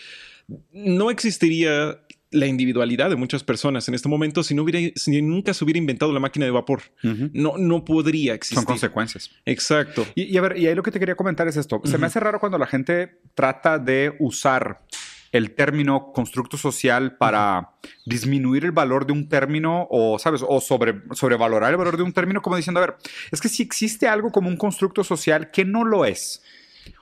no 0.73 1.11
existiría 1.11 1.99
la 2.35 2.47
individualidad 2.47 3.11
de 3.11 3.17
muchas 3.17 3.45
personas 3.45 3.87
en 3.89 3.95
este 3.95 4.09
momento 4.09 4.43
si, 4.43 4.55
no 4.55 4.65
hubiera, 4.65 4.93
si 4.97 5.23
nunca 5.23 5.55
se 5.55 5.65
hubiera 5.65 5.79
inventado 5.79 6.13
la 6.13 6.21
máquina 6.21 6.45
de 6.45 6.51
vapor. 6.51 6.83
no, 7.03 7.57
no 7.57 7.85
podría 7.85 8.35
existir. 8.35 8.57
Son 8.57 8.65
consecuencias. 8.65 9.31
Exacto. 9.47 10.07
Y, 10.15 10.37
a 10.37 10.41
ver, 10.41 10.59
y 10.59 10.67
ahí 10.67 10.75
lo 10.75 10.83
que 10.83 10.91
te 10.91 10.99
quería 10.99 11.15
comentar 11.15 11.47
es 11.49 11.57
esto. 11.57 11.81
Se 11.85 11.97
me 11.97 12.07
hace 12.07 12.21
raro 12.21 12.41
cuando 12.41 12.59
la 12.59 12.67
gente 12.67 13.21
trata 13.35 13.79
de 13.79 14.17
usar 14.19 14.83
el 15.31 15.53
término 15.53 16.13
constructo 16.13 16.57
social 16.57 17.17
para 17.17 17.73
disminuir 18.07 18.65
el 18.65 18.71
valor 18.71 19.05
de 19.05 19.13
un 19.13 19.29
término 19.29 19.89
o, 19.91 20.19
¿sabes? 20.19 20.45
O 20.47 20.61
sobre, 20.61 21.03
sobrevalorar 21.13 21.73
el 21.73 21.77
valor 21.77 21.97
de 21.97 22.05
un 22.05 22.13
término 22.13 22.41
como 22.41 22.57
diciendo, 22.57 22.81
a 22.81 22.87
ver, 22.87 22.97
es 23.33 23.41
que 23.41 23.49
si 23.49 23.63
existe 23.63 24.07
algo 24.07 24.31
como 24.31 24.49
un 24.49 24.57
constructo 24.57 25.03
social 25.03 25.51
que 25.51 25.65
no 25.65 25.85
lo 25.85 26.05
es 26.05 26.41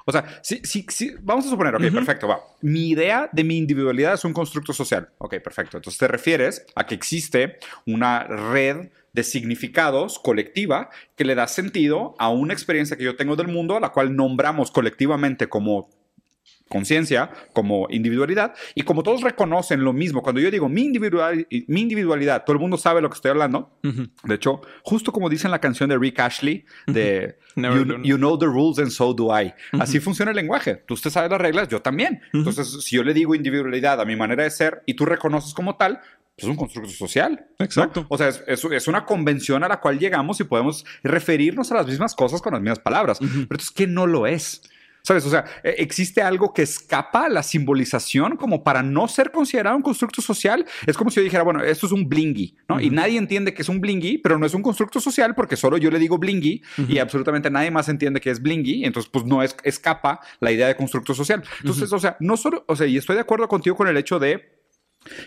O 0.05 0.13
sea, 0.13 0.41
sí, 0.43 0.61
sí, 0.65 0.85
sí, 0.89 1.15
vamos 1.21 1.47
a 1.47 1.51
suponer, 1.51 1.75
ok, 1.75 1.91
perfecto, 1.93 2.29
va. 2.29 2.41
Mi 2.61 2.91
idea 2.91 3.29
de 3.33 3.45
mi 3.45 3.57
individualidad 3.57 4.15
es 4.15 4.25
un 4.25 4.33
constructo 4.33 4.73
social. 4.73 5.11
Ok, 5.19 5.37
perfecto. 5.43 5.77
Entonces 5.77 5.99
te 5.99 6.09
refieres 6.09 6.67
a 6.75 6.87
que 6.87 6.95
existe 6.95 7.59
una 7.87 8.25
red 8.25 8.91
de 9.13 9.23
significados 9.23 10.19
colectiva 10.19 10.91
que 11.17 11.25
le 11.25 11.35
da 11.35 11.47
sentido 11.47 12.15
a 12.19 12.31
una 12.31 12.53
experiencia 12.53 12.97
que 12.97 13.05
yo 13.05 13.17
tengo 13.17 13.37
del 13.37 13.49
mundo, 13.49 13.77
a 13.77 13.81
la 13.81 13.91
cual 13.91 14.17
nombramos 14.17 14.71
colectivamente 14.71 15.49
como 15.49 15.91
conciencia, 16.69 17.31
como 17.53 17.87
individualidad, 17.91 18.55
y 18.75 18.83
como 18.83 19.03
todos 19.03 19.23
reconocen 19.23 19.85
lo 19.85 19.93
mismo, 19.93 20.23
cuando 20.23 20.41
yo 20.41 20.51
digo 20.51 20.69
mi, 20.69 20.83
individual, 20.83 21.47
mi 21.69 21.81
individualidad, 21.81 22.45
todo 22.45 22.55
el 22.55 22.61
mundo 22.61 22.77
sabe 22.77 23.03
lo 23.03 23.11
que 23.11 23.17
estoy 23.17 23.31
hablando. 23.31 23.79
De 24.25 24.35
hecho, 24.35 24.63
justo 24.83 25.13
como 25.13 25.29
dice 25.29 25.47
en 25.47 25.51
la 25.51 25.61
canción 25.61 25.91
de 25.91 25.99
Rick 25.99 26.21
Ashley, 26.21 26.65
de 26.87 27.39
you, 28.03 28.17
know 28.17 28.39
the 28.39 28.47
rules 28.47 28.79
and 28.79 28.91
so 28.91 29.13
do 29.13 29.29
I. 29.39 29.53
Así 29.73 30.01
funciona 30.01 30.31
el 30.31 30.37
lenguaje. 30.37 30.77
Tú 30.77 30.95
usted 30.95 31.11
sabe 31.11 31.29
las 31.29 31.41
reglas, 31.41 31.69
yo 31.69 31.83
también. 31.83 32.23
Entonces, 32.33 32.83
si 32.83 32.97
yo 32.97 33.05
le 33.05 33.15
digo 33.15 33.35
individualidad 33.35 34.01
a 34.01 34.05
mi 34.05 34.17
manera 34.17 34.45
de 34.45 34.51
ser 34.51 34.83
y 34.87 34.95
tú 34.95 35.05
reconoces 35.05 35.55
como 35.55 35.77
tal, 35.77 36.01
pues 36.35 36.45
es 36.45 36.49
un 36.49 36.57
constructo 36.57 36.91
social. 36.91 37.47
Exacto. 37.59 38.07
O 38.09 38.17
sea, 38.17 38.29
es, 38.29 38.43
es, 38.47 38.89
una 38.89 39.05
convención 39.05 39.63
a 39.65 39.69
la 39.69 39.81
cual 39.81 39.99
llegamos 39.99 40.41
y 40.41 40.45
podemos 40.45 40.85
referirnos 41.03 41.71
a 41.73 41.77
las 41.77 41.87
mismas 41.87 42.15
cosas 42.15 42.41
con 42.41 42.55
las 42.55 42.63
mismas 42.63 42.79
palabras. 42.79 43.19
Pero 43.19 43.43
entonces, 43.43 43.71
¿qué 43.71 43.87
no 43.87 44.07
lo 44.07 44.27
es? 44.27 44.63
¿Sabes? 45.03 45.27
O 45.27 45.31
sea, 45.31 45.45
e, 45.65 45.75
existe 45.79 46.23
algo 46.23 46.53
que 46.55 46.63
escapa 46.63 47.27
a 47.27 47.29
la 47.29 47.43
simbolización 47.43 48.37
como 48.37 48.63
para 48.63 48.83
no 48.83 49.09
ser 49.09 49.33
considerado 49.33 49.77
un 49.77 49.83
constructo 49.83 50.23
social. 50.23 50.65
Es 50.87 50.97
como 50.97 51.11
si 51.11 51.17
yo 51.17 51.23
dijera, 51.23 51.43
bueno, 51.43 51.63
esto 51.63 51.87
es 51.87 51.93
un 51.93 52.09
blingy, 52.09 52.57
¿no? 52.69 52.81
Y 52.81 52.91
nadie 52.91 53.19
entiende 53.19 53.53
que 53.53 53.63
es 53.63 53.69
un 53.69 53.81
blingy, 53.81 54.19
pero 54.19 54.39
no 54.39 54.47
es 54.47 54.55
un 54.55 54.63
constructo 54.63 55.01
social 55.01 55.35
porque 55.35 55.57
solo 55.57 55.77
yo 55.77 55.91
le 55.91 55.99
digo 55.99 56.19
blingy 56.19 56.63
y 56.89 56.99
absolutamente 56.99 57.51
nadie 57.51 57.71
más 57.71 57.89
entiende 57.89 58.21
que 58.21 58.31
es 58.31 58.41
blingy. 58.41 58.85
Entonces, 58.85 59.11
pues 59.13 59.25
no 59.25 59.43
es, 59.43 59.57
escapa 59.65 60.21
la 60.41 60.53
idea 60.53 60.69
de 60.69 60.77
constructo 60.77 61.15
social. 61.15 61.43
Entonces, 61.61 61.93
o 61.93 61.99
sea, 61.99 62.17
no 62.21 62.37
solo, 62.37 62.65
o 62.69 62.77
sea, 62.77 62.87
y 62.87 62.97
estoy 62.97 63.17
de 63.17 63.23
acuerdo 63.23 63.49
contigo 63.49 63.77
con 63.77 63.89
el 63.89 63.97
hecho 63.97 64.19
de 64.19 64.52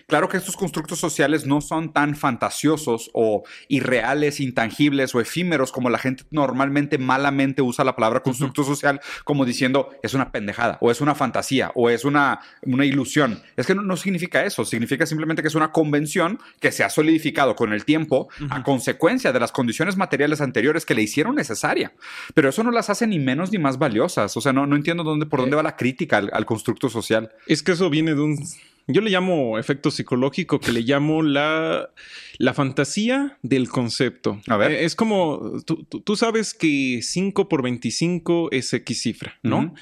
Claro 0.08 0.30
que 0.30 0.38
estos 0.38 0.56
constructos 0.56 1.00
sociales 1.00 1.46
no 1.46 1.62
son 1.62 1.92
tan 1.92 2.16
fantasiosos 2.16 3.10
o 3.14 3.44
irreales, 3.68 4.40
intangibles 4.40 5.14
o 5.16 5.22
efímeros 5.22 5.72
como 5.72 5.90
la 5.90 5.98
gente 5.98 6.24
normalmente 6.32 6.98
malamente 6.98 7.62
usa 7.62 7.84
la 7.84 7.96
palabra 7.96 8.22
constructo 8.22 8.64
social 8.64 9.02
como 9.24 9.46
diciendo 9.46 9.90
es 10.04 10.14
una 10.14 10.32
pendejada 10.32 10.78
o 10.82 10.92
es 10.92 11.02
una 11.02 11.16
fantasía 11.16 11.72
o 11.76 11.90
es 11.90 12.06
una, 12.06 12.40
una 12.62 12.86
ilusión. 12.86 13.42
Es 13.56 13.68
que 13.68 13.76
no, 13.76 13.98
significa 13.98 14.44
eso, 14.46 14.66
significa 14.66 15.06
simplemente 15.06 15.42
que 15.42 15.48
es 15.48 15.56
una 15.56 15.72
convención 15.72 16.40
que 16.60 16.72
se 16.72 16.84
ha 16.84 16.90
solidificado 16.90 17.56
con 17.56 17.74
el 17.74 17.86
tiempo 17.86 18.30
a 18.50 18.64
consecuencia 18.64 19.32
de 19.32 19.40
las 19.40 19.52
condiciones 19.52 19.98
materiales 19.98 20.42
anteriores 20.42 20.86
que 20.86 20.96
le 20.96 21.02
hicieron 21.02 21.36
necesaria. 21.36 21.94
Pero 22.34 22.50
eso 22.50 22.64
no 22.64 22.72
las 22.72 22.90
hace 22.90 23.08
ni 23.08 23.20
menos 23.20 23.52
ni 23.52 23.58
más 23.58 23.78
valiosas. 23.78 24.36
O 24.38 24.42
sea, 24.42 24.54
no, 24.54 24.66
no 24.66 24.76
entiendo 24.76 25.04
dónde, 25.04 25.26
por 25.26 25.42
dónde 25.42 25.56
eh, 25.56 25.58
va 25.58 25.64
la 25.64 25.76
crítica 25.76 26.18
al 26.18 26.46
constructo 26.46 26.90
social. 26.90 27.32
Es 27.48 27.64
que 27.64 27.74
eso 27.74 27.90
viene 27.90 28.16
de 28.16 28.22
un 28.22 28.38
yo 28.88 29.02
le 29.02 29.10
llamo 29.10 29.58
efecto 29.58 29.91
psicológico, 29.91 30.60
que 30.60 30.71
le 30.71 30.82
llamo 30.82 31.21
la, 31.24 31.89
la 32.38 32.54
fantasía 32.54 33.38
del 33.41 33.69
concepto. 33.69 34.41
A 34.48 34.58
ver. 34.58 34.71
Eh, 34.71 34.86
es 34.86 34.95
como, 34.95 35.62
tú, 35.65 36.15
sabes 36.15 36.54
que 36.54 37.00
5 37.02 37.50
por 37.50 37.63
25 37.63 38.50
es 38.52 38.74
X 38.74 39.02
cifra, 39.02 39.39
¿no? 39.41 39.74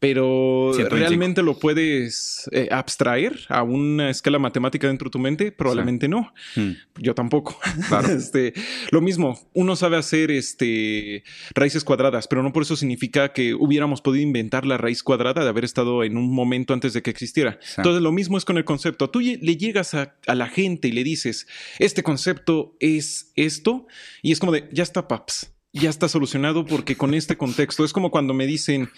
Pero 0.00 0.72
realmente 0.90 1.42
lo 1.42 1.58
puedes 1.58 2.48
eh, 2.52 2.68
abstraer 2.70 3.40
a 3.48 3.64
una 3.64 4.10
escala 4.10 4.38
matemática 4.38 4.86
dentro 4.86 5.06
de 5.06 5.10
tu 5.10 5.18
mente, 5.18 5.50
probablemente 5.50 6.06
no. 6.06 6.32
Hmm. 6.54 6.72
Yo 6.98 7.14
tampoco. 7.14 7.58
este, 8.08 8.52
lo 8.92 9.00
mismo, 9.00 9.38
uno 9.54 9.74
sabe 9.74 9.96
hacer 9.96 10.30
este, 10.30 11.24
raíces 11.52 11.82
cuadradas, 11.82 12.28
pero 12.28 12.44
no 12.44 12.52
por 12.52 12.62
eso 12.62 12.76
significa 12.76 13.32
que 13.32 13.54
hubiéramos 13.54 14.00
podido 14.00 14.22
inventar 14.22 14.66
la 14.66 14.76
raíz 14.76 15.02
cuadrada 15.02 15.42
de 15.42 15.48
haber 15.48 15.64
estado 15.64 16.04
en 16.04 16.16
un 16.16 16.32
momento 16.32 16.74
antes 16.74 16.92
de 16.92 17.02
que 17.02 17.10
existiera. 17.10 17.58
Entonces, 17.76 18.00
lo 18.00 18.12
mismo 18.12 18.38
es 18.38 18.44
con 18.44 18.56
el 18.56 18.64
concepto. 18.64 19.10
Tú 19.10 19.18
le 19.20 19.56
llegas 19.56 19.94
a, 19.94 20.16
a, 20.28 20.34
la 20.36 20.48
gente 20.48 20.88
y 20.88 20.92
le 20.92 21.02
dices, 21.02 21.48
este 21.80 22.04
concepto 22.04 22.76
es 22.78 23.32
esto, 23.34 23.88
y 24.22 24.30
es 24.30 24.38
como 24.38 24.52
de, 24.52 24.68
ya 24.72 24.84
está, 24.84 25.08
paps. 25.08 25.52
Ya 25.72 25.90
está 25.90 26.08
solucionado 26.08 26.64
porque 26.64 26.96
con 26.96 27.12
este 27.14 27.36
contexto 27.36 27.84
es 27.84 27.92
como 27.92 28.10
cuando 28.10 28.32
me 28.32 28.46
dicen, 28.46 28.88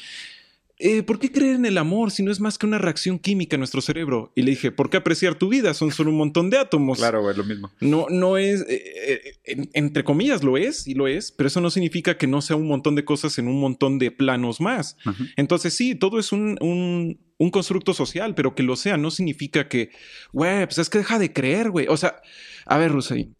eh, 0.83 1.03
¿por 1.03 1.19
qué 1.19 1.31
creer 1.31 1.57
en 1.57 1.67
el 1.67 1.77
amor 1.77 2.11
si 2.11 2.23
no 2.23 2.33
es 2.33 2.41
más 2.41 2.57
que 2.57 2.65
una 2.65 2.79
reacción 2.79 3.19
química 3.19 3.57
en 3.57 3.61
nuestro 3.61 3.83
cerebro? 3.83 4.33
Y 4.35 4.43
le 4.43 4.51
dije, 4.53 4.73
¿por 4.73 4.89
qué 4.89 4.97
apreciar 4.97 5.35
tu 5.35 5.49
vida? 5.49 5.75
Son 5.75 5.93
solo 5.93 6.11
un 6.11 6.17
montón 6.17 6.49
de 6.49 6.57
átomos. 6.57 6.99
Claro, 6.99 7.31
es 7.31 7.37
lo 7.37 7.45
mismo. 7.45 7.71
No, 7.81 8.07
no 8.09 8.39
es, 8.39 8.63
eh, 8.63 9.37
eh, 9.45 9.69
entre 9.75 10.05
comillas 10.05 10.43
lo 10.43 10.57
es 10.57 10.87
y 10.87 10.95
lo 10.95 11.07
es, 11.07 11.33
pero 11.33 11.49
eso 11.49 11.61
no 11.61 11.71
significa 11.71 12.17
que 12.17 12.27
no 12.27 12.41
sea 12.41 12.57
un 12.57 12.67
montón 12.67 12.95
de 12.95 13.05
cosas 13.05 13.39
en 13.39 13.47
un 13.47 13.61
montón 13.61 13.99
de 13.99 14.11
planos 14.11 14.61
más. 14.61 14.97
Entonces 15.37 15.75
sí, 15.75 15.95
todo 15.95 16.19
es 16.19 16.33
un, 16.33 16.57
un, 16.61 17.51
constructo 17.51 17.93
social, 17.93 18.35
pero 18.35 18.55
que 18.55 18.63
lo 18.63 18.77
sea 18.77 18.97
no 18.97 19.11
significa 19.11 19.69
que, 19.69 19.91
güey, 20.33 20.67
pues 20.67 20.79
es 20.79 20.89
que 20.89 20.99
deja 20.99 21.19
de 21.19 21.33
creer, 21.33 21.71
güey. 21.71 21.87
O 21.89 21.97
sea, 21.97 22.21
a 22.65 22.79
ver, 22.79 22.91
Rusay, 22.93 23.31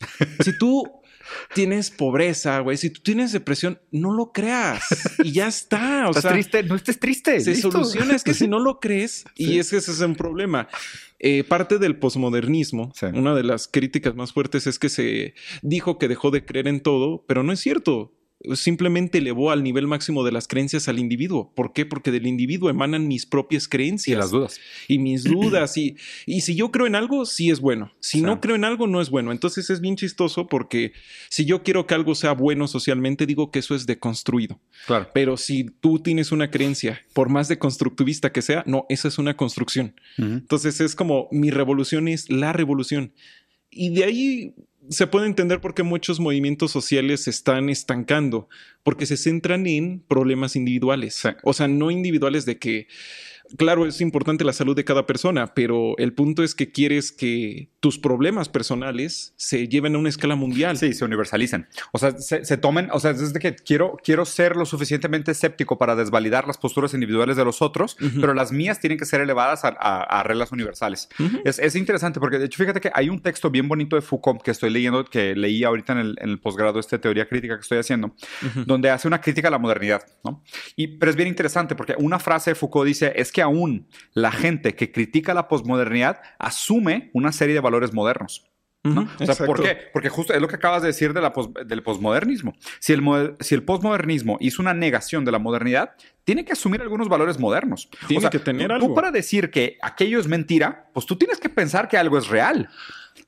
si 0.45 0.59
tú 0.59 1.00
tienes 1.55 1.91
pobreza, 1.91 2.61
güey, 2.61 2.77
si 2.77 2.91
tú 2.91 3.01
tienes 3.03 3.33
depresión, 3.33 3.81
no 3.91 4.13
lo 4.13 4.33
creas 4.33 4.83
y 5.23 5.33
ya 5.33 5.49
está. 5.49 6.09
O 6.09 6.13
sea, 6.13 6.33
triste, 6.33 6.63
no 6.63 6.75
estés 6.75 6.99
triste. 6.99 7.41
Se 7.41 7.55
soluciona, 7.55 8.15
es 8.15 8.25
que 8.25 8.35
si 8.35 8.49
no 8.49 8.59
lo 8.59 8.81
crees, 8.81 9.25
y 9.35 9.59
es 9.59 9.71
que 9.71 9.77
ese 9.77 9.93
es 9.93 10.01
un 10.01 10.15
problema. 10.15 10.69
Eh, 11.19 11.45
parte 11.45 11.79
del 11.79 11.97
posmodernismo, 11.97 12.93
una 13.13 13.35
de 13.35 13.43
las 13.43 13.69
críticas 13.69 14.15
más 14.15 14.33
fuertes 14.33 14.67
es 14.67 14.79
que 14.79 14.89
se 14.89 15.35
dijo 15.63 15.99
que 15.99 16.09
dejó 16.09 16.31
de 16.31 16.45
creer 16.45 16.67
en 16.67 16.81
todo, 16.81 17.25
pero 17.27 17.43
no 17.43 17.53
es 17.53 17.61
cierto 17.61 18.13
simplemente 18.55 19.19
elevó 19.19 19.51
al 19.51 19.63
nivel 19.63 19.87
máximo 19.87 20.25
de 20.25 20.33
las 20.33 20.49
creencias 20.49 20.89
al 20.89 20.99
individuo. 20.99 21.53
¿Por 21.55 21.73
qué? 21.73 21.85
Porque 21.87 22.11
del 22.11 22.27
individuo 22.27 22.71
emanan 22.71 23.07
mis 23.07 23.27
propias 23.27 23.69
creencias. 23.69 24.17
Y 24.17 24.19
las 24.19 24.31
dudas. 24.31 24.61
Y 24.89 24.99
mis 24.99 25.25
dudas. 25.25 25.77
y, 25.77 25.97
y 26.27 26.41
si 26.41 26.55
yo 26.55 26.71
creo 26.71 26.87
en 26.87 26.95
algo, 26.95 27.27
sí 27.27 27.51
es 27.51 27.61
bueno. 27.61 27.93
Si 28.01 28.23
no 28.23 28.41
creo 28.41 28.57
en 28.57 28.65
algo, 28.65 28.87
no 28.87 29.01
es 29.01 29.11
bueno. 29.11 29.33
Entonces 29.33 29.69
es 29.71 29.81
bien 29.81 29.97
chistoso 29.97 30.47
porque 30.47 30.93
si 31.29 31.45
yo 31.45 31.63
quiero 31.63 31.87
que 31.87 31.95
algo 31.95 32.15
sea 32.15 32.33
bueno 32.33 32.67
socialmente, 32.67 33.27
digo 33.27 33.51
que 33.51 33.59
eso 33.59 33.75
es 33.75 33.87
deconstruido. 33.87 34.59
Claro. 34.87 35.09
Pero 35.13 35.37
si 35.37 35.65
tú 35.81 35.99
tienes 35.99 36.33
una 36.33 36.51
creencia, 36.51 37.01
por 37.13 37.29
más 37.29 37.49
deconstructivista 37.49 38.33
que 38.33 38.43
sea, 38.43 38.63
no, 38.67 38.87
esa 38.89 39.09
es 39.09 39.19
una 39.19 39.37
construcción. 39.37 39.95
Entonces 40.17 40.81
es 40.81 40.95
como 40.95 41.29
mi 41.31 41.51
revolución 41.51 42.09
es 42.09 42.31
la 42.31 42.53
revolución. 42.53 43.13
Y 43.71 43.91
de 43.91 44.05
ahí 44.05 44.55
se 44.89 45.07
puede 45.07 45.27
entender 45.27 45.61
por 45.61 45.75
qué 45.75 45.83
muchos 45.83 46.19
movimientos 46.19 46.71
sociales 46.73 47.25
se 47.25 47.31
están 47.31 47.69
estancando, 47.69 48.49
porque 48.83 49.07
se 49.07 49.17
centran 49.17 49.67
en 49.67 50.01
problemas 50.01 50.57
individuales. 50.57 51.23
O 51.45 51.53
sea, 51.53 51.69
no 51.69 51.91
individuales 51.91 52.45
de 52.45 52.59
que 52.59 52.89
claro, 53.57 53.87
es 53.87 54.01
importante 54.01 54.45
la 54.45 54.53
salud 54.53 54.77
de 54.77 54.85
cada 54.85 55.07
persona, 55.07 55.55
pero 55.55 55.97
el 55.99 56.13
punto 56.13 56.43
es 56.43 56.55
que 56.55 56.71
quieres 56.71 57.13
que 57.13 57.71
tus 57.81 57.99
problemas 57.99 58.49
personales 58.49 59.35
se 59.37 59.69
lleven 59.69 59.95
a 59.95 59.99
una 59.99 60.09
escala 60.09 60.37
mundial. 60.37 60.77
Sí, 60.77 60.93
se 60.93 61.05
universalicen. 61.05 61.67
O 61.93 61.99
sea, 61.99 62.13
se, 62.19 62.57
tomen, 62.57 62.89
o 62.93 63.01
sea, 63.01 63.13
desde 63.13 63.39
que 63.39 63.55
quiero, 63.55 63.97
quiero 64.03 64.25
ser 64.25 64.57
lo 64.57 64.67
suficientemente 64.67 65.33
escéptico 65.33 65.79
para 65.79 65.97
desvalidar 65.97 66.47
las 66.47 66.59
posturas 66.59 66.95
individuales 66.95 67.37
de 67.37 67.45
los 67.45 67.63
otros, 67.63 67.97
pero 68.21 68.35
las 68.35 68.53
mías 68.53 68.81
tienen 68.81 68.99
que 68.99 69.07
ser 69.07 69.21
elevadas 69.21 69.63
a, 69.65 70.23
reglas 70.25 70.53
universales. 70.53 71.09
es, 71.45 71.75
interesante 71.75 72.21
porque, 72.21 72.39
de 72.39 72.47
hecho, 72.47 72.59
fíjate 72.59 72.81
que 72.81 72.91
hay 72.95 73.09
un 73.09 73.21
texto 73.21 73.51
bien 73.51 73.69
bonito 73.69 73.97
de 73.97 74.03
Foucault 74.03 74.43
que 74.43 74.51
estoy 74.51 74.71
leyendo, 74.71 75.05
que 75.05 75.35
leí 75.35 75.65
ahorita 75.65 75.93
en 75.95 75.99
el, 75.99 76.17
en 76.21 76.31
el 76.31 76.41
posgrado, 76.41 76.79
esta 76.79 77.01
teoría 77.01 77.27
crítica 77.27 77.57
que 77.57 77.63
estoy 77.63 77.79
haciendo, 77.79 78.15
donde 78.67 78.91
hace 78.91 79.09
una 79.09 79.21
crítica 79.21 79.49
a 79.49 79.51
la 79.51 79.59
modernidad, 79.59 80.03
¿no? 80.25 80.43
Y, 80.77 80.99
pero 80.99 81.11
es 81.11 81.17
bien 81.17 81.29
interesante 81.29 81.75
porque 81.75 81.95
una 81.99 82.19
frase 82.19 82.51
de 82.51 82.55
Foucault 82.55 82.87
dice, 82.87 83.13
es 83.17 83.33
que 83.33 83.40
aún 83.43 83.87
la 84.15 84.33
gente 84.33 84.75
que 84.75 84.93
critica 84.93 85.35
la 85.35 85.49
posmodernidad 85.49 86.21
asume 86.39 87.11
una 87.13 87.33
serie 87.33 87.55
de 87.55 87.61
valores 87.61 87.93
modernos. 87.93 88.47
o 88.83 89.27
sea, 89.27 89.47
¿por 89.47 89.63
qué? 89.63 89.77
Porque 89.93 90.09
justo 90.09 90.33
es 90.33 90.41
lo 90.41 90.49
que 90.49 90.57
acabas 90.57 90.83
de 90.83 90.89
decir 90.89 91.13
de 91.13 91.21
la 91.21 91.33
del 91.67 91.83
posmodernismo. 91.83 92.55
Si 92.79 92.93
el, 92.93 93.37
si 93.41 93.55
el 93.55 93.63
posmodernismo 93.63 94.39
hizo 94.41 94.63
una 94.63 94.73
negación 94.73 95.25
de 95.25 95.33
la 95.33 95.39
modernidad, 95.39 95.93
tiene 96.25 96.45
que 96.45 96.53
asumir 96.53 96.81
algunos 96.81 97.09
valores 97.09 97.39
modernos. 97.39 97.89
Tiene 98.09 98.31
que 98.31 98.39
tener 98.39 98.73
algo. 98.73 98.89
Tú 98.89 98.95
para 98.95 99.11
decir 99.11 99.51
que 99.51 99.79
aquello 99.83 100.19
es 100.19 100.27
mentira, 100.27 100.89
pues 100.95 101.07
tú 101.07 101.17
tienes 101.17 101.39
que 101.39 101.49
pensar 101.49 101.89
que 101.89 101.99
algo 101.99 102.17
es 102.17 102.29
real. 102.29 102.69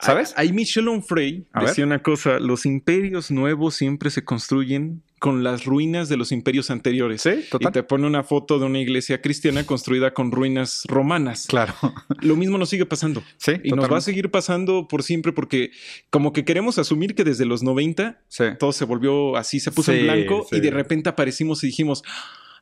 ¿Sabes? 0.01 0.35
Ahí 0.37 0.53
Michel 0.53 0.88
Onfray 0.88 1.46
decía 1.61 1.85
una 1.85 2.03
cosa, 2.03 2.40
los 2.40 2.66
imperios 2.66 3.31
nuevos 3.31 3.75
siempre 3.75 4.11
se 4.11 4.25
construyen 4.25 5.03
con 5.22 5.44
las 5.44 5.66
ruinas 5.66 6.08
de 6.08 6.16
los 6.16 6.32
imperios 6.32 6.68
anteriores. 6.72 7.22
Sí, 7.22 7.44
total. 7.48 7.70
Y 7.70 7.72
te 7.72 7.85
pone 7.85 8.08
una 8.08 8.24
foto 8.24 8.58
de 8.58 8.66
una 8.66 8.80
iglesia 8.80 9.22
cristiana 9.22 9.64
construida 9.64 10.12
con 10.12 10.32
ruinas 10.32 10.82
romanas. 10.88 11.46
Claro. 11.46 11.74
Lo 12.22 12.35
mismo 12.35 12.58
nos 12.58 12.70
sigue 12.70 12.87
pasando. 12.87 13.22
Sí. 13.37 13.52
Y 13.62 13.70
nos 13.70 13.88
va 13.88 13.98
a 13.98 14.00
seguir 14.00 14.32
pasando 14.32 14.88
por 14.88 15.04
siempre 15.04 15.30
porque 15.30 15.70
como 16.11 16.32
que 16.32 16.44
queremos 16.44 16.76
asumir 16.78 17.14
que 17.14 17.22
desde 17.22 17.44
los 17.44 17.62
90 17.62 18.20
todo 18.58 18.72
se 18.72 18.85
volvió 18.85 19.37
así, 19.37 19.61
se 19.61 19.70
puso 19.70 19.92
en 19.92 20.02
blanco 20.02 20.44
y 20.50 20.58
de 20.58 20.72
repente 20.72 21.08
aparecimos 21.08 21.62
y 21.62 21.68
dijimos, 21.68 22.02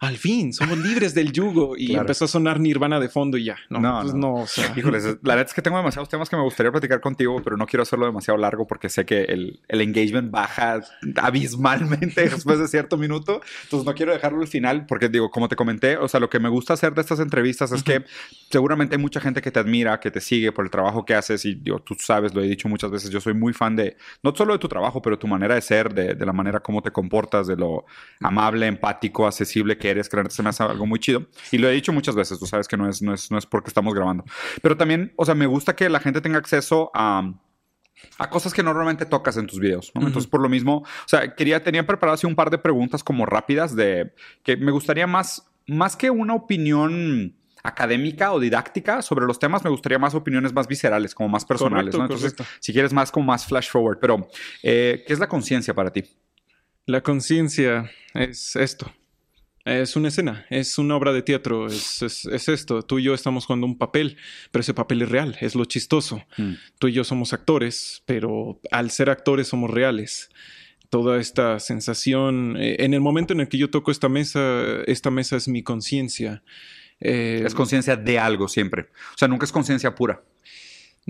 al 0.01 0.17
fin, 0.17 0.53
somos 0.53 0.79
libres 0.79 1.15
del 1.15 1.31
yugo. 1.31 1.77
Y 1.77 1.89
Claro. 1.89 2.01
empezó 2.03 2.25
a 2.25 2.29
sonar 2.29 2.59
Nirvana 2.59 2.99
de 2.99 3.09
fondo 3.11 3.37
y 3.37 3.45
ya. 3.45 3.57
No, 3.69 3.81
No, 3.81 4.01
pues 4.01 4.15
no. 4.15 4.21
no, 4.21 4.35
o 4.43 4.47
sea, 4.47 4.73
Híjoles, 4.77 5.05
la 5.05 5.35
verdad 5.35 5.47
es 5.47 5.55
que 5.55 5.61
tengo 5.63 5.77
demasiados 5.77 6.09
temas 6.09 6.29
que 6.31 6.37
me 6.37 6.43
gustaría 6.43 6.73
platicar 6.73 7.01
contigo, 7.03 7.41
pero 7.45 7.57
no 7.59 7.67
quiero 7.67 7.83
hacerlo 7.83 8.07
demasiado 8.07 8.39
largo 8.39 8.67
porque 8.67 8.89
sé 8.89 9.05
que 9.05 9.25
el, 9.25 9.61
el 9.69 9.81
engagement 9.83 10.31
baja 10.31 10.81
abismalmente 11.17 12.23
después 12.31 12.59
de 12.59 12.69
cierto 12.69 12.97
minuto. 12.97 13.41
Entonces 13.65 13.87
no 13.87 13.95
quiero 13.95 14.13
dejarlo 14.13 14.41
al 14.41 14.49
final 14.49 14.87
porque 14.87 15.09
digo, 15.09 15.31
como 15.31 15.49
te 15.49 15.57
comenté, 15.57 15.97
o 15.97 16.09
sea, 16.09 16.19
lo 16.21 16.31
que 16.31 16.41
me 16.41 16.49
gusta 16.49 16.75
hacer 16.75 16.95
de 16.95 17.01
estas 17.03 17.21
entrevistas 17.21 17.73
es 17.73 17.83
que 17.83 18.05
seguramente 18.51 18.97
hay 18.97 19.03
mucha 19.03 19.21
gente 19.21 19.43
que 19.43 19.51
te 19.51 19.61
admira, 19.61 20.01
que 20.01 20.11
te 20.11 20.21
sigue 20.21 20.53
por 20.53 20.65
el 20.65 20.71
trabajo 20.71 21.05
que 21.05 21.15
haces 21.15 21.45
y 21.45 21.55
digo, 21.55 21.79
tú 21.81 21.95
sabes, 21.99 22.35
lo 22.35 22.43
he 22.43 22.47
dicho 22.49 22.69
muchas 22.69 22.91
veces, 22.91 23.11
yo 23.11 23.21
soy 23.21 23.35
muy 23.35 23.53
fan 23.53 23.77
de, 23.77 23.97
no 24.23 24.35
solo 24.35 24.53
de 24.55 24.59
tu 24.59 24.69
trabajo, 24.69 25.03
pero 25.03 25.19
tu 25.19 25.27
manera 25.27 25.55
de 25.55 25.61
ser, 25.61 25.93
de, 25.93 26.15
de 26.15 26.27
la 26.27 26.33
manera 26.33 26.61
como 26.61 26.83
te 26.83 26.91
comportas, 26.91 27.47
de 27.47 27.57
lo 27.57 27.85
amable, 28.21 28.67
empático, 28.67 29.27
accesible 29.27 29.77
que 29.77 29.89
eres, 29.90 30.09
que 30.09 30.31
se 30.31 30.42
me 30.42 30.48
hace 30.48 30.62
algo 30.62 30.87
muy 30.87 30.98
chido. 30.98 31.26
Y 31.50 31.59
lo 31.59 31.68
he 31.68 31.72
dicho 31.72 31.92
muchas 31.92 32.14
veces, 32.14 32.38
tú 32.38 32.46
sabes 32.46 32.68
que 32.68 32.76
no 32.76 32.88
es, 32.88 33.03
no 33.03 33.14
es, 33.14 33.31
no 33.31 33.38
es 33.38 33.46
porque 33.46 33.68
estamos 33.68 33.94
grabando. 33.94 34.24
Pero 34.62 34.76
también, 34.76 35.12
o 35.16 35.24
sea, 35.24 35.35
me 35.35 35.46
gusta 35.46 35.76
que 35.76 35.88
la 35.88 36.00
gente 36.00 36.20
tenga 36.20 36.38
acceso 36.38 36.90
a 36.94 37.33
a 38.18 38.31
cosas 38.31 38.53
que 38.53 38.62
normalmente 38.62 39.07
tocas 39.07 39.37
en 39.37 39.46
tus 39.46 39.59
videos. 39.59 39.92
¿no? 39.94 40.00
Ujú. 40.00 40.09
Entonces, 40.09 40.31
por 40.31 40.40
lo 40.40 40.48
mismo, 40.48 40.79
o 40.79 41.09
sea, 41.09 41.35
quería, 41.35 41.62
tenía 41.62 41.87
preparado 41.87 42.14
así 42.14 42.26
un 42.26 42.35
par 42.35 42.50
de 42.50 42.59
preguntas 42.59 43.05
como 43.05 43.26
rápidas 43.26 43.76
de 43.76 44.14
que 44.42 44.57
me 44.57 44.72
gustaría 44.72 45.07
más, 45.07 45.50
más 45.66 45.96
que 45.96 46.11
una 46.11 46.35
opinión 46.35 47.37
académica 47.62 48.33
o 48.33 48.40
didáctica 48.40 49.03
sobre 49.03 49.26
los 49.26 49.38
temas, 49.38 49.62
me 49.64 49.70
gustaría 49.70 49.98
más 49.98 50.14
opiniones 50.14 50.53
más 50.53 50.66
viscerales, 50.66 51.14
como 51.14 51.29
más 51.29 51.44
personales. 51.44 51.94
Correcto, 51.94 51.98
¿no? 51.98 52.05
Entonces, 52.05 52.33
correcto. 52.33 52.56
si 52.60 52.73
quieres 52.73 52.92
más 52.92 53.10
como 53.10 53.27
más 53.27 53.46
flash 53.46 53.69
forward, 53.69 53.98
pero 54.00 54.29
eh, 54.62 55.04
¿qué 55.06 55.12
es 55.12 55.19
la 55.19 55.29
conciencia 55.29 55.75
para 55.75 55.92
ti? 55.92 56.04
La 56.87 57.02
conciencia 57.02 57.90
es 58.15 58.56
esto. 58.56 58.90
Es 59.71 59.94
una 59.96 60.08
escena, 60.08 60.46
es 60.50 60.79
una 60.79 60.96
obra 60.96 61.12
de 61.12 61.23
teatro, 61.23 61.66
es, 61.66 62.02
es- 62.02 62.25
es 62.27 62.48
esto. 62.48 62.83
Tú 62.83 62.98
y 62.98 63.04
yo 63.04 63.14
estamos 63.14 63.46
jugando 63.46 63.66
un 63.66 63.79
papel, 63.79 64.16
pero 64.50 64.60
ese 64.60 64.75
papel 64.75 65.02
es 65.02 65.08
real, 65.08 65.37
es 65.40 65.54
lo 65.54 65.64
chistoso. 65.64 66.25
Mm. 66.37 66.52
Tú 66.79 66.88
y 66.88 66.92
yo 66.92 67.04
somos 67.04 67.33
actores, 67.33 68.02
pero 68.06 68.60
al 68.71 68.90
ser 68.90 69.10
actores 69.10 69.48
somos 69.48 69.71
reales. 69.71 70.31
Toda 70.90 71.21
esta 71.21 71.60
sensación, 71.60 72.56
eh, 72.58 72.77
en 72.81 72.94
el 72.94 73.00
momento 73.00 73.33
en 73.33 73.40
el 73.40 73.48
que 73.48 73.58
yo 73.58 73.71
toco 73.71 73.90
esta 73.92 74.08
mesa, 74.08 74.83
esta 74.87 75.10
mesa 75.10 75.37
es 75.37 75.46
mi 75.46 75.62
conciencia. 75.62 76.42
Eh, 76.98 77.42
Es 77.46 77.54
conciencia 77.54 77.96
de 77.96 78.18
algo 78.18 78.48
siempre. 78.48 78.88
O 79.14 79.18
sea, 79.18 79.29
nunca 79.29 79.44
es 79.46 79.52
conciencia 79.52 79.94
pura. 79.94 80.23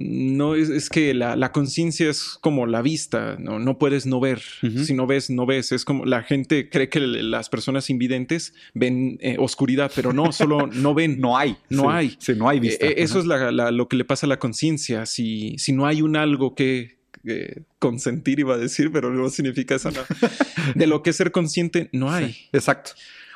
No, 0.02 0.54
es, 0.54 0.70
es 0.70 0.88
que 0.88 1.12
la, 1.12 1.36
la 1.36 1.52
conciencia 1.52 2.08
es 2.08 2.38
como 2.40 2.64
la 2.66 2.80
vista, 2.80 3.36
no, 3.38 3.58
no 3.58 3.76
puedes 3.78 4.06
no 4.06 4.18
ver. 4.18 4.40
Si 4.84 4.94
no 4.94 5.06
ves, 5.06 5.28
no 5.28 5.44
ves. 5.44 5.72
Es 5.72 5.84
como 5.84 6.06
la 6.06 6.22
gente 6.22 6.70
cree 6.70 6.88
que 6.88 7.00
las 7.00 7.50
personas 7.50 7.90
invidentes 7.90 8.54
ven 8.72 9.18
eh, 9.20 9.36
oscuridad, 9.38 9.92
pero 9.94 10.14
no, 10.14 10.32
solo 10.32 10.66
no 10.72 10.94
ven. 10.94 11.20
No 11.20 11.36
hay. 11.36 11.56
No 11.68 11.82
Sí. 11.82 11.88
hay. 11.90 12.16
Sí, 12.18 12.32
no 12.34 12.48
hay 12.48 12.60
vista. 12.60 12.86
Eh, 12.86 12.92
eh, 12.92 12.94
eso 13.02 13.18
es 13.20 13.26
la- 13.26 13.52
la- 13.52 13.70
lo 13.70 13.88
que 13.88 13.96
le 13.96 14.06
pasa 14.06 14.24
a 14.24 14.28
la 14.30 14.38
conciencia. 14.38 15.04
Si, 15.04 15.54
si 15.58 15.72
no 15.72 15.84
hay 15.86 16.00
un 16.00 16.16
algo 16.16 16.54
que 16.54 16.98
eh, 17.26 17.64
consentir, 17.78 18.40
iba 18.40 18.54
a 18.54 18.58
decir, 18.58 18.90
pero 18.90 19.10
no 19.12 19.28
significa 19.28 19.74
eso. 19.74 19.90
no. 19.90 20.00
De 20.74 20.86
lo 20.86 21.02
que 21.02 21.10
es 21.10 21.16
ser 21.16 21.30
consciente, 21.30 21.90
no 21.92 22.10
hay. 22.10 22.34
Exacto. 22.54 22.92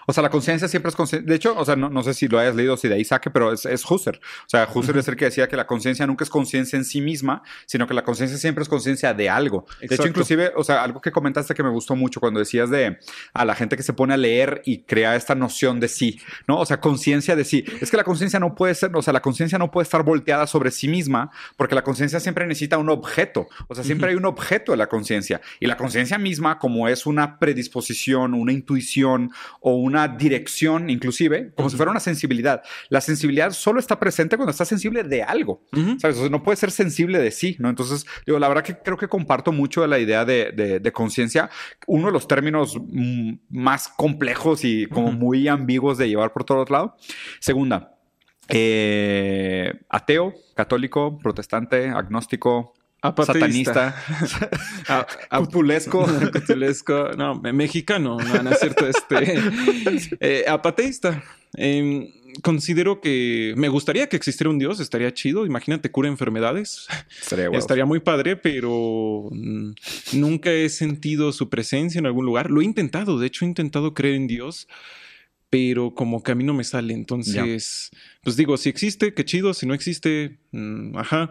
O 0.06 0.12
sea, 0.12 0.22
la 0.22 0.30
conciencia 0.30 0.68
siempre 0.68 0.90
es 0.90 0.96
consciente. 0.96 1.28
De 1.28 1.36
hecho, 1.36 1.56
o 1.56 1.64
sea, 1.64 1.76
no, 1.76 1.90
no 1.90 2.02
sé 2.02 2.14
si 2.14 2.28
lo 2.28 2.38
hayas 2.38 2.54
leído, 2.54 2.76
si 2.76 2.88
de 2.88 2.94
ahí 2.94 3.04
saque, 3.04 3.30
pero 3.30 3.52
es, 3.52 3.64
es 3.66 3.88
Husserl. 3.88 4.18
O 4.18 4.48
sea, 4.48 4.68
Husserl 4.72 4.98
es 4.98 5.08
el 5.08 5.16
que 5.16 5.26
decía 5.26 5.48
que 5.48 5.56
la 5.56 5.66
conciencia 5.66 6.06
nunca 6.06 6.24
es 6.24 6.30
conciencia 6.30 6.76
en 6.76 6.84
sí 6.84 7.00
misma, 7.00 7.42
sino 7.66 7.86
que 7.86 7.94
la 7.94 8.04
conciencia 8.04 8.38
siempre 8.38 8.62
es 8.62 8.68
conciencia 8.68 9.14
de 9.14 9.30
algo. 9.30 9.66
De 9.80 9.86
hecho, 9.86 9.94
Exacto. 9.94 10.08
inclusive, 10.08 10.52
o 10.56 10.64
sea, 10.64 10.82
algo 10.82 11.00
que 11.00 11.12
comentaste 11.12 11.54
que 11.54 11.62
me 11.62 11.70
gustó 11.70 11.96
mucho 11.96 12.20
cuando 12.20 12.40
decías 12.40 12.70
de 12.70 12.98
a 13.32 13.44
la 13.44 13.54
gente 13.54 13.76
que 13.76 13.82
se 13.82 13.92
pone 13.92 14.14
a 14.14 14.16
leer 14.16 14.62
y 14.64 14.82
crea 14.82 15.16
esta 15.16 15.34
noción 15.34 15.80
de 15.80 15.88
sí, 15.88 16.20
¿no? 16.46 16.58
O 16.58 16.66
sea, 16.66 16.80
conciencia 16.80 17.36
de 17.36 17.44
sí. 17.44 17.64
Es 17.80 17.90
que 17.90 17.96
la 17.96 18.04
conciencia 18.04 18.40
no 18.40 18.54
puede 18.54 18.74
ser, 18.74 18.94
o 18.94 19.02
sea, 19.02 19.12
la 19.12 19.22
conciencia 19.22 19.58
no 19.58 19.70
puede 19.70 19.84
estar 19.84 20.02
volteada 20.02 20.46
sobre 20.46 20.70
sí 20.70 20.88
misma, 20.88 21.30
porque 21.56 21.74
la 21.74 21.82
conciencia 21.82 22.20
siempre 22.20 22.46
necesita 22.46 22.78
un 22.78 22.90
objeto. 22.90 23.48
O 23.68 23.74
sea, 23.74 23.84
siempre 23.84 24.10
hay 24.10 24.16
un 24.16 24.26
objeto 24.26 24.72
de 24.72 24.78
la 24.78 24.88
conciencia. 24.88 25.40
Y 25.60 25.66
la 25.66 25.76
conciencia 25.76 26.18
misma, 26.18 26.58
como 26.58 26.88
es 26.88 27.06
una 27.06 27.38
predisposición, 27.38 28.34
una 28.34 28.52
intuición 28.52 29.30
o 29.60 29.74
una 29.74 29.93
dirección, 30.08 30.90
inclusive, 30.90 31.52
como 31.56 31.70
si 31.70 31.76
fuera 31.76 31.90
una 31.90 32.00
sensibilidad. 32.00 32.62
La 32.88 33.00
sensibilidad 33.00 33.50
solo 33.52 33.78
está 33.80 33.98
presente 33.98 34.36
cuando 34.36 34.50
estás 34.50 34.68
sensible 34.68 35.02
de 35.04 35.22
algo. 35.22 35.62
¿Sabes? 35.98 36.16
O 36.18 36.20
sea, 36.20 36.28
no 36.30 36.42
puede 36.42 36.56
ser 36.56 36.70
sensible 36.70 37.18
de 37.18 37.30
sí, 37.30 37.56
¿no? 37.58 37.68
Entonces, 37.68 38.04
digo, 38.26 38.38
la 38.38 38.48
verdad 38.48 38.62
que 38.64 38.76
creo 38.78 38.96
que 38.96 39.08
comparto 39.08 39.52
mucho 39.52 39.82
de 39.82 39.88
la 39.88 39.98
idea 39.98 40.24
de, 40.24 40.52
de- 40.52 40.80
de 40.80 40.92
conciencia. 40.92 41.50
Uno 41.86 42.06
de 42.06 42.12
los 42.12 42.26
términos 42.28 42.76
mm, 42.80 43.32
más 43.50 43.88
complejos 43.88 44.64
y 44.64 44.86
como 44.86 45.12
muy 45.12 45.48
ambiguos 45.48 45.98
de 45.98 46.08
llevar 46.08 46.32
por 46.32 46.44
todos 46.44 46.68
lados. 46.70 46.92
Segunda, 47.40 47.94
eh, 48.48 49.72
ateo, 49.88 50.34
católico, 50.54 51.18
protestante, 51.18 51.88
agnóstico, 51.88 52.74
Apateísta. 53.08 53.96
satanista, 54.02 54.50
A- 54.88 55.06
no, 57.16 57.34
me- 57.40 57.52
mexicano, 57.52 58.18
no, 58.18 58.42
no 58.42 58.50
es 58.50 58.60
cierto, 58.60 58.86
este, 58.86 59.40
eh, 60.20 60.44
apateísta. 60.48 61.22
Em, 61.56 62.08
considero 62.42 63.00
que 63.00 63.54
me 63.56 63.68
gustaría 63.68 64.08
que 64.08 64.16
existiera 64.16 64.50
un 64.50 64.58
Dios, 64.58 64.80
estaría 64.80 65.12
chido, 65.12 65.44
imagínate, 65.46 65.90
cura 65.90 66.08
enfermedades, 66.08 66.86
Estaría 67.58 67.84
muy 67.84 68.00
padre, 68.00 68.36
pero 68.36 69.28
nunca 70.12 70.50
he 70.50 70.68
sentido 70.68 71.30
su 71.32 71.48
presencia 71.48 71.98
en 71.98 72.06
algún 72.06 72.24
lugar. 72.26 72.50
Lo 72.50 72.60
he 72.60 72.64
intentado, 72.64 73.18
de 73.18 73.26
hecho 73.26 73.44
he 73.44 73.48
intentado 73.48 73.92
creer 73.94 74.14
en 74.16 74.26
Dios, 74.26 74.66
pero 75.50 75.94
como 75.94 76.22
que 76.22 76.32
a 76.32 76.34
mí 76.34 76.42
no 76.42 76.54
me 76.54 76.64
sale, 76.64 76.94
entonces, 76.94 77.90
pues 78.22 78.34
digo, 78.36 78.56
si 78.56 78.68
existe, 78.70 79.14
qué 79.14 79.24
chido, 79.24 79.54
si 79.54 79.66
no 79.66 79.74
existe, 79.74 80.38
mm, 80.52 80.96
ajá. 80.96 81.30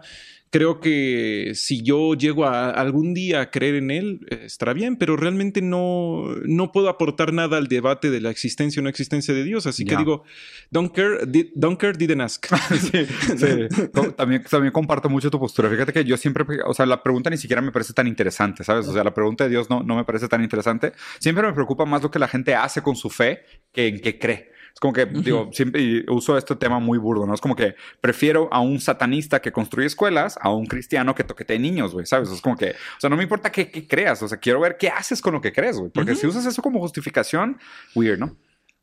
Creo 0.53 0.79
que 0.79 1.53
si 1.55 1.81
yo 1.81 2.13
llego 2.13 2.45
a 2.45 2.69
algún 2.69 3.15
día 3.15 3.41
a 3.41 3.49
creer 3.49 3.73
en 3.73 3.89
él, 3.89 4.19
estará 4.29 4.73
bien, 4.73 4.97
pero 4.97 5.17
realmente 5.17 5.63
no, 5.63 6.25
no 6.45 6.71
puedo 6.71 6.89
aportar 6.89 7.33
nada 7.33 7.57
al 7.57 7.65
debate 7.67 8.11
de 8.11 8.21
la 8.21 8.29
existencia 8.29 8.79
o 8.79 8.83
no 8.83 8.89
existencia 8.89 9.33
de 9.33 9.43
Dios. 9.43 9.65
Así 9.65 9.83
que 9.83 9.95
digo, 9.97 10.23
don't 10.69 10.93
care, 10.93 11.25
di- 11.25 11.51
don't 11.55 11.79
care, 11.79 11.97
didn't 11.97 12.21
ask. 12.21 12.45
Sí, 12.69 13.03
sí. 13.35 13.87
Co- 13.91 14.11
También, 14.13 14.43
también 14.43 14.71
comparto 14.71 15.09
mucho 15.09 15.31
tu 15.31 15.39
postura. 15.39 15.71
Fíjate 15.71 15.91
que 15.91 16.03
yo 16.05 16.17
siempre, 16.17 16.45
o 16.67 16.73
sea, 16.75 16.85
la 16.85 17.01
pregunta 17.01 17.31
ni 17.31 17.37
siquiera 17.37 17.59
me 17.59 17.71
parece 17.71 17.93
tan 17.93 18.05
interesante, 18.05 18.63
¿sabes? 18.63 18.87
O 18.87 18.93
sea, 18.93 19.03
la 19.03 19.13
pregunta 19.15 19.45
de 19.45 19.49
Dios 19.49 19.71
no, 19.71 19.81
no 19.81 19.95
me 19.95 20.03
parece 20.05 20.27
tan 20.27 20.43
interesante. 20.43 20.93
Siempre 21.17 21.47
me 21.47 21.53
preocupa 21.53 21.85
más 21.85 22.03
lo 22.03 22.11
que 22.11 22.19
la 22.19 22.27
gente 22.27 22.53
hace 22.53 22.83
con 22.83 22.95
su 22.95 23.09
fe 23.09 23.39
que 23.71 23.87
en 23.87 23.99
qué 24.01 24.19
cree. 24.19 24.52
Es 24.73 24.79
como 24.79 24.91
que, 24.93 25.05
digo, 25.05 25.49
siempre 25.53 25.81
y 25.81 26.03
uso 26.09 26.35
este 26.37 26.55
tema 26.55 26.79
muy 26.79 26.97
burdo, 26.97 27.27
¿no? 27.27 27.33
Es 27.35 27.41
como 27.41 27.55
que 27.55 27.75
prefiero 28.01 28.49
a 28.51 28.59
un 28.59 28.79
satanista 28.79 29.39
que 29.39 29.51
construye 29.51 29.85
escuelas 29.85 30.35
a 30.41 30.49
un 30.51 30.65
cristiano 30.65 31.13
que 31.13 31.23
toquete 31.23 31.59
niños, 31.59 31.93
güey, 31.93 32.05
¿sabes? 32.07 32.29
Es 32.31 32.41
como 32.41 32.57
que, 32.57 32.71
o 32.71 32.99
sea, 32.99 33.09
no 33.09 33.15
me 33.15 33.23
importa 33.23 33.51
qué, 33.51 33.69
qué 33.69 33.87
creas, 33.87 34.23
o 34.23 34.27
sea, 34.27 34.39
quiero 34.39 34.59
ver 34.59 34.77
qué 34.77 34.89
haces 34.89 35.21
con 35.21 35.33
lo 35.33 35.41
que 35.41 35.53
crees, 35.53 35.77
güey. 35.77 35.91
Porque 35.91 36.15
si 36.15 36.25
usas 36.25 36.45
eso 36.47 36.61
como 36.63 36.79
justificación, 36.79 37.59
weird, 37.93 38.17
¿no? 38.19 38.35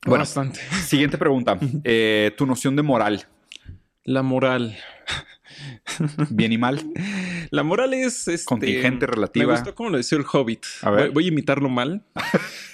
Bueno, 0.07 0.23
Bastante. 0.23 0.61
siguiente 0.87 1.19
pregunta. 1.19 1.59
Eh, 1.85 2.33
tu 2.39 2.47
noción 2.47 2.77
de 2.77 2.83
moral, 2.83 3.27
La 4.05 4.23
moral. 4.23 4.79
bien 6.31 6.53
y 6.53 6.59
mal. 6.59 6.81
La 7.51 7.65
moral 7.65 7.93
es 7.95 8.29
este, 8.29 8.45
Contingente 8.47 9.07
Me 9.07 9.13
relativa. 9.13 9.55
gustó 9.55 9.75
como 9.75 9.91
lo 9.91 9.97
decía 9.97 10.17
el 10.19 10.25
Hobbit. 10.33 10.65
A 10.83 10.91
ver. 10.91 11.07
Voy, 11.07 11.15
voy 11.15 11.25
a 11.25 11.29
imitarlo 11.29 11.69
mal. 11.69 12.05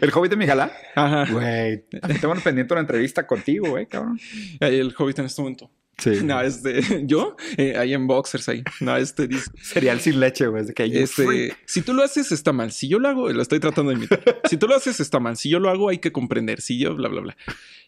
El 0.00 0.10
Hobbit 0.14 0.30
de 0.30 0.36
Mijala. 0.36 0.72
Ajá. 0.94 1.26
Güey, 1.32 1.84
tengo 2.20 2.34
pendiente 2.42 2.74
una 2.74 2.80
entrevista 2.82 3.26
contigo, 3.26 3.70
güey, 3.70 3.86
cabrón. 3.86 4.18
El 4.60 4.94
Hobbit 4.96 5.18
en 5.20 5.24
este 5.26 5.40
momento. 5.42 5.70
Sí. 5.98 6.10
No, 6.24 6.40
este, 6.40 6.80
yo, 7.06 7.36
eh, 7.56 7.76
ahí 7.76 7.92
en 7.94 8.06
boxers 8.06 8.48
ahí. 8.48 8.62
No, 8.80 8.96
este 8.96 9.28
dice, 9.28 9.50
Cereal 9.62 10.00
sin 10.00 10.20
leche, 10.20 10.46
güey. 10.46 10.64
De 10.64 10.74
que 10.74 10.88
you 10.90 11.00
este, 11.00 11.24
freak. 11.24 11.58
si 11.66 11.82
tú 11.82 11.92
lo 11.94 12.02
haces 12.02 12.32
está 12.32 12.52
mal. 12.52 12.72
Si 12.72 12.88
yo 12.88 12.98
lo 12.98 13.08
hago, 13.08 13.30
lo 13.30 13.40
estoy 13.42 13.60
tratando 13.60 13.90
de 13.92 13.98
imitar. 13.98 14.22
Si 14.48 14.56
tú 14.56 14.66
lo 14.66 14.74
haces 14.74 15.00
está 15.00 15.20
mal. 15.20 15.36
Si 15.36 15.48
yo 15.48 15.58
lo 15.60 15.68
hago 15.70 15.88
hay 15.90 15.98
que 15.98 16.10
comprender. 16.12 16.60
Si 16.60 16.78
yo, 16.78 16.94
bla, 16.94 17.08
bla, 17.08 17.20
bla. 17.20 17.36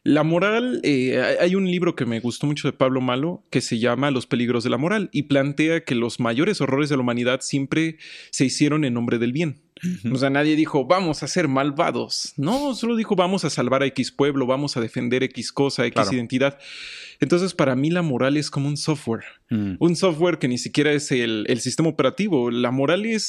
La 0.05 0.23
moral, 0.23 0.81
eh, 0.85 1.21
hay- 1.21 1.37
hay 1.41 1.55
un 1.55 1.67
libro 1.71 1.97
que 1.97 2.05
me 2.07 2.21
gustó 2.21 2.47
mucho 2.47 2.69
de 2.69 2.73
Pablo 2.73 3.01
Malo 3.01 3.43
que 3.51 3.61
se 3.63 3.79
llama 3.79 4.11
Los 4.11 4.27
peligros 4.27 4.65
de 4.65 4.71
la 4.71 4.77
moral 4.77 5.09
y 5.13 5.25
plantea 5.25 5.83
que 5.83 5.95
los 5.95 6.21
mayores 6.21 6.61
horrores 6.61 6.91
de 6.91 6.97
la 6.97 7.03
humanidad 7.03 7.41
siempre 7.41 7.97
se 8.31 8.45
hicieron 8.45 8.85
en 8.85 8.93
nombre 8.95 9.19
del 9.19 9.33
bien. 9.33 9.63
O 10.13 10.17
sea, 10.17 10.31
nadie 10.31 10.57
dijo, 10.57 10.87
vamos 10.87 11.23
a 11.23 11.27
ser 11.27 11.49
malvados. 11.49 12.33
No, 12.37 12.75
solo 12.75 12.97
dijo, 12.97 13.17
vamos 13.17 13.45
a 13.45 13.51
salvar 13.51 13.83
a 13.83 13.87
X 13.87 14.13
pueblo, 14.13 14.47
vamos 14.47 14.77
a 14.77 14.81
defender 14.81 15.23
X 15.25 15.53
cosa, 15.53 15.85
X 15.87 15.95
Claro. 15.95 16.15
identidad. 16.15 16.59
Entonces, 17.21 17.55
para 17.55 17.75
mí 17.77 17.91
la 17.91 18.03
moral 18.03 18.37
es 18.37 18.51
como 18.51 18.69
un 18.69 18.77
software. 18.77 19.25
Mm. 19.51 19.75
Un 19.79 19.97
software 19.97 20.39
que 20.39 20.49
ni 20.49 20.59
siquiera 20.59 20.93
es 20.93 21.11
el, 21.11 21.45
el 21.49 21.61
sistema 21.61 21.89
operativo. 21.89 22.51
La 22.51 22.71
moral 22.71 23.05
es 23.05 23.25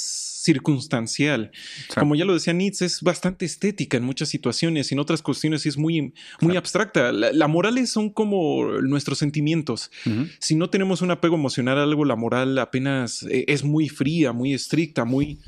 circunstancial. 0.46 1.52
Como 1.98 2.16
ya 2.16 2.24
lo 2.26 2.34
decía 2.34 2.54
Nietzsche, 2.54 2.86
es 2.86 3.02
bastante 3.02 3.46
estética 3.46 3.98
en 3.98 4.04
muchas 4.04 4.30
situaciones 4.30 4.91
y 4.91 4.96
en 4.96 5.00
otras 5.00 5.22
cuestiones 5.24 5.66
es 5.66 5.78
muy, 5.78 6.14
muy 6.41 6.56
abstracta. 6.56 7.12
La, 7.12 7.32
la 7.34 7.48
moral 7.48 7.86
son 7.88 8.12
como 8.12 8.80
nuestros 8.82 9.18
sentimientos. 9.18 9.91
Si 10.39 10.56
no 10.56 10.70
tenemos 10.70 11.02
un 11.02 11.12
apego 11.12 11.36
emocional 11.36 11.80
a 11.80 11.84
algo, 11.84 12.06
la 12.06 12.16
moral 12.16 12.58
apenas 12.60 13.24
eh, 13.24 13.46
es 13.48 13.64
muy 13.64 13.89
fría, 13.89 14.32
muy 14.32 14.54
estricta, 14.54 15.04
muy 15.04 15.39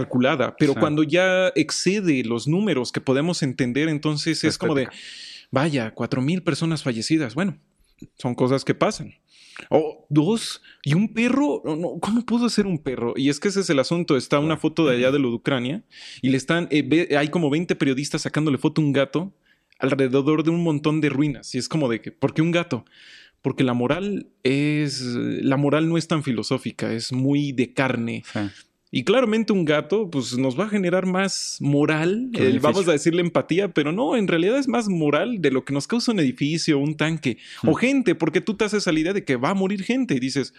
calculada, 0.00 0.56
pero 0.58 0.72
Sí. 0.74 0.80
cuando 0.80 1.02
ya 1.02 1.48
excede 1.54 2.22
los 2.24 2.46
números 2.46 2.92
que 2.92 3.00
podemos 3.00 3.42
entender, 3.42 3.88
entonces 3.88 4.44
es 4.44 4.58
como 4.58 4.74
de, 4.74 4.88
vaya, 5.50 5.92
cuatro 5.94 6.20
mil 6.22 6.42
personas 6.42 6.82
fallecidas. 6.82 7.34
Bueno, 7.34 7.58
son 8.18 8.34
cosas 8.34 8.64
que 8.64 8.74
pasan. 8.74 9.14
O 9.70 10.06
dos, 10.10 10.60
y 10.84 10.92
un 10.92 11.14
perro, 11.14 11.62
no, 11.64 11.76
no, 11.76 11.88
¿cómo 12.00 12.26
pudo 12.26 12.50
ser 12.50 12.66
un 12.66 12.78
perro? 12.78 13.14
Y 13.16 13.30
es 13.30 13.40
que 13.40 13.48
ese 13.48 13.60
es 13.60 13.70
el 13.70 13.78
asunto. 13.78 14.16
Está 14.18 14.38
una 14.38 14.58
foto 14.58 14.84
de 14.86 14.96
allá 14.96 15.10
de 15.10 15.18
lo 15.18 15.30
de 15.30 15.36
Ucrania 15.36 15.82
y 16.20 16.28
le 16.28 16.36
están, 16.36 16.68
eh, 16.70 16.82
ve- 16.86 17.16
hay 17.16 17.28
como 17.28 17.48
20 17.48 17.74
periodistas 17.74 18.20
sacándole 18.22 18.58
foto 18.58 18.82
a 18.82 18.84
un 18.84 18.92
gato 18.92 19.32
alrededor 19.78 20.42
de 20.42 20.50
un 20.50 20.62
montón 20.62 21.00
de 21.00 21.08
ruinas. 21.08 21.54
Y 21.54 21.58
es 21.58 21.68
como 21.70 21.88
de 21.88 22.02
que, 22.02 22.12
¿por 22.12 22.34
qué 22.34 22.42
un 22.42 22.50
gato? 22.50 22.84
Porque 23.40 23.64
la 23.64 23.72
moral 23.72 24.26
es, 24.42 25.00
la 25.02 25.56
moral 25.56 25.88
no 25.88 25.96
es 25.96 26.06
tan 26.06 26.22
filosófica, 26.22 26.92
es 26.92 27.12
muy 27.12 27.52
de 27.52 27.72
carne. 27.72 28.24
Sí. 28.30 28.40
Y 28.90 29.04
claramente 29.04 29.52
un 29.52 29.64
gato, 29.64 30.08
pues 30.10 30.38
nos 30.38 30.58
va 30.58 30.64
a 30.64 30.68
generar 30.68 31.06
más 31.06 31.58
moral, 31.60 32.28
beneficio. 32.30 32.60
vamos 32.60 32.88
a 32.88 32.92
decirle 32.92 33.20
empatía, 33.20 33.68
pero 33.68 33.90
no, 33.92 34.16
en 34.16 34.28
realidad 34.28 34.58
es 34.58 34.68
más 34.68 34.88
moral 34.88 35.42
de 35.42 35.50
lo 35.50 35.64
que 35.64 35.74
nos 35.74 35.86
causa 35.88 36.12
un 36.12 36.20
edificio, 36.20 36.78
un 36.78 36.96
tanque 36.96 37.38
o 37.64 37.72
Hmm. 37.72 37.76
gente, 37.76 38.14
porque 38.14 38.40
tú 38.40 38.54
te 38.54 38.64
haces 38.64 38.86
a 38.86 38.92
la 38.92 39.00
idea 39.00 39.12
de 39.12 39.24
que 39.24 39.36
va 39.36 39.50
a 39.50 39.54
morir 39.54 39.82
gente 39.82 40.14
y 40.14 40.20
dices, 40.20 40.54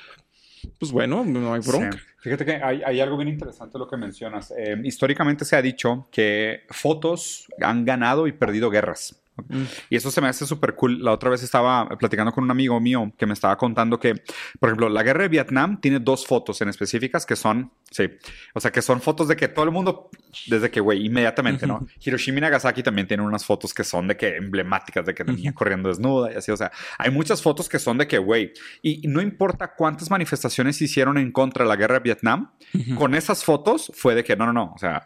pues 0.77 0.91
bueno, 0.91 1.23
no 1.23 1.53
hay 1.53 1.61
bronca. 1.61 1.97
Sí. 1.97 2.03
Fíjate 2.19 2.45
que 2.45 2.51
hay, 2.55 2.81
hay 2.85 2.99
algo 2.99 3.15
bien 3.15 3.29
interesante 3.29 3.79
lo 3.79 3.87
que 3.87 3.95
mencionas. 3.95 4.51
Eh, 4.57 4.75
históricamente 4.83 5.45
se 5.45 5.55
ha 5.55 5.61
dicho 5.61 6.07
que 6.11 6.63
fotos 6.69 7.47
han 7.61 7.85
ganado 7.85 8.27
y 8.27 8.33
perdido 8.33 8.69
guerras. 8.69 9.15
Y 9.89 9.95
eso 9.95 10.11
se 10.11 10.19
me 10.19 10.27
hace 10.27 10.45
súper 10.45 10.75
cool. 10.75 11.03
La 11.03 11.11
otra 11.13 11.29
vez 11.29 11.41
estaba 11.43 11.87
platicando 11.97 12.31
con 12.33 12.43
un 12.43 12.51
amigo 12.51 12.79
mío 12.79 13.13
que 13.17 13.25
me 13.25 13.33
estaba 13.33 13.57
contando 13.57 13.99
que, 13.99 14.15
por 14.59 14.69
ejemplo, 14.69 14.89
la 14.89 15.03
guerra 15.03 15.23
de 15.23 15.29
Vietnam 15.29 15.79
tiene 15.79 15.99
dos 15.99 16.27
fotos 16.27 16.61
en 16.61 16.69
específicas 16.69 17.25
que 17.25 17.35
son, 17.35 17.71
sí, 17.89 18.09
o 18.53 18.59
sea, 18.59 18.71
que 18.71 18.81
son 18.81 19.01
fotos 19.01 19.29
de 19.29 19.35
que 19.35 19.47
todo 19.47 19.65
el 19.65 19.71
mundo, 19.71 20.09
desde 20.47 20.69
que, 20.69 20.81
güey, 20.81 21.05
inmediatamente, 21.05 21.65
¿no? 21.65 21.87
Hiroshima 22.03 22.39
y 22.39 22.41
Nagasaki 22.41 22.83
también 22.83 23.07
tienen 23.07 23.25
unas 23.25 23.45
fotos 23.45 23.73
que 23.73 23.83
son 23.83 24.07
de 24.07 24.17
que 24.17 24.35
emblemáticas, 24.35 25.05
de 25.05 25.15
que 25.15 25.23
la 25.23 25.33
niña 25.33 25.53
corriendo 25.53 25.89
desnuda 25.89 26.33
y 26.33 26.35
así, 26.35 26.51
o 26.51 26.57
sea, 26.57 26.71
hay 26.97 27.09
muchas 27.09 27.41
fotos 27.41 27.69
que 27.69 27.79
son 27.79 27.97
de 27.97 28.07
que, 28.07 28.17
güey, 28.17 28.51
y 28.81 28.97
y 29.01 29.07
no 29.07 29.21
importa 29.21 29.73
cuántas 29.75 30.09
manifestaciones 30.09 30.81
hicieron 30.81 31.17
en 31.17 31.31
contra 31.31 31.63
de 31.63 31.69
la 31.69 31.75
guerra 31.75 31.95
de 31.95 32.01
Vietnam, 32.01 32.51
con 32.97 33.15
esas 33.15 33.43
fotos 33.43 33.91
fue 33.95 34.15
de 34.15 34.23
que 34.23 34.35
no, 34.35 34.45
no, 34.45 34.53
no, 34.53 34.73
o 34.75 34.77
sea, 34.77 35.05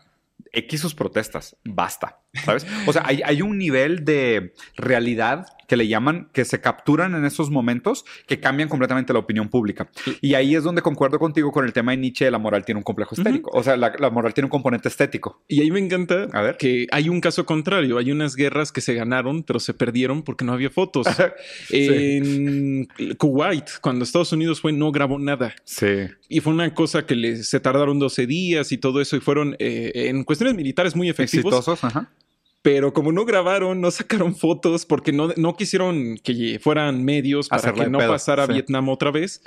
X 0.54 0.82
sus 0.82 0.96
protestas, 0.96 1.56
basta, 1.64 2.20
¿sabes? 2.46 2.66
O 2.88 2.94
sea, 2.94 3.04
hay, 3.06 3.22
hay 3.24 3.42
un 3.42 3.58
nivel 3.58 4.04
de 4.06 4.54
realidad 4.76 5.46
que 5.68 5.78
le 5.78 5.88
llaman, 5.88 6.30
que 6.34 6.44
se 6.44 6.60
capturan 6.60 7.16
en 7.16 7.24
esos 7.24 7.50
momentos 7.50 8.04
que 8.28 8.42
cambian 8.42 8.68
completamente 8.68 9.14
la 9.14 9.20
opinión 9.20 9.48
pública. 9.48 9.90
Y 10.20 10.34
ahí 10.34 10.54
es 10.54 10.64
donde 10.64 10.82
concuerdo 10.82 11.18
contigo 11.18 11.54
con 11.54 11.64
el 11.64 11.72
tema 11.72 11.92
de 11.92 11.98
Nietzsche, 11.98 12.26
de 12.26 12.32
la 12.32 12.40
moral 12.40 12.66
tiene 12.66 12.80
un 12.80 12.84
complejo 12.84 13.16
estético, 13.16 13.52
o 13.54 13.64
sea, 13.64 13.78
la, 13.78 13.94
la 13.98 14.10
moral 14.10 14.34
tiene 14.34 14.48
un 14.48 14.50
componente 14.50 14.90
estético. 14.90 15.42
Y 15.48 15.62
ahí 15.62 15.72
me 15.72 15.80
encanta 15.80 16.28
A 16.34 16.42
ver. 16.42 16.58
que 16.58 16.88
hay 16.92 17.08
un 17.08 17.22
caso 17.22 17.46
contrario. 17.46 17.98
Hay 17.98 18.12
unas 18.12 18.36
guerras 18.36 18.74
que 18.74 18.82
se 18.82 18.94
ganaron, 18.96 19.44
pero 19.44 19.62
se 19.62 19.74
perdieron 19.74 20.24
porque 20.24 20.44
no 20.44 20.54
había 20.54 20.70
fotos. 20.70 21.08
Sí. 21.68 21.88
En 21.90 22.88
Kuwait, 23.18 23.70
cuando 23.82 24.04
Estados 24.04 24.32
Unidos 24.34 24.60
fue, 24.60 24.74
no 24.74 24.92
grabó 24.92 25.20
nada. 25.20 25.54
Sí. 25.64 26.08
Y 26.28 26.40
fue 26.42 26.54
una 26.54 26.74
cosa 26.74 27.06
que 27.06 27.16
les, 27.16 27.50
se 27.50 27.60
tardaron 27.60 28.00
12 28.00 28.28
días 28.28 28.72
y 28.72 28.78
todo 28.78 29.00
eso. 29.00 29.16
Y 29.16 29.20
fueron 29.20 29.56
eh, 29.60 29.92
en 29.96 30.24
cuestiones 30.42 30.56
militares 30.56 30.96
muy 30.96 31.10
efectivos. 31.10 31.54
Exitosos, 31.54 31.84
ajá. 31.84 32.10
Pero 32.64 32.94
como 32.94 33.12
no 33.12 33.26
grabaron, 33.26 33.82
no 33.82 33.92
sacaron 33.92 34.36
fotos 34.36 34.86
porque 34.86 35.12
no, 35.12 35.30
no 35.38 35.56
quisieron 35.56 36.18
que 36.24 36.60
fueran 36.62 37.04
medios 37.04 37.48
para 37.48 37.74
que 37.74 37.90
no 37.90 38.00
pedo, 38.00 38.12
pasara 38.12 38.46
sí. 38.46 38.54
Vietnam 38.54 38.90
otra 38.90 39.12
vez. 39.12 39.42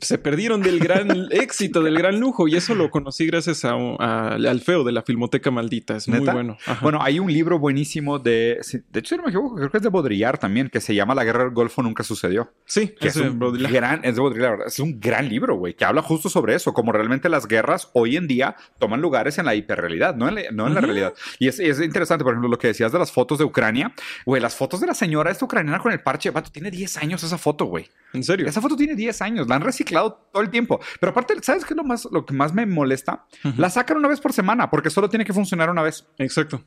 Se 0.00 0.18
perdieron 0.18 0.62
del 0.62 0.78
gran 0.78 1.26
éxito, 1.30 1.82
del 1.82 1.96
gran 1.96 2.18
lujo, 2.20 2.48
y 2.48 2.56
eso 2.56 2.74
lo 2.74 2.90
conocí 2.90 3.26
gracias 3.26 3.64
a, 3.64 3.72
a- 3.98 4.34
al 4.34 4.60
feo 4.60 4.84
de 4.84 4.92
la 4.92 5.02
Filmoteca 5.02 5.50
Maldita. 5.50 5.96
Es 5.96 6.08
muy 6.08 6.20
bueno. 6.20 6.56
Ajá. 6.66 6.78
Bueno, 6.82 6.98
hay 7.02 7.18
un 7.18 7.32
libro 7.32 7.58
buenísimo 7.58 8.18
de, 8.18 8.60
de 8.90 9.00
hecho, 9.00 9.16
no 9.16 9.22
me 9.24 9.28
equivoco, 9.30 9.56
creo 9.56 9.70
que 9.70 9.76
es 9.78 9.82
de 9.82 9.88
Baudrillard 9.88 10.38
también, 10.38 10.68
que 10.68 10.80
se 10.80 10.94
llama 10.94 11.14
La 11.14 11.24
Guerra 11.24 11.44
del 11.44 11.52
Golfo 11.52 11.82
Nunca 11.82 12.02
Sucedió. 12.02 12.52
sí, 12.64 12.88
que 12.98 13.08
es 13.08 13.16
ese 13.16 13.28
un 13.28 13.38
Baudrillard. 13.38 13.72
gran, 13.72 14.04
es 14.04 14.14
de 14.14 14.20
Baudrillard, 14.20 14.60
es 14.66 14.78
un 14.78 15.00
gran 15.00 15.28
libro, 15.28 15.56
güey, 15.56 15.74
que 15.74 15.84
habla 15.84 16.02
justo 16.02 16.28
sobre 16.28 16.54
eso, 16.54 16.72
como 16.72 16.92
realmente 16.92 17.28
las 17.28 17.46
guerras 17.46 17.88
hoy 17.94 18.16
en 18.16 18.26
día 18.28 18.56
toman 18.78 19.00
lugares 19.00 19.38
en 19.38 19.46
la 19.46 19.54
hiperrealidad, 19.54 20.14
no 20.14 20.28
en 20.28 20.34
la, 20.36 20.42
no 20.52 20.66
en 20.66 20.74
la 20.74 20.80
realidad. 20.80 21.14
Y 21.38 21.48
es, 21.48 21.58
es 21.60 21.80
interesante, 21.80 22.24
por 22.24 22.32
ejemplo, 22.34 22.48
lo 22.50 22.58
que 22.58 22.68
decías 22.68 22.92
de 22.92 22.98
las 22.98 23.12
fotos 23.12 23.38
de 23.38 23.44
Ucrania, 23.44 23.92
güey, 24.26 24.40
las 24.42 24.54
fotos 24.56 24.80
de 24.80 24.86
la 24.86 24.94
señora 24.94 25.30
esta 25.30 25.44
ucraniana 25.44 25.78
con 25.78 25.92
el 25.92 26.00
parche, 26.00 26.30
vato, 26.30 26.50
tiene 26.50 26.70
10 26.70 26.96
años 26.98 27.22
esa 27.22 27.38
foto, 27.38 27.64
güey. 27.66 27.86
En 28.12 28.22
serio. 28.22 28.46
Esa 28.46 28.60
foto 28.60 28.76
tiene 28.76 28.94
10 28.94 29.22
años, 29.22 29.48
la 29.48 29.58
han 29.62 29.66
reciclado 29.66 30.28
todo 30.32 30.42
el 30.42 30.50
tiempo. 30.50 30.80
Pero 31.00 31.10
aparte, 31.10 31.34
¿sabes 31.42 31.64
qué 31.64 31.74
es 31.74 31.76
lo, 31.76 31.84
más, 31.84 32.06
lo 32.10 32.26
que 32.26 32.34
más 32.34 32.52
me 32.52 32.66
molesta? 32.66 33.26
La 33.56 33.70
sacan 33.70 33.96
una 33.96 34.08
vez 34.08 34.20
por 34.20 34.32
semana, 34.32 34.70
porque 34.70 34.90
solo 34.90 35.08
tiene 35.08 35.24
que 35.24 35.32
funcionar 35.32 35.70
una 35.70 35.82
vez. 35.82 36.06
Exacto. 36.18 36.62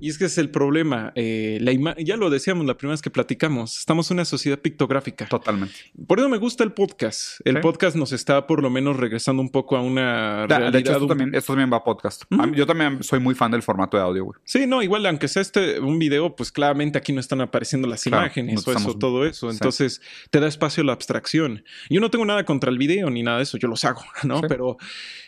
Y 0.00 0.08
es 0.08 0.18
que 0.18 0.26
es 0.26 0.38
el 0.38 0.50
problema. 0.50 1.12
eh, 1.16 1.58
la 1.60 1.94
ya 1.98 2.16
lo 2.16 2.30
decíamos 2.30 2.66
la 2.66 2.76
primera 2.76 2.92
vez 2.94 3.02
que 3.02 3.10
platicamos. 3.10 3.78
Estamos 3.78 4.10
en 4.10 4.16
una 4.16 4.24
sociedad 4.24 4.58
pictográfica. 4.58 5.26
Totalmente. 5.26 5.74
Por 6.06 6.18
eso 6.18 6.28
me 6.28 6.38
gusta 6.38 6.64
el 6.64 6.72
podcast. 6.72 7.40
El 7.44 7.56
Sí. 7.56 7.60
podcast 7.62 7.96
nos 7.96 8.12
está 8.12 8.46
por 8.46 8.62
lo 8.62 8.70
menos 8.70 8.96
regresando 8.96 9.42
un 9.42 9.50
poco 9.50 9.76
a 9.76 9.82
una 9.82 10.46
Da- 10.46 10.58
realidad. 10.58 10.72
de 10.72 10.78
hecho, 10.78 10.92
esto 10.92 11.06
también, 11.06 11.34
esto 11.34 11.52
también 11.52 11.72
va 11.72 11.78
a 11.78 11.84
podcast. 11.84 12.22
Ujú. 12.30 12.42
A 12.42 12.46
mí- 12.46 12.56
yo 12.56 12.66
también 12.66 13.02
soy 13.02 13.20
muy 13.20 13.34
fan 13.34 13.50
del 13.50 13.62
formato 13.62 13.96
de 13.96 14.02
audio, 14.02 14.24
güey. 14.24 14.38
Sí, 14.44 14.66
no, 14.66 14.82
igual, 14.82 15.04
aunque 15.06 15.28
sea 15.28 15.42
este 15.42 15.80
un 15.80 15.98
video, 15.98 16.34
pues 16.36 16.52
claramente 16.52 16.98
aquí 16.98 17.12
no 17.12 17.20
están 17.20 17.40
apareciendo 17.40 17.88
las 17.88 18.02
Claro, 18.04 18.24
imágenes 18.24 18.66
o 18.66 18.72
eso, 18.72 18.96
todo 18.98 19.26
eso. 19.26 19.50
sí. 19.50 19.56
Entonces 19.56 20.00
te 20.30 20.40
da 20.40 20.46
espacio 20.48 20.82
a 20.82 20.86
la 20.86 20.92
abstracción. 20.92 21.64
Yo 21.90 22.00
no 22.00 22.10
tengo 22.10 22.24
nada 22.24 22.44
contra 22.44 22.70
el 22.70 22.78
video 22.78 23.10
ni 23.10 23.22
nada 23.22 23.38
de 23.38 23.42
eso, 23.44 23.58
yo 23.58 23.68
los 23.68 23.84
hago, 23.84 24.02
¿no? 24.24 24.38
Sí. 24.40 24.46
Pero 24.48 24.76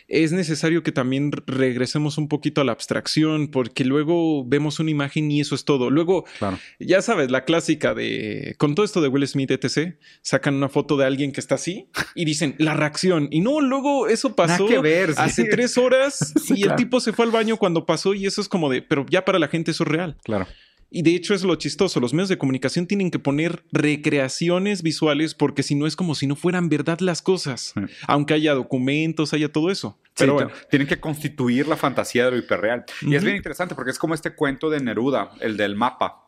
es 0.07 0.31
necesario 0.31 0.83
que 0.83 0.91
también 0.91 1.31
regresemos 1.45 2.17
un 2.17 2.27
poquito 2.27 2.61
a 2.61 2.63
la 2.63 2.71
abstracción 2.71 3.49
porque 3.49 3.83
luego 3.83 4.45
vemos 4.45 4.79
una 4.79 4.91
imagen 4.91 5.29
y 5.31 5.41
eso 5.41 5.53
es 5.55 5.65
todo. 5.65 5.89
Luego, 5.89 6.25
Claro. 6.39 6.57
ya 6.79 7.01
sabes, 7.01 7.29
la 7.29 7.43
clásica 7.43 7.93
de, 7.93 8.55
con 8.57 8.73
todo 8.75 8.85
esto 8.85 9.01
de 9.01 9.09
Will 9.09 9.27
Smith, 9.27 9.51
etc., 9.51 9.95
sacan 10.21 10.55
una 10.55 10.69
foto 10.69 10.95
de 10.97 11.05
alguien 11.05 11.31
que 11.31 11.39
está 11.41 11.55
así 11.55 11.89
y 12.15 12.25
dicen 12.25 12.55
la 12.57 12.73
reacción. 12.73 13.27
Y 13.31 13.41
no, 13.41 13.59
luego 13.61 14.07
eso 14.07 14.35
pasó 14.35 14.65
que 14.67 14.79
ver, 14.79 15.09
sí. 15.13 15.15
hace 15.17 15.43
tres 15.45 15.77
horas 15.77 16.33
y 16.55 16.63
el 16.63 16.75
tipo 16.75 16.99
se 16.99 17.13
fue 17.13 17.25
al 17.25 17.31
baño 17.31 17.57
cuando 17.57 17.85
pasó 17.85 18.13
y 18.13 18.25
eso 18.25 18.41
es 18.41 18.47
como 18.47 18.69
de, 18.69 18.81
pero 18.81 19.05
ya 19.09 19.25
para 19.25 19.39
la 19.39 19.47
gente 19.47 19.71
eso 19.71 19.83
es 19.83 19.89
real. 19.89 20.17
Claro. 20.23 20.47
Y 20.89 21.01
de 21.01 21.15
hecho 21.15 21.33
es 21.33 21.43
lo 21.43 21.55
chistoso, 21.55 21.99
los 21.99 22.13
medios 22.13 22.29
de 22.29 22.37
comunicación 22.37 22.87
tienen 22.87 23.11
que 23.11 23.19
poner 23.19 23.63
recreaciones 23.73 24.81
visuales 24.83 25.33
porque 25.35 25.63
si 25.63 25.75
no 25.75 25.85
es 25.85 25.95
como 25.95 26.15
si 26.15 26.27
no 26.27 26.35
fueran 26.35 26.69
verdad 26.69 26.99
las 26.99 27.21
cosas, 27.21 27.73
Sí. 27.75 27.81
aunque 28.07 28.33
haya 28.33 28.53
documentos, 28.53 29.33
haya 29.33 29.51
todo 29.51 29.69
eso. 29.69 29.99
Pero 30.17 30.33
bueno, 30.33 30.51
tienen 30.71 30.87
que 30.87 30.99
constituir 30.99 31.67
la 31.67 31.75
fantasía 31.77 32.25
de 32.25 32.31
lo 32.31 32.37
hiperreal. 32.37 32.85
Y 33.01 33.15
es 33.15 33.23
bien 33.23 33.35
interesante 33.35 33.75
porque 33.75 33.91
es 33.91 33.99
como 33.99 34.13
este 34.13 34.33
cuento 34.33 34.69
de 34.69 34.79
Neruda, 34.79 35.31
el 35.41 35.57
del 35.57 35.75
mapa, 35.75 36.23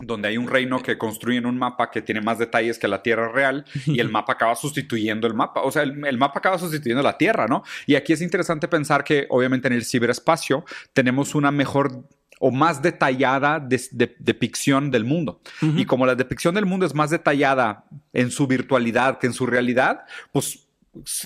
donde 0.00 0.28
hay 0.28 0.36
un 0.36 0.48
reino 0.48 0.82
que 0.82 0.98
construyen 0.98 1.46
un 1.46 1.56
mapa 1.58 1.90
que 1.90 2.02
tiene 2.02 2.20
más 2.20 2.38
detalles 2.38 2.78
que 2.78 2.88
la 2.88 3.02
Tierra 3.02 3.30
real 3.30 3.64
y 3.86 4.00
el 4.00 4.08
mapa 4.10 4.32
acaba 4.34 4.56
sustituyendo 4.56 5.26
el 5.26 5.34
mapa. 5.34 5.62
O 5.62 5.70
sea, 5.70 5.82
el, 5.82 6.04
el 6.04 6.18
mapa 6.18 6.40
acaba 6.40 6.58
sustituyendo 6.58 7.02
la 7.02 7.16
Tierra, 7.16 7.46
¿no? 7.46 7.62
Y 7.86 7.94
aquí 7.94 8.12
es 8.12 8.20
interesante 8.20 8.68
pensar 8.68 9.04
que 9.04 9.26
obviamente 9.30 9.68
en 9.68 9.74
el 9.74 9.84
ciberespacio 9.84 10.64
tenemos 10.92 11.34
una 11.34 11.50
mejor 11.52 12.04
o 12.44 12.50
más 12.50 12.82
detallada 12.82 13.60
des- 13.60 13.96
de- 13.96 14.16
depicción 14.18 14.90
del 14.90 15.04
mundo. 15.04 15.40
Y 15.60 15.84
como 15.84 16.06
la 16.06 16.16
depicción 16.16 16.54
del 16.56 16.66
mundo 16.66 16.84
es 16.84 16.92
más 16.94 17.10
detallada 17.10 17.84
en 18.12 18.32
su 18.32 18.48
virtualidad 18.48 19.18
que 19.20 19.28
en 19.28 19.32
su 19.32 19.46
realidad, 19.46 20.00
pues 20.32 20.66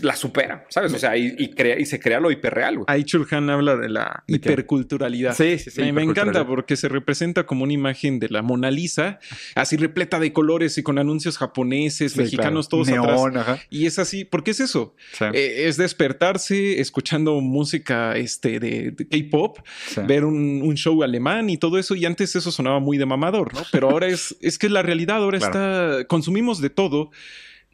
la 0.01 0.15
supera, 0.15 0.65
¿sabes? 0.69 0.93
O 0.93 0.99
sea, 0.99 1.17
y, 1.17 1.35
y 1.39 1.51
crea, 1.51 1.79
y 1.79 1.87
se 1.87 1.99
crea 1.99 2.21
lo 2.21 2.31
hiperreal. 2.31 2.77
güey. 2.77 2.85
ahí 2.89 3.03
Chulhan 3.03 3.51
habla 3.51 3.77
de 3.77 3.89
la 3.89 4.23
hiperculturalidad. 4.29 5.35
Sí, 5.35 5.59
sí, 5.59 5.71
sí. 5.71 5.81
me, 5.83 5.93
me 5.93 6.03
encanta 6.03 6.47
porque 6.47 6.77
se 6.77 6.89
representa 6.89 7.47
como 7.47 7.65
una 7.65 7.73
imagen 7.73 8.19
de 8.21 8.29
la 8.29 8.43
Mona 8.43 8.71
Lisa, 8.71 9.19
así 9.55 9.77
repleta 9.77 10.21
de 10.21 10.33
colores 10.33 10.79
y 10.79 10.83
con 10.83 10.99
anuncios 10.99 11.39
japoneses, 11.39 12.13
Sí, 12.13 12.19
mexicanos 12.21 12.69
claro. 12.69 12.85
todos 12.85 12.89
atrás. 12.99 13.17
Neón, 13.21 13.37
ajá. 13.39 13.59
Y 13.69 13.87
es 13.87 13.99
así, 13.99 14.25
¿por 14.25 14.45
qué 14.45 14.53
es 14.53 14.61
eso? 14.61 14.95
Sí, 15.13 15.25
Eh, 15.33 15.67
es 15.67 15.77
despertarse 15.77 16.81
escuchando 16.81 17.41
música 17.41 18.17
este, 18.17 18.61
de, 18.61 18.93
de 18.93 19.09
K-pop, 19.09 19.59
sí. 19.89 20.01
ver 20.07 20.25
un, 20.25 20.63
un 20.63 20.75
show 20.77 21.03
alemán 21.03 21.51
y 21.51 21.59
todo 21.59 21.79
eso. 21.79 21.95
Y 21.95 22.05
antes 22.07 22.37
eso 22.37 22.51
sonaba 22.53 22.79
muy 22.81 22.99
de 22.99 23.07
mamador, 23.07 23.53
¿no? 23.55 23.63
Pero 23.73 23.91
ahora 23.91 24.07
es, 24.07 24.37
es 24.41 24.59
que 24.59 24.69
la 24.69 24.83
realidad 24.83 25.17
ahora 25.17 25.39
Claro. 25.47 25.91
está, 25.99 26.05
consumimos 26.07 26.61
de 26.61 26.71
todo 26.71 27.11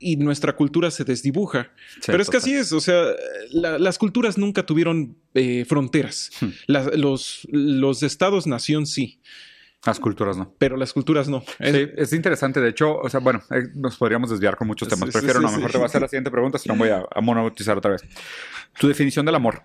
y 0.02 0.16
nuestra 0.16 0.54
cultura 0.54 0.90
se 0.90 1.04
desdibuja. 1.04 1.70
Sí, 1.94 2.00
Pero 2.06 2.22
es 2.22 2.28
que 2.28 2.36
así 2.38 2.52
es, 2.54 2.72
o 2.72 2.80
sea, 2.80 3.04
la- 3.52 3.78
las 3.78 3.98
culturas 3.98 4.36
nunca 4.38 4.64
tuvieron 4.66 5.16
eh, 5.34 5.64
fronteras. 5.66 6.30
Hmm. 6.40 6.48
Los, 6.66 7.46
los 7.50 8.02
estados-nación 8.02 8.86
sí, 8.86 9.20
Las 9.86 9.98
culturas 9.98 10.36
no. 10.36 10.54
pero 10.58 10.76
las 10.76 10.92
culturas 10.92 11.28
no. 11.28 11.42
Es- 11.58 11.74
Sí, 11.74 11.86
es 11.96 12.12
interesante. 12.12 12.60
De 12.60 12.68
hecho, 12.70 12.96
o 12.98 13.08
sea, 13.08 13.20
bueno, 13.20 13.42
eh, 13.50 13.62
nos 13.74 13.96
podríamos 13.96 14.30
desviar 14.30 14.56
con 14.56 14.66
muchos 14.68 14.88
temas. 14.88 15.10
Prefiero 15.10 15.40
sí, 15.40 15.46
no, 15.46 15.52
mejor 15.52 15.70
te 15.72 15.78
voy 15.78 15.84
a 15.84 15.86
hacer 15.86 16.02
la 16.02 16.08
siguiente 16.08 16.30
pregunta, 16.30 16.58
si 16.58 16.68
no 16.68 16.76
voy 16.76 16.90
a, 16.90 17.02
a 17.10 17.20
monobautizar 17.20 17.76
otra 17.78 17.92
vez. 17.92 18.02
Tu 18.78 18.88
definición 18.88 19.24
del 19.26 19.34
amor. 19.34 19.62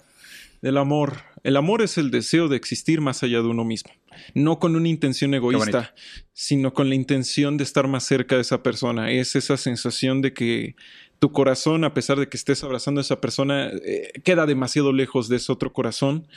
Del 0.61 0.77
amor. 0.77 1.17
El 1.43 1.55
amor 1.55 1.81
es 1.81 1.97
el 1.97 2.11
deseo 2.11 2.47
de 2.47 2.57
existir 2.57 2.99
más 2.99 3.23
allá 3.23 3.37
de 3.41 3.47
uno 3.47 3.63
mismo. 3.63 3.91
No 4.33 4.59
con 4.59 4.75
una 4.75 4.87
intención 4.89 5.33
egoísta, 5.33 5.93
sino 6.33 6.73
con 6.73 6.89
la 6.89 6.95
intención 6.95 7.57
de 7.57 7.63
estar 7.63 7.87
más 7.87 8.03
cerca 8.03 8.35
de 8.35 8.41
esa 8.41 8.63
persona. 8.63 9.11
Es 9.11 9.35
esa 9.35 9.55
sensación 9.57 10.21
de 10.21 10.33
que 10.33 10.75
tu 11.19 11.31
corazón, 11.31 11.83
a 11.83 11.93
pesar 11.93 12.17
de 12.19 12.27
que 12.27 12.37
estés 12.37 12.63
abrazando 12.63 12.99
a 12.99 13.03
esa 13.03 13.21
persona, 13.21 13.69
eh, 13.85 14.11
queda 14.23 14.45
demasiado 14.45 14.91
lejos 14.93 15.29
de 15.29 15.37
ese 15.37 15.51
otro 15.51 15.71
corazón. 15.73 16.27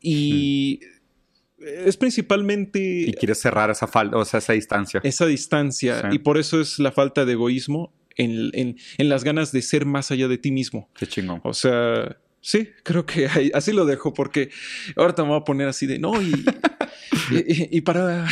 Y 0.00 0.80
es 1.58 1.96
principalmente... 1.96 2.78
Y 3.08 3.12
quieres 3.14 3.40
cerrar 3.40 3.70
esa 3.70 3.86
falta, 3.86 4.16
o 4.18 4.24
sea, 4.24 4.38
esa 4.38 4.52
distancia. 4.52 5.00
Esa 5.02 5.26
distancia. 5.26 6.02
Sí. 6.02 6.16
Y 6.16 6.18
por 6.20 6.38
eso 6.38 6.60
es 6.60 6.78
la 6.78 6.92
falta 6.92 7.24
de 7.24 7.32
egoísmo 7.32 7.92
en, 8.16 8.50
en- 8.52 8.76
en 8.98 9.08
las 9.08 9.24
ganas 9.24 9.52
de 9.52 9.62
ser 9.62 9.86
más 9.86 10.10
allá 10.10 10.28
de 10.28 10.38
ti 10.38 10.50
mismo. 10.52 10.88
Qué 10.96 11.06
chingón. 11.06 11.40
O 11.44 11.54
sea, 11.54 12.16
sí, 12.40 12.70
creo 12.82 13.04
que 13.06 13.26
ahí- 13.28 13.50
así 13.54 13.72
lo 13.72 13.84
dejo 13.84 14.12
porque 14.14 14.50
ahorita 14.96 15.22
me 15.22 15.30
voy 15.30 15.40
a 15.40 15.44
poner 15.44 15.68
así 15.68 15.86
de 15.86 15.98
no 15.98 16.20
y, 16.20 16.32
y, 17.30 17.76
y 17.78 17.80
para... 17.82 18.26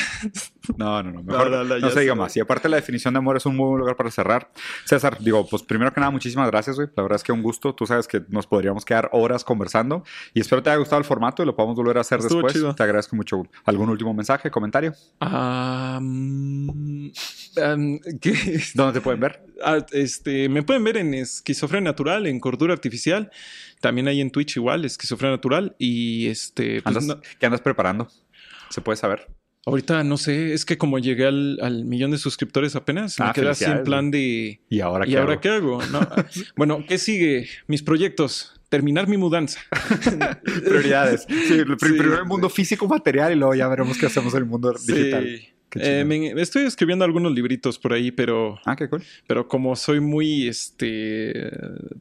No, 0.76 1.02
no, 1.02 1.12
no. 1.12 1.22
Mejor 1.22 1.50
No, 1.50 1.56
no, 1.58 1.64
no, 1.64 1.78
no, 1.78 1.90
se 1.90 2.00
diga 2.00 2.14
sé. 2.14 2.18
más. 2.18 2.36
Y 2.36 2.40
aparte, 2.40 2.68
la 2.68 2.76
definición 2.76 3.14
de 3.14 3.18
amor 3.18 3.36
es 3.36 3.46
un 3.46 3.56
muy 3.56 3.66
buen 3.68 3.78
lugar 3.80 3.96
para 3.96 4.10
cerrar. 4.10 4.50
César, 4.84 5.18
digo, 5.20 5.46
pues 5.48 5.62
primero 5.62 5.92
que 5.92 6.00
nada, 6.00 6.10
muchísimas 6.10 6.50
gracias, 6.50 6.76
güey. 6.76 6.88
La 6.96 7.02
verdad 7.02 7.16
es 7.16 7.22
que 7.22 7.32
un 7.32 7.42
gusto. 7.42 7.74
Tú 7.74 7.86
sabes 7.86 8.08
que 8.08 8.22
nos 8.28 8.46
podríamos 8.46 8.84
quedar 8.84 9.08
horas 9.12 9.44
conversando. 9.44 10.04
Y 10.34 10.40
espero 10.40 10.62
te 10.62 10.70
haya 10.70 10.78
gustado 10.78 10.98
el 10.98 11.04
formato 11.04 11.42
y 11.42 11.46
lo 11.46 11.54
podamos 11.54 11.76
volver 11.76 11.98
a 11.98 12.00
hacer 12.02 12.18
Estuvo 12.20 12.38
después. 12.38 12.54
chido. 12.54 12.74
Te 12.74 12.82
agradezco 12.82 13.16
mucho. 13.16 13.42
¿Algún 13.64 13.88
último 13.90 14.12
mensaje, 14.14 14.50
comentario? 14.50 14.94
Ah, 15.20 15.98
mm, 16.02 16.68
um, 16.70 17.98
¿qué? 18.20 18.60
¿Dónde 18.74 18.92
te 18.94 19.00
pueden 19.00 19.20
ver? 19.20 19.44
Ah, 19.64 19.78
este, 19.92 20.48
me 20.48 20.62
pueden 20.62 20.84
ver 20.84 20.96
en 20.98 21.14
Esquizofrenia 21.14 21.90
Natural, 21.90 22.26
en 22.26 22.40
Cordura 22.40 22.72
Artificial. 22.74 23.30
También 23.80 24.08
hay 24.08 24.20
en 24.20 24.30
Twitch 24.30 24.56
igual, 24.56 24.84
Esquizofrenia 24.84 25.36
Natural. 25.36 25.74
Y 25.78 26.28
este... 26.28 26.82
pues, 26.82 26.96
Andas- 26.96 27.06
no- 27.06 27.20
¿Qué 27.38 27.46
andas 27.46 27.60
preparando? 27.60 28.08
¿Se 28.70 28.80
puede 28.80 28.96
saber? 28.96 29.28
Ahorita 29.66 30.02
no 30.04 30.16
sé, 30.16 30.54
es 30.54 30.64
que 30.64 30.78
como 30.78 30.98
llegué 30.98 31.26
al, 31.26 31.58
al 31.60 31.84
millón 31.84 32.12
de 32.12 32.18
suscriptores 32.18 32.74
apenas, 32.76 33.20
Ah, 33.20 33.26
me 33.28 33.32
quedé 33.34 33.48
así 33.50 33.64
en 33.64 33.82
plan 33.84 34.10
de... 34.10 34.60
¿Y 34.70 34.80
ahora 34.80 35.06
¿Y 35.06 35.10
qué 35.10 35.18
ahora 35.18 35.32
hago? 35.32 35.40
qué 35.42 35.48
hago? 35.50 35.82
No, 35.92 36.00
bueno, 36.56 36.84
¿qué 36.88 36.96
sigue? 36.98 37.48
Mis 37.66 37.82
proyectos. 37.82 38.52
Terminar 38.68 39.06
mi 39.06 39.16
mudanza. 39.16 39.60
Prioridades. 40.64 41.26
Sí, 41.28 41.58
Sí, 41.58 41.64
primero 41.78 42.18
el 42.18 42.24
mundo 42.24 42.48
físico 42.48 42.88
material 42.88 43.32
y 43.32 43.36
luego 43.36 43.54
ya 43.54 43.68
veremos 43.68 43.96
qué 43.98 44.06
hacemos 44.06 44.32
en 44.34 44.38
el 44.40 44.46
mundo 44.46 44.72
digital. 44.86 45.24
Sí. 45.24 45.48
Eh, 45.74 46.04
me, 46.06 46.28
estoy 46.40 46.62
escribiendo 46.64 47.04
algunos 47.04 47.32
libritos 47.32 47.78
por 47.78 47.92
ahí, 47.92 48.10
pero, 48.10 48.58
Ah, 48.64 48.76
qué 48.76 48.88
cool. 48.88 49.02
pero 49.26 49.46
como 49.48 49.76
soy 49.76 50.00
muy, 50.00 50.48
este, 50.48 51.50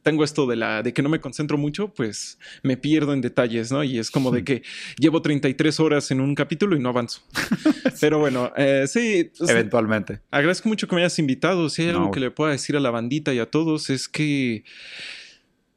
tengo 0.04 0.24
esto 0.24 0.46
de 0.48 0.56
la, 0.56 0.82
de 0.84 0.94
que 0.94 1.02
no 1.02 1.10
me 1.10 1.20
concentro 1.20 1.58
mucho, 1.58 1.90
pues 1.94 2.38
me 2.64 2.78
pierdo 2.78 3.12
en 3.14 3.22
detalles, 3.22 3.72
¿no? 3.72 3.84
Y 3.84 3.98
es 3.98 4.12
como 4.12 4.32
de 4.32 4.44
que 4.46 4.62
llevo 4.98 5.22
33 5.22 5.80
horas 5.80 6.12
en 6.12 6.22
un 6.22 6.36
capítulo 6.36 6.76
y 6.76 6.80
no 6.80 6.90
avanzo. 6.90 7.22
pero 8.00 8.20
bueno, 8.20 8.54
eh, 8.56 8.86
sí, 8.88 9.32
pues, 9.38 9.50
Eventualmente. 9.50 10.22
agradezco 10.32 10.70
mucho 10.70 10.88
que 10.88 10.96
me 10.96 11.02
hayas 11.02 11.18
invitado. 11.20 11.68
Si 11.70 11.82
hay 11.82 11.90
No, 11.92 11.98
algo 12.00 12.12
que 12.12 12.20
le 12.22 12.32
pueda 12.32 12.52
decir 12.52 12.78
a 12.78 12.80
la 12.80 12.92
bandita 12.92 13.34
y 13.34 13.40
a 13.40 13.46
todos 13.50 13.90
es 13.90 14.08
que 14.08 14.64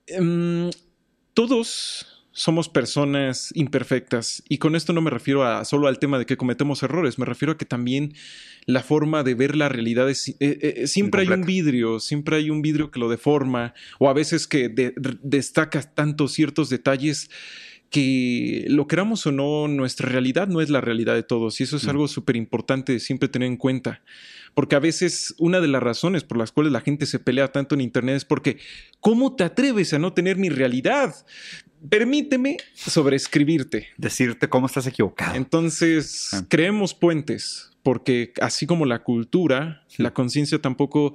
em, 0.07 0.71
todos 1.35 2.18
somos 2.39 2.69
personas 2.69 3.51
imperfectas 3.57 4.45
y 4.49 4.59
con 4.59 4.77
esto 4.77 4.93
no 4.93 5.01
me 5.01 5.11
refiero 5.11 5.43
a 5.45 5.65
solo 5.65 5.89
al 5.89 5.99
tema 5.99 6.21
de 6.21 6.25
que 6.27 6.37
cometemos 6.37 6.85
errores, 6.85 7.19
me 7.19 7.25
refiero 7.27 7.53
a 7.53 7.59
que 7.59 7.65
también 7.65 8.15
la 8.65 8.85
forma 8.85 9.25
de 9.25 9.35
ver 9.35 9.57
la 9.57 9.69
realidad 9.69 10.09
es 10.09 10.29
eh, 10.29 10.35
eh, 10.41 10.87
siempre 10.87 11.23
hay 11.23 11.29
un 11.29 11.43
vidrio, 11.43 11.99
siempre 11.99 12.37
hay 12.37 12.51
un 12.51 12.63
vidrio 12.63 12.93
que 12.93 13.01
lo 13.01 13.09
deforma 13.09 13.75
o 13.99 14.09
a 14.09 14.13
veces 14.13 14.47
que 14.47 14.69
de- 14.69 14.95
destaca 15.23 15.83
tanto 15.83 16.29
ciertos 16.29 16.69
detalles 16.71 17.29
que 17.91 18.67
lo 18.69 18.87
queramos 18.87 19.27
o 19.27 19.33
no, 19.33 19.67
nuestra 19.67 20.09
realidad 20.09 20.47
no 20.47 20.61
es 20.61 20.69
la 20.71 20.81
realidad 20.83 21.15
de 21.15 21.23
todos 21.23 21.59
y 21.61 21.65
eso 21.65 21.77
es 21.79 21.85
Mm. 21.87 21.91
algo 21.91 22.07
súper 22.09 22.37
importante 22.37 22.93
de 22.93 23.01
siempre 23.01 23.29
tener 23.29 23.49
en 23.49 23.57
cuenta. 23.57 24.03
Porque 24.55 24.77
a 24.77 24.79
veces 24.81 25.35
una 25.39 25.61
de 25.61 25.69
las 25.69 25.83
razones 25.83 26.23
por 26.25 26.37
las 26.37 26.53
cuales 26.53 26.73
la 26.73 26.81
gente 26.83 27.07
se 27.07 27.19
pelea 27.19 27.49
tanto 27.51 27.75
en 27.75 27.81
Internet 27.81 28.17
es 28.17 28.25
porque 28.25 28.59
¿cómo 29.01 29.35
te 29.37 29.45
atreves 29.45 29.95
a 29.95 29.99
no 29.99 30.13
tener 30.13 30.37
mi 30.37 30.51
realidad? 30.51 31.15
Permíteme 31.89 32.57
sobreescribirte. 32.75 33.89
Decirte 33.97 34.49
cómo 34.49 34.67
estás 34.67 34.87
equivocado. 34.87 35.35
Entonces, 35.37 36.31
Ah. 36.33 36.45
creemos 36.49 36.95
puentes, 36.95 37.71
porque 37.83 38.33
así 38.41 38.67
como 38.67 38.85
la 38.87 39.03
cultura, 39.03 39.85
Sí. 39.89 40.03
la 40.03 40.13
conciencia 40.13 40.59
tampoco, 40.61 41.15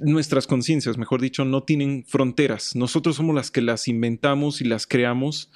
nuestras 0.00 0.46
conciencias, 0.46 0.98
mejor 0.98 1.20
dicho, 1.20 1.44
no 1.44 1.62
tienen 1.62 2.04
fronteras. 2.06 2.76
Nosotros 2.76 3.16
somos 3.16 3.34
las 3.34 3.50
que 3.50 3.62
las 3.62 3.88
inventamos 3.88 4.60
y 4.60 4.64
las 4.64 4.86
creamos. 4.86 5.50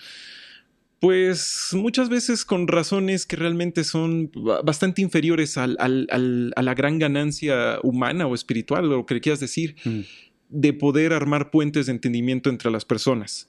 Pues 1.01 1.71
muchas 1.73 2.11
veces 2.11 2.45
con 2.45 2.69
razones 2.69 3.25
que 3.25 3.37
realmente 3.37 3.85
son 3.85 4.31
ba- 4.35 4.61
bastante 4.63 5.01
inferiores 5.01 5.57
al- 5.57 5.77
al- 5.81 6.07
al- 6.11 6.53
a 6.57 6.63
la 6.63 6.75
gran 6.75 6.99
ganancia 6.99 7.79
humana 7.83 8.27
o 8.27 8.35
espiritual, 8.35 8.85
o 8.85 8.97
lo 8.99 9.07
que 9.07 9.15
le 9.15 9.21
quieras 9.23 9.41
decir, 9.41 9.77
Mm, 9.85 10.01
de 10.51 10.73
poder 10.75 11.13
armar 11.15 11.51
puentes 11.51 11.87
de 11.87 11.93
entendimiento 11.93 12.51
entre 12.51 12.71
las 12.71 12.85
personas. 12.85 13.49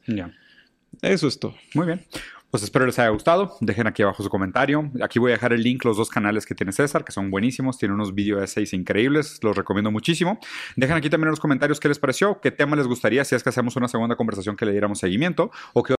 Eso 1.02 1.28
es 1.28 1.40
todo. 1.40 1.56
Muy 1.74 1.86
bien. 1.86 2.06
Pues 2.52 2.64
espero 2.64 2.86
les 2.86 3.00
haya 3.00 3.08
gustado. 3.08 3.56
Dejen 3.62 3.88
aquí 3.88 4.04
abajo 4.04 4.22
su 4.24 4.30
comentario. 4.30 4.92
Aquí 5.02 5.20
voy 5.20 5.32
a 5.32 5.36
dejar 5.36 5.54
el 5.54 5.64
link, 5.64 5.86
los 5.86 5.96
dos 5.96 6.10
canales 6.10 6.46
que 6.46 6.54
tiene 6.54 6.74
César, 6.74 7.06
que 7.06 7.14
son 7.14 7.32
buenísimos. 7.32 7.78
Tiene 7.78 7.96
unos 7.96 8.14
video 8.14 8.44
essays 8.44 8.74
increíbles. 8.74 9.40
Los 9.42 9.56
recomiendo 9.56 9.90
muchísimo. 9.90 10.38
Dejen 10.76 10.98
aquí 10.98 11.10
también 11.10 11.30
en 11.30 11.32
los 11.32 11.40
comentarios 11.40 11.80
qué 11.80 11.88
les 11.88 11.98
pareció, 11.98 12.42
qué 12.42 12.52
tema 12.52 12.76
les 12.76 12.88
gustaría 12.88 13.24
si 13.24 13.36
es 13.36 13.44
que 13.44 13.48
hacemos 13.48 13.78
una 13.78 13.88
segunda 13.88 14.18
conversación 14.18 14.58
que 14.58 14.66
le 14.66 14.74
diéramos 14.74 15.00
seguimiento 15.00 15.50
o 15.72 15.82
qué 15.82 15.90